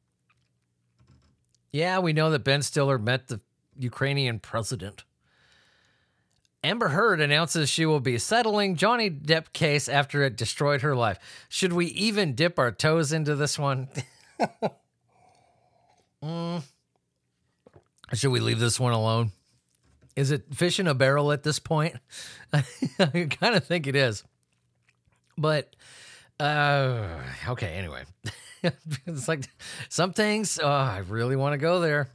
Yeah, 1.71 1.99
we 1.99 2.13
know 2.13 2.29
that 2.29 2.43
Ben 2.43 2.61
Stiller 2.61 2.99
met 2.99 3.27
the 3.27 3.41
Ukrainian 3.77 4.39
president. 4.39 5.03
Amber 6.65 6.87
Heard 6.87 7.21
announces 7.21 7.69
she 7.69 7.85
will 7.85 7.99
be 7.99 8.17
settling 8.17 8.75
Johnny 8.75 9.11
Depp 9.11 9.53
case 9.53 9.87
after 9.87 10.23
it 10.23 10.35
destroyed 10.35 10.81
her 10.81 10.95
life. 10.95 11.19
Should 11.47 11.73
we 11.73 11.85
even 11.87 12.33
dip 12.33 12.57
our 12.57 12.71
toes 12.71 13.13
into 13.13 13.35
this 13.35 13.59
one? 13.59 13.87
mm. 16.23 16.63
Should 18.13 18.31
we 18.31 18.39
leave 18.39 18.57
this 18.57 18.79
one 18.79 18.93
alone? 18.93 19.31
Is 20.15 20.31
it 20.31 20.55
fish 20.55 20.79
in 20.79 20.87
a 20.87 20.95
barrel 20.95 21.31
at 21.31 21.43
this 21.43 21.59
point? 21.59 21.97
I 22.53 22.61
kind 23.29 23.55
of 23.55 23.63
think 23.63 23.85
it 23.85 23.95
is. 23.95 24.23
But 25.37 25.75
uh 26.39 27.19
okay, 27.47 27.73
anyway. 27.75 28.05
it's 29.05 29.27
like 29.27 29.47
some 29.89 30.13
things 30.13 30.59
oh, 30.61 30.67
I 30.67 31.03
really 31.07 31.35
want 31.35 31.53
to 31.53 31.59
go 31.59 31.79
there. 31.79 32.09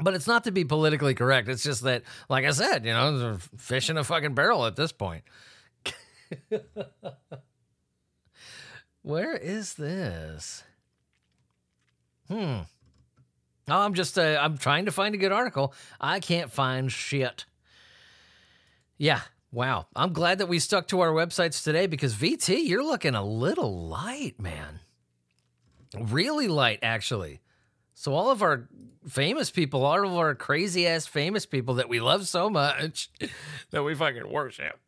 But 0.00 0.14
it's 0.14 0.26
not 0.26 0.44
to 0.44 0.50
be 0.50 0.64
politically 0.64 1.14
correct. 1.14 1.48
It's 1.48 1.62
just 1.62 1.82
that, 1.82 2.02
like 2.28 2.44
I 2.44 2.50
said, 2.50 2.84
you 2.84 2.92
know, 2.92 3.38
fish 3.56 3.90
in 3.90 3.96
a 3.96 4.04
fucking 4.04 4.34
barrel 4.34 4.66
at 4.66 4.74
this 4.74 4.90
point. 4.90 5.22
Where 9.02 9.36
is 9.36 9.74
this? 9.74 10.64
Hmm. 12.28 12.60
Oh, 13.68 13.80
I'm 13.80 13.94
just 13.94 14.18
uh, 14.18 14.38
I'm 14.40 14.58
trying 14.58 14.86
to 14.86 14.92
find 14.92 15.14
a 15.14 15.18
good 15.18 15.32
article. 15.32 15.74
I 16.00 16.20
can't 16.20 16.50
find 16.50 16.90
shit. 16.90 17.44
Yeah, 18.98 19.20
wow. 19.52 19.86
I'm 19.94 20.12
glad 20.12 20.38
that 20.38 20.48
we 20.48 20.58
stuck 20.58 20.88
to 20.88 21.00
our 21.00 21.12
websites 21.12 21.62
today 21.62 21.86
because 21.86 22.14
VT, 22.14 22.66
you're 22.66 22.84
looking 22.84 23.14
a 23.14 23.24
little 23.24 23.88
light, 23.88 24.40
man. 24.40 24.80
Really 25.98 26.48
light, 26.48 26.80
actually. 26.82 27.40
So 27.94 28.14
all 28.14 28.30
of 28.30 28.42
our 28.42 28.68
famous 29.08 29.50
people, 29.50 29.84
all 29.84 30.04
of 30.04 30.14
our 30.14 30.34
crazy 30.34 30.86
ass 30.86 31.06
famous 31.06 31.46
people 31.46 31.74
that 31.74 31.88
we 31.88 32.00
love 32.00 32.26
so 32.28 32.50
much 32.50 33.10
that 33.70 33.82
we 33.82 33.94
fucking 33.94 34.30
worship. 34.30 34.78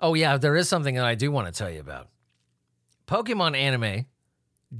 Oh 0.00 0.14
yeah, 0.14 0.36
there 0.36 0.56
is 0.56 0.68
something 0.68 0.94
that 0.94 1.04
I 1.04 1.14
do 1.14 1.30
want 1.30 1.52
to 1.52 1.52
tell 1.52 1.70
you 1.70 1.80
about. 1.80 2.08
Pokemon 3.06 3.56
anime 3.56 4.06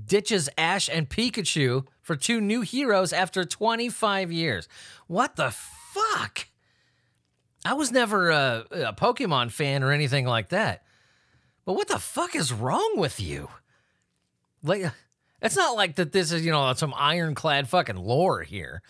ditches 0.06 0.48
Ash 0.56 0.88
and 0.88 1.08
Pikachu 1.08 1.86
for 2.00 2.16
two 2.16 2.40
new 2.40 2.62
heroes 2.62 3.12
after 3.12 3.44
25 3.44 4.32
years. 4.32 4.68
What 5.06 5.36
the 5.36 5.50
fuck? 5.50 6.48
I 7.64 7.74
was 7.74 7.92
never 7.92 8.30
a, 8.30 8.66
a 8.70 8.92
Pokemon 8.92 9.50
fan 9.50 9.82
or 9.82 9.92
anything 9.92 10.26
like 10.26 10.50
that. 10.50 10.82
But 11.64 11.74
what 11.74 11.88
the 11.88 11.98
fuck 11.98 12.34
is 12.34 12.52
wrong 12.52 12.94
with 12.96 13.20
you? 13.20 13.48
Like 14.62 14.92
it's 15.44 15.56
not 15.56 15.76
like 15.76 15.96
that 15.96 16.10
this 16.12 16.32
is, 16.32 16.44
you 16.44 16.50
know, 16.50 16.72
some 16.72 16.94
ironclad 16.96 17.68
fucking 17.68 17.96
lore 17.96 18.42
here. 18.42 18.82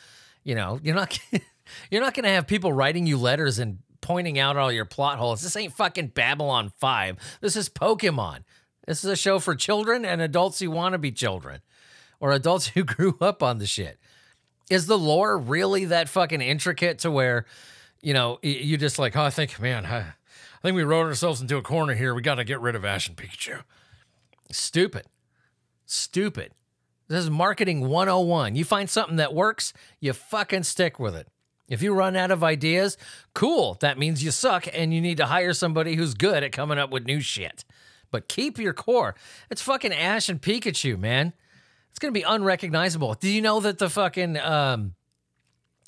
You 0.44 0.54
know, 0.54 0.78
you're 0.82 0.94
not 0.94 1.18
you're 1.90 2.00
not 2.00 2.14
to 2.14 2.28
have 2.28 2.46
people 2.46 2.72
writing 2.72 3.06
you 3.06 3.18
letters 3.18 3.58
and 3.58 3.78
pointing 4.00 4.38
out 4.38 4.56
all 4.56 4.70
your 4.70 4.84
plot 4.84 5.18
holes. 5.18 5.42
This 5.42 5.56
ain't 5.56 5.72
fucking 5.72 6.08
Babylon 6.08 6.70
5. 6.78 7.38
This 7.40 7.56
is 7.56 7.68
Pokemon. 7.68 8.44
This 8.86 9.02
is 9.02 9.10
a 9.10 9.16
show 9.16 9.38
for 9.38 9.54
children 9.54 10.04
and 10.04 10.20
adults 10.20 10.60
who 10.60 10.70
want 10.70 10.92
to 10.92 10.98
be 10.98 11.10
children 11.10 11.60
or 12.20 12.32
adults 12.32 12.68
who 12.74 12.84
grew 12.84 13.16
up 13.20 13.42
on 13.42 13.58
the 13.58 13.66
shit. 13.66 13.98
Is 14.70 14.86
the 14.86 14.98
lore 14.98 15.36
really 15.36 15.86
that 15.86 16.08
fucking 16.08 16.40
intricate 16.40 17.00
to 17.00 17.10
where, 17.10 17.44
you 18.00 18.14
know, 18.14 18.38
you 18.42 18.78
just 18.78 18.98
like, 18.98 19.16
oh, 19.16 19.22
I 19.22 19.30
think, 19.30 19.60
man, 19.60 19.84
I, 19.84 19.98
I 19.98 20.12
think 20.62 20.76
we 20.76 20.84
wrote 20.84 21.06
ourselves 21.06 21.42
into 21.42 21.56
a 21.56 21.62
corner 21.62 21.94
here. 21.94 22.14
We 22.14 22.22
got 22.22 22.36
to 22.36 22.44
get 22.44 22.60
rid 22.60 22.74
of 22.74 22.84
Ash 22.84 23.08
and 23.08 23.16
Pikachu. 23.16 23.62
Stupid. 24.50 25.04
Stupid. 25.86 26.52
This 27.08 27.24
is 27.24 27.30
marketing 27.30 27.88
101. 27.88 28.56
You 28.56 28.64
find 28.64 28.88
something 28.88 29.16
that 29.16 29.34
works, 29.34 29.72
you 30.00 30.12
fucking 30.12 30.62
stick 30.62 30.98
with 30.98 31.14
it. 31.14 31.28
If 31.68 31.82
you 31.82 31.94
run 31.94 32.16
out 32.16 32.30
of 32.30 32.44
ideas, 32.44 32.96
cool. 33.34 33.76
That 33.80 33.98
means 33.98 34.22
you 34.22 34.30
suck 34.30 34.66
and 34.72 34.92
you 34.92 35.00
need 35.00 35.16
to 35.18 35.26
hire 35.26 35.52
somebody 35.52 35.94
who's 35.94 36.14
good 36.14 36.42
at 36.42 36.52
coming 36.52 36.78
up 36.78 36.90
with 36.90 37.06
new 37.06 37.20
shit. 37.20 37.64
But 38.10 38.28
keep 38.28 38.58
your 38.58 38.72
core. 38.72 39.14
It's 39.50 39.62
fucking 39.62 39.92
Ash 39.92 40.28
and 40.28 40.40
Pikachu, 40.40 40.98
man. 40.98 41.32
It's 41.90 41.98
gonna 41.98 42.12
be 42.12 42.22
unrecognizable. 42.22 43.14
Do 43.14 43.30
you 43.30 43.40
know 43.40 43.60
that 43.60 43.78
the 43.78 43.88
fucking 43.88 44.38
um, 44.38 44.94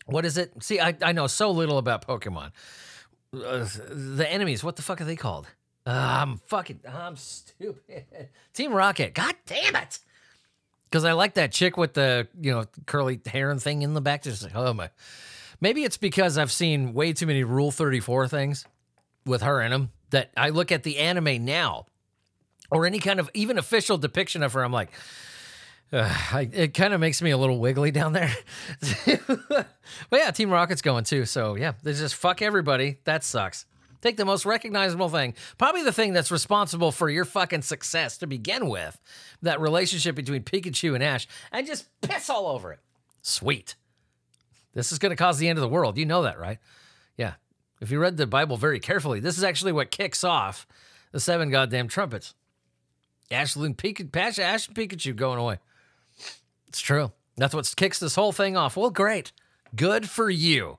what 0.06 0.24
is 0.24 0.38
it? 0.38 0.52
See, 0.62 0.80
I, 0.80 0.96
I 1.02 1.12
know 1.12 1.26
so 1.26 1.50
little 1.50 1.78
about 1.78 2.06
Pokemon. 2.06 2.52
Uh, 3.34 3.66
the 3.90 4.26
enemies, 4.30 4.64
what 4.64 4.76
the 4.76 4.82
fuck 4.82 5.00
are 5.00 5.04
they 5.04 5.16
called? 5.16 5.48
Uh, 5.86 6.18
I'm 6.22 6.38
fucking, 6.46 6.80
I'm 6.92 7.16
stupid. 7.16 8.04
Team 8.54 8.72
Rocket. 8.72 9.14
God 9.14 9.34
damn 9.46 9.76
it. 9.76 10.00
Because 10.90 11.04
I 11.04 11.12
like 11.12 11.34
that 11.34 11.52
chick 11.52 11.76
with 11.76 11.94
the 11.94 12.26
you 12.40 12.52
know 12.52 12.64
curly 12.86 13.20
hair 13.24 13.50
and 13.50 13.62
thing 13.62 13.82
in 13.82 13.94
the 13.94 14.00
back. 14.00 14.24
Just 14.24 14.42
like, 14.42 14.56
oh 14.56 14.72
my. 14.72 14.90
Maybe 15.60 15.84
it's 15.84 15.96
because 15.96 16.36
I've 16.36 16.52
seen 16.52 16.92
way 16.92 17.12
too 17.12 17.26
many 17.26 17.42
Rule 17.42 17.70
34 17.70 18.28
things 18.28 18.66
with 19.24 19.42
her 19.42 19.62
in 19.62 19.70
them 19.70 19.90
that 20.10 20.30
I 20.36 20.50
look 20.50 20.70
at 20.70 20.82
the 20.82 20.98
anime 20.98 21.44
now 21.44 21.86
or 22.70 22.84
any 22.84 22.98
kind 22.98 23.20
of 23.20 23.30
even 23.32 23.58
official 23.58 23.96
depiction 23.96 24.42
of 24.42 24.52
her. 24.52 24.62
I'm 24.62 24.72
like, 24.72 24.90
uh, 25.92 26.12
I, 26.32 26.50
it 26.52 26.74
kind 26.74 26.92
of 26.92 27.00
makes 27.00 27.22
me 27.22 27.30
a 27.30 27.38
little 27.38 27.58
wiggly 27.58 27.90
down 27.90 28.12
there. 28.12 28.34
but 29.06 29.66
yeah, 30.12 30.30
Team 30.30 30.50
Rocket's 30.50 30.82
going 30.82 31.04
too. 31.04 31.24
So 31.24 31.54
yeah, 31.54 31.72
they 31.82 31.92
just 31.92 32.14
fuck 32.14 32.42
everybody. 32.42 32.98
That 33.04 33.24
sucks. 33.24 33.66
Take 34.02 34.16
the 34.16 34.24
most 34.24 34.44
recognizable 34.44 35.08
thing, 35.08 35.34
probably 35.58 35.82
the 35.82 35.92
thing 35.92 36.12
that's 36.12 36.30
responsible 36.30 36.92
for 36.92 37.08
your 37.08 37.24
fucking 37.24 37.62
success 37.62 38.18
to 38.18 38.26
begin 38.26 38.68
with, 38.68 39.00
that 39.42 39.60
relationship 39.60 40.14
between 40.14 40.42
Pikachu 40.42 40.94
and 40.94 41.02
Ash, 41.02 41.26
and 41.52 41.66
just 41.66 41.88
piss 42.00 42.30
all 42.30 42.46
over 42.46 42.72
it. 42.72 42.80
Sweet. 43.22 43.74
This 44.74 44.92
is 44.92 44.98
going 44.98 45.10
to 45.10 45.16
cause 45.16 45.38
the 45.38 45.48
end 45.48 45.58
of 45.58 45.62
the 45.62 45.68
world. 45.68 45.96
You 45.96 46.06
know 46.06 46.22
that, 46.22 46.38
right? 46.38 46.58
Yeah. 47.16 47.34
If 47.80 47.90
you 47.90 47.98
read 47.98 48.16
the 48.16 48.26
Bible 48.26 48.56
very 48.56 48.78
carefully, 48.78 49.20
this 49.20 49.38
is 49.38 49.44
actually 49.44 49.72
what 49.72 49.90
kicks 49.90 50.22
off 50.22 50.66
the 51.12 51.20
seven 51.20 51.50
goddamn 51.50 51.88
trumpets. 51.88 52.34
Ashley 53.30 53.66
and 53.66 53.76
Pikachu, 53.76 54.14
Ash 54.16 54.68
and 54.68 54.76
Pikachu 54.76 55.16
going 55.16 55.38
away. 55.38 55.58
It's 56.68 56.80
true. 56.80 57.12
That's 57.36 57.54
what 57.54 57.72
kicks 57.76 57.98
this 57.98 58.14
whole 58.14 58.32
thing 58.32 58.56
off. 58.56 58.76
Well, 58.76 58.90
great. 58.90 59.32
Good 59.74 60.08
for 60.08 60.30
you. 60.30 60.78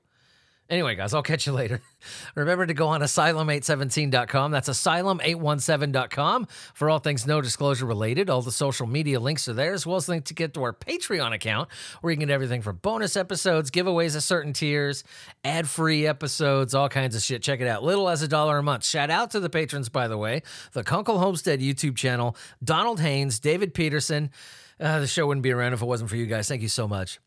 Anyway, 0.69 0.95
guys, 0.95 1.13
I'll 1.13 1.23
catch 1.23 1.47
you 1.47 1.53
later. 1.53 1.81
Remember 2.35 2.65
to 2.65 2.73
go 2.73 2.87
on 2.87 2.99
asylum817.com. 3.01 4.51
That's 4.51 4.67
asylum817.com 4.67 6.47
for 6.73 6.89
all 6.89 6.99
things 6.99 7.25
no 7.25 7.39
disclosure 7.39 7.85
related. 7.85 8.29
All 8.29 8.41
the 8.41 8.51
social 8.51 8.85
media 8.85 9.19
links 9.19 9.47
are 9.47 9.53
there, 9.53 9.73
as 9.73 9.85
well 9.85 9.95
as 9.95 10.09
link 10.09 10.25
to 10.25 10.33
get 10.33 10.53
to 10.55 10.63
our 10.63 10.73
Patreon 10.73 11.33
account, 11.33 11.69
where 12.01 12.11
you 12.11 12.17
can 12.17 12.27
get 12.27 12.33
everything 12.33 12.61
from 12.61 12.77
bonus 12.77 13.15
episodes, 13.15 13.71
giveaways 13.71 14.15
of 14.17 14.23
certain 14.23 14.51
tiers, 14.51 15.05
ad 15.45 15.69
free 15.69 16.05
episodes, 16.05 16.73
all 16.75 16.89
kinds 16.89 17.15
of 17.15 17.21
shit. 17.21 17.41
Check 17.41 17.61
it 17.61 17.67
out. 17.67 17.83
Little 17.83 18.09
as 18.09 18.21
a 18.21 18.27
dollar 18.27 18.57
a 18.57 18.63
month. 18.63 18.83
Shout 18.85 19.09
out 19.09 19.31
to 19.31 19.39
the 19.39 19.49
patrons, 19.49 19.87
by 19.89 20.07
the 20.07 20.17
way 20.17 20.43
the 20.73 20.83
Kunkel 20.83 21.19
Homestead 21.19 21.59
YouTube 21.59 21.95
channel, 21.95 22.35
Donald 22.63 22.99
Haynes, 22.99 23.39
David 23.39 23.73
Peterson. 23.73 24.31
Uh, 24.79 24.99
the 24.99 25.07
show 25.07 25.25
wouldn't 25.25 25.43
be 25.43 25.51
around 25.51 25.73
if 25.73 25.81
it 25.81 25.85
wasn't 25.85 26.09
for 26.09 26.17
you 26.17 26.25
guys. 26.25 26.47
Thank 26.47 26.61
you 26.61 26.67
so 26.67 26.87
much 26.87 27.19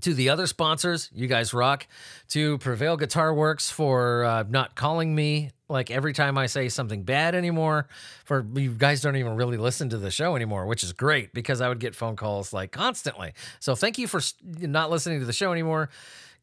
to 0.00 0.14
the 0.14 0.28
other 0.28 0.46
sponsors, 0.46 1.10
you 1.12 1.26
guys 1.26 1.52
rock. 1.52 1.86
To 2.28 2.58
Prevail 2.58 2.96
Guitar 2.96 3.34
Works 3.34 3.70
for 3.70 4.24
uh, 4.24 4.44
not 4.48 4.74
calling 4.74 5.14
me 5.14 5.50
like 5.68 5.90
every 5.90 6.12
time 6.12 6.38
I 6.38 6.46
say 6.46 6.68
something 6.68 7.02
bad 7.02 7.34
anymore. 7.34 7.88
For 8.24 8.46
you 8.54 8.70
guys 8.72 9.00
don't 9.00 9.16
even 9.16 9.36
really 9.36 9.56
listen 9.56 9.88
to 9.90 9.98
the 9.98 10.10
show 10.10 10.36
anymore, 10.36 10.66
which 10.66 10.84
is 10.84 10.92
great 10.92 11.34
because 11.34 11.60
I 11.60 11.68
would 11.68 11.80
get 11.80 11.94
phone 11.94 12.16
calls 12.16 12.52
like 12.52 12.70
constantly. 12.72 13.32
So 13.60 13.74
thank 13.74 13.98
you 13.98 14.06
for 14.06 14.20
not 14.44 14.90
listening 14.90 15.20
to 15.20 15.26
the 15.26 15.32
show 15.32 15.52
anymore. 15.52 15.90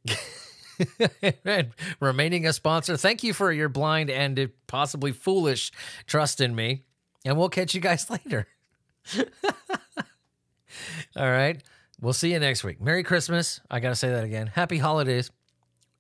and 1.45 1.69
remaining 1.99 2.45
a 2.45 2.53
sponsor. 2.53 2.97
Thank 2.97 3.23
you 3.23 3.33
for 3.33 3.51
your 3.51 3.69
blind 3.69 4.09
and 4.09 4.49
possibly 4.67 5.11
foolish 5.11 5.71
trust 6.05 6.41
in 6.41 6.55
me. 6.55 6.83
And 7.23 7.37
we'll 7.37 7.49
catch 7.49 7.73
you 7.73 7.81
guys 7.81 8.09
later. 8.25 8.47
All 11.15 11.29
right. 11.31 11.61
We'll 12.01 12.13
see 12.13 12.33
you 12.33 12.39
next 12.39 12.63
week. 12.63 12.81
Merry 12.81 13.03
Christmas. 13.03 13.61
I 13.69 13.79
got 13.79 13.89
to 13.89 13.95
say 13.95 14.09
that 14.09 14.23
again. 14.23 14.47
Happy 14.47 14.77
holidays. 14.77 15.31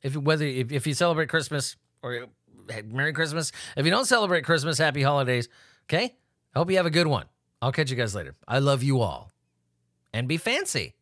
If 0.01 0.15
whether 0.15 0.45
if, 0.45 0.71
if 0.71 0.87
you 0.87 0.93
celebrate 0.93 1.29
Christmas 1.29 1.77
or 2.03 2.27
hey, 2.69 2.81
Merry 2.83 3.13
Christmas, 3.13 3.51
if 3.77 3.85
you 3.85 3.91
don't 3.91 4.05
celebrate 4.05 4.43
Christmas, 4.43 4.77
happy 4.77 5.01
holidays. 5.01 5.47
Okay? 5.87 6.15
I 6.53 6.59
hope 6.59 6.69
you 6.69 6.77
have 6.77 6.85
a 6.85 6.91
good 6.91 7.07
one. 7.07 7.25
I'll 7.61 7.71
catch 7.71 7.89
you 7.89 7.95
guys 7.95 8.13
later. 8.13 8.35
I 8.47 8.59
love 8.59 8.83
you 8.83 9.01
all. 9.01 9.31
And 10.13 10.27
be 10.27 10.37
fancy. 10.37 10.95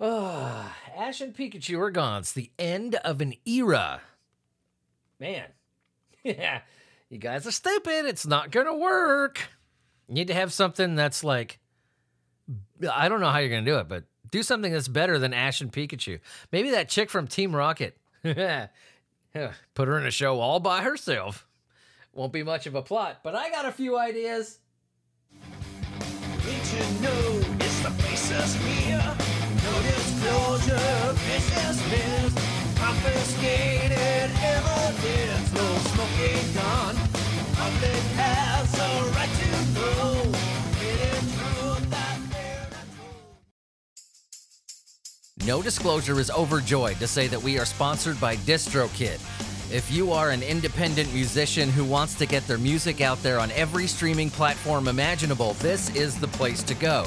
Oh, 0.00 0.72
Ash 0.96 1.20
and 1.20 1.34
Pikachu 1.34 1.78
are 1.80 1.90
gone. 1.90 2.20
It's 2.20 2.32
the 2.32 2.50
end 2.58 2.94
of 2.96 3.20
an 3.20 3.34
era. 3.44 4.00
Man. 5.18 5.46
Yeah. 6.26 6.60
You 7.10 7.18
guys 7.18 7.46
are 7.46 7.50
stupid. 7.52 8.06
It's 8.06 8.26
not 8.26 8.50
going 8.50 8.64
to 8.64 8.72
work. 8.72 9.38
You 10.08 10.14
need 10.14 10.28
to 10.28 10.34
have 10.34 10.54
something 10.54 10.94
that's 10.94 11.22
like 11.22 11.58
I 12.92 13.08
don't 13.08 13.20
know 13.20 13.30
how 13.30 13.38
you're 13.38 13.48
to 13.64 13.70
do 13.70 13.78
it, 13.78 13.88
but 13.88 14.04
do 14.30 14.42
something 14.42 14.72
that's 14.72 14.88
better 14.88 15.18
than 15.18 15.32
Ash 15.32 15.60
and 15.60 15.72
Pikachu. 15.72 16.20
Maybe 16.50 16.70
that 16.70 16.88
chick 16.88 17.10
from 17.10 17.26
Team 17.28 17.54
Rocket. 17.54 17.96
Put 18.22 18.68
her 19.88 19.98
in 19.98 20.06
a 20.06 20.10
show 20.10 20.40
all 20.40 20.60
by 20.60 20.82
herself. 20.82 21.46
Won't 22.12 22.32
be 22.32 22.42
much 22.42 22.66
of 22.66 22.74
a 22.74 22.82
plot, 22.82 23.20
but 23.22 23.34
I 23.34 23.50
got 23.50 23.64
a 23.66 23.72
few 23.72 23.98
ideas. 23.98 24.58
Did 26.44 26.66
you 26.72 27.00
know 27.02 27.40
it's 27.60 27.80
the 27.82 27.90
business 27.90 28.54
missed. 31.90 32.38
Confiscated 32.76 34.30
evidence, 34.42 35.52
no 35.54 35.66
smoking 35.90 36.54
gun. 36.54 36.96
Public 37.54 38.53
No 45.46 45.60
Disclosure 45.60 46.18
is 46.20 46.30
overjoyed 46.30 46.98
to 47.00 47.06
say 47.06 47.26
that 47.26 47.42
we 47.42 47.58
are 47.58 47.66
sponsored 47.66 48.18
by 48.18 48.36
DistroKid. 48.36 49.20
If 49.70 49.90
you 49.90 50.10
are 50.10 50.30
an 50.30 50.42
independent 50.42 51.12
musician 51.12 51.68
who 51.68 51.84
wants 51.84 52.14
to 52.14 52.24
get 52.24 52.46
their 52.46 52.56
music 52.56 53.02
out 53.02 53.22
there 53.22 53.38
on 53.38 53.50
every 53.50 53.86
streaming 53.86 54.30
platform 54.30 54.88
imaginable, 54.88 55.52
this 55.54 55.94
is 55.94 56.18
the 56.18 56.28
place 56.28 56.62
to 56.62 56.74
go. 56.74 57.06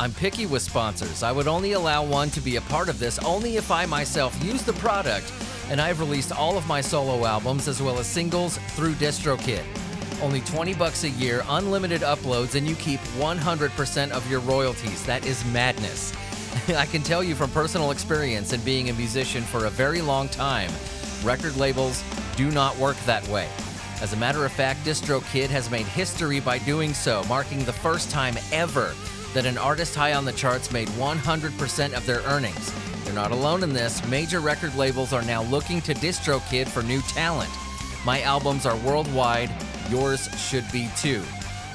I'm 0.00 0.12
picky 0.12 0.46
with 0.46 0.62
sponsors. 0.62 1.22
I 1.22 1.30
would 1.30 1.46
only 1.46 1.72
allow 1.72 2.04
one 2.04 2.30
to 2.30 2.40
be 2.40 2.56
a 2.56 2.62
part 2.62 2.88
of 2.88 2.98
this 2.98 3.20
only 3.20 3.56
if 3.56 3.70
I 3.70 3.86
myself 3.86 4.42
use 4.42 4.62
the 4.62 4.72
product, 4.74 5.32
and 5.70 5.80
I've 5.80 6.00
released 6.00 6.32
all 6.32 6.58
of 6.58 6.66
my 6.66 6.80
solo 6.80 7.24
albums 7.26 7.68
as 7.68 7.80
well 7.80 8.00
as 8.00 8.08
singles 8.08 8.58
through 8.70 8.94
DistroKid. 8.94 9.62
Only 10.20 10.40
20 10.40 10.74
bucks 10.74 11.04
a 11.04 11.10
year, 11.10 11.44
unlimited 11.48 12.00
uploads, 12.00 12.56
and 12.56 12.66
you 12.66 12.74
keep 12.74 12.98
100% 13.18 14.10
of 14.10 14.28
your 14.28 14.40
royalties. 14.40 15.06
That 15.06 15.24
is 15.24 15.44
madness. 15.46 16.12
I 16.76 16.86
can 16.86 17.02
tell 17.02 17.22
you 17.22 17.34
from 17.34 17.50
personal 17.50 17.90
experience 17.90 18.52
and 18.52 18.64
being 18.64 18.90
a 18.90 18.94
musician 18.94 19.42
for 19.42 19.64
a 19.64 19.70
very 19.70 20.00
long 20.00 20.28
time, 20.28 20.70
record 21.24 21.56
labels 21.56 22.04
do 22.36 22.50
not 22.50 22.76
work 22.78 22.96
that 23.06 23.26
way. 23.28 23.48
As 24.00 24.12
a 24.12 24.16
matter 24.16 24.44
of 24.44 24.52
fact, 24.52 24.84
DistroKid 24.84 25.48
has 25.48 25.70
made 25.70 25.86
history 25.86 26.40
by 26.40 26.58
doing 26.58 26.92
so, 26.92 27.24
marking 27.24 27.64
the 27.64 27.72
first 27.72 28.10
time 28.10 28.34
ever 28.52 28.94
that 29.32 29.46
an 29.46 29.56
artist 29.56 29.94
high 29.94 30.14
on 30.14 30.24
the 30.24 30.32
charts 30.32 30.72
made 30.72 30.88
100% 30.88 31.92
of 31.94 32.04
their 32.04 32.20
earnings. 32.22 32.72
They're 33.04 33.14
not 33.14 33.30
alone 33.30 33.62
in 33.62 33.72
this. 33.72 34.04
Major 34.08 34.40
record 34.40 34.74
labels 34.74 35.12
are 35.12 35.22
now 35.22 35.42
looking 35.44 35.80
to 35.82 35.94
DistroKid 35.94 36.68
for 36.68 36.82
new 36.82 37.00
talent. 37.02 37.50
My 38.04 38.20
albums 38.22 38.66
are 38.66 38.76
worldwide. 38.78 39.50
Yours 39.90 40.28
should 40.38 40.70
be 40.70 40.90
too. 40.96 41.22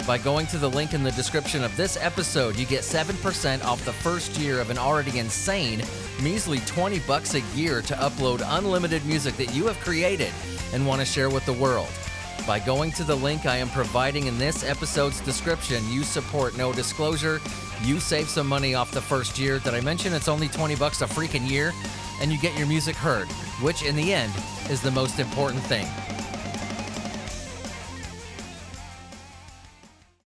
By 0.06 0.18
going 0.18 0.48
to 0.48 0.58
the 0.58 0.70
link 0.70 0.94
in 0.94 1.04
the 1.04 1.12
description 1.12 1.64
of 1.64 1.76
this 1.76 1.98
episode, 1.98 2.58
you 2.58 2.66
get 2.66 2.84
7% 2.84 3.64
off 3.64 3.84
the 3.84 3.92
first 3.92 4.38
year 4.38 4.62
of 4.62 4.70
an 4.70 4.78
already 4.78 5.20
insane, 5.20 5.82
measly 6.22 6.60
20 6.60 7.00
bucks 7.00 7.34
a 7.36 7.42
year 7.56 7.82
to 7.82 7.94
upload 7.96 8.42
unlimited 8.58 9.06
music 9.06 9.36
that 9.38 9.54
you 9.54 9.66
have 9.66 9.80
created 9.80 10.32
and 10.74 10.86
want 10.86 11.02
to 11.02 11.06
share 11.06 11.30
with 11.30 11.46
the 11.46 11.54
world. 11.54 11.90
By 12.46 12.60
going 12.60 12.92
to 12.94 13.04
the 13.04 13.16
link 13.16 13.46
I 13.46 13.58
am 13.58 13.70
providing 13.70 14.28
in 14.28 14.38
this 14.38 14.64
episode's 14.64 15.20
description, 15.22 15.84
you 15.92 16.04
support 16.04 16.58
no 16.58 16.72
disclosure, 16.72 17.42
you 17.84 18.00
save 18.00 18.30
some 18.30 18.48
money 18.48 18.74
off 18.74 18.92
the 18.92 19.02
first 19.02 19.38
year. 19.38 19.60
Did 19.60 19.74
I 19.74 19.82
mention 19.82 20.14
it's 20.14 20.30
only 20.30 20.48
20 20.48 20.76
bucks 20.76 21.02
a 21.02 21.06
freaking 21.06 21.50
year? 21.50 21.74
And 22.22 22.32
you 22.32 22.38
get 22.40 22.58
your 22.58 22.68
music 22.68 22.96
heard, 22.96 23.28
which 23.62 23.84
in 23.84 23.96
the 23.96 24.14
end 24.14 24.32
is 24.70 24.82
the 24.82 24.92
most 24.92 25.20
important 25.20 25.62
thing. 25.64 25.88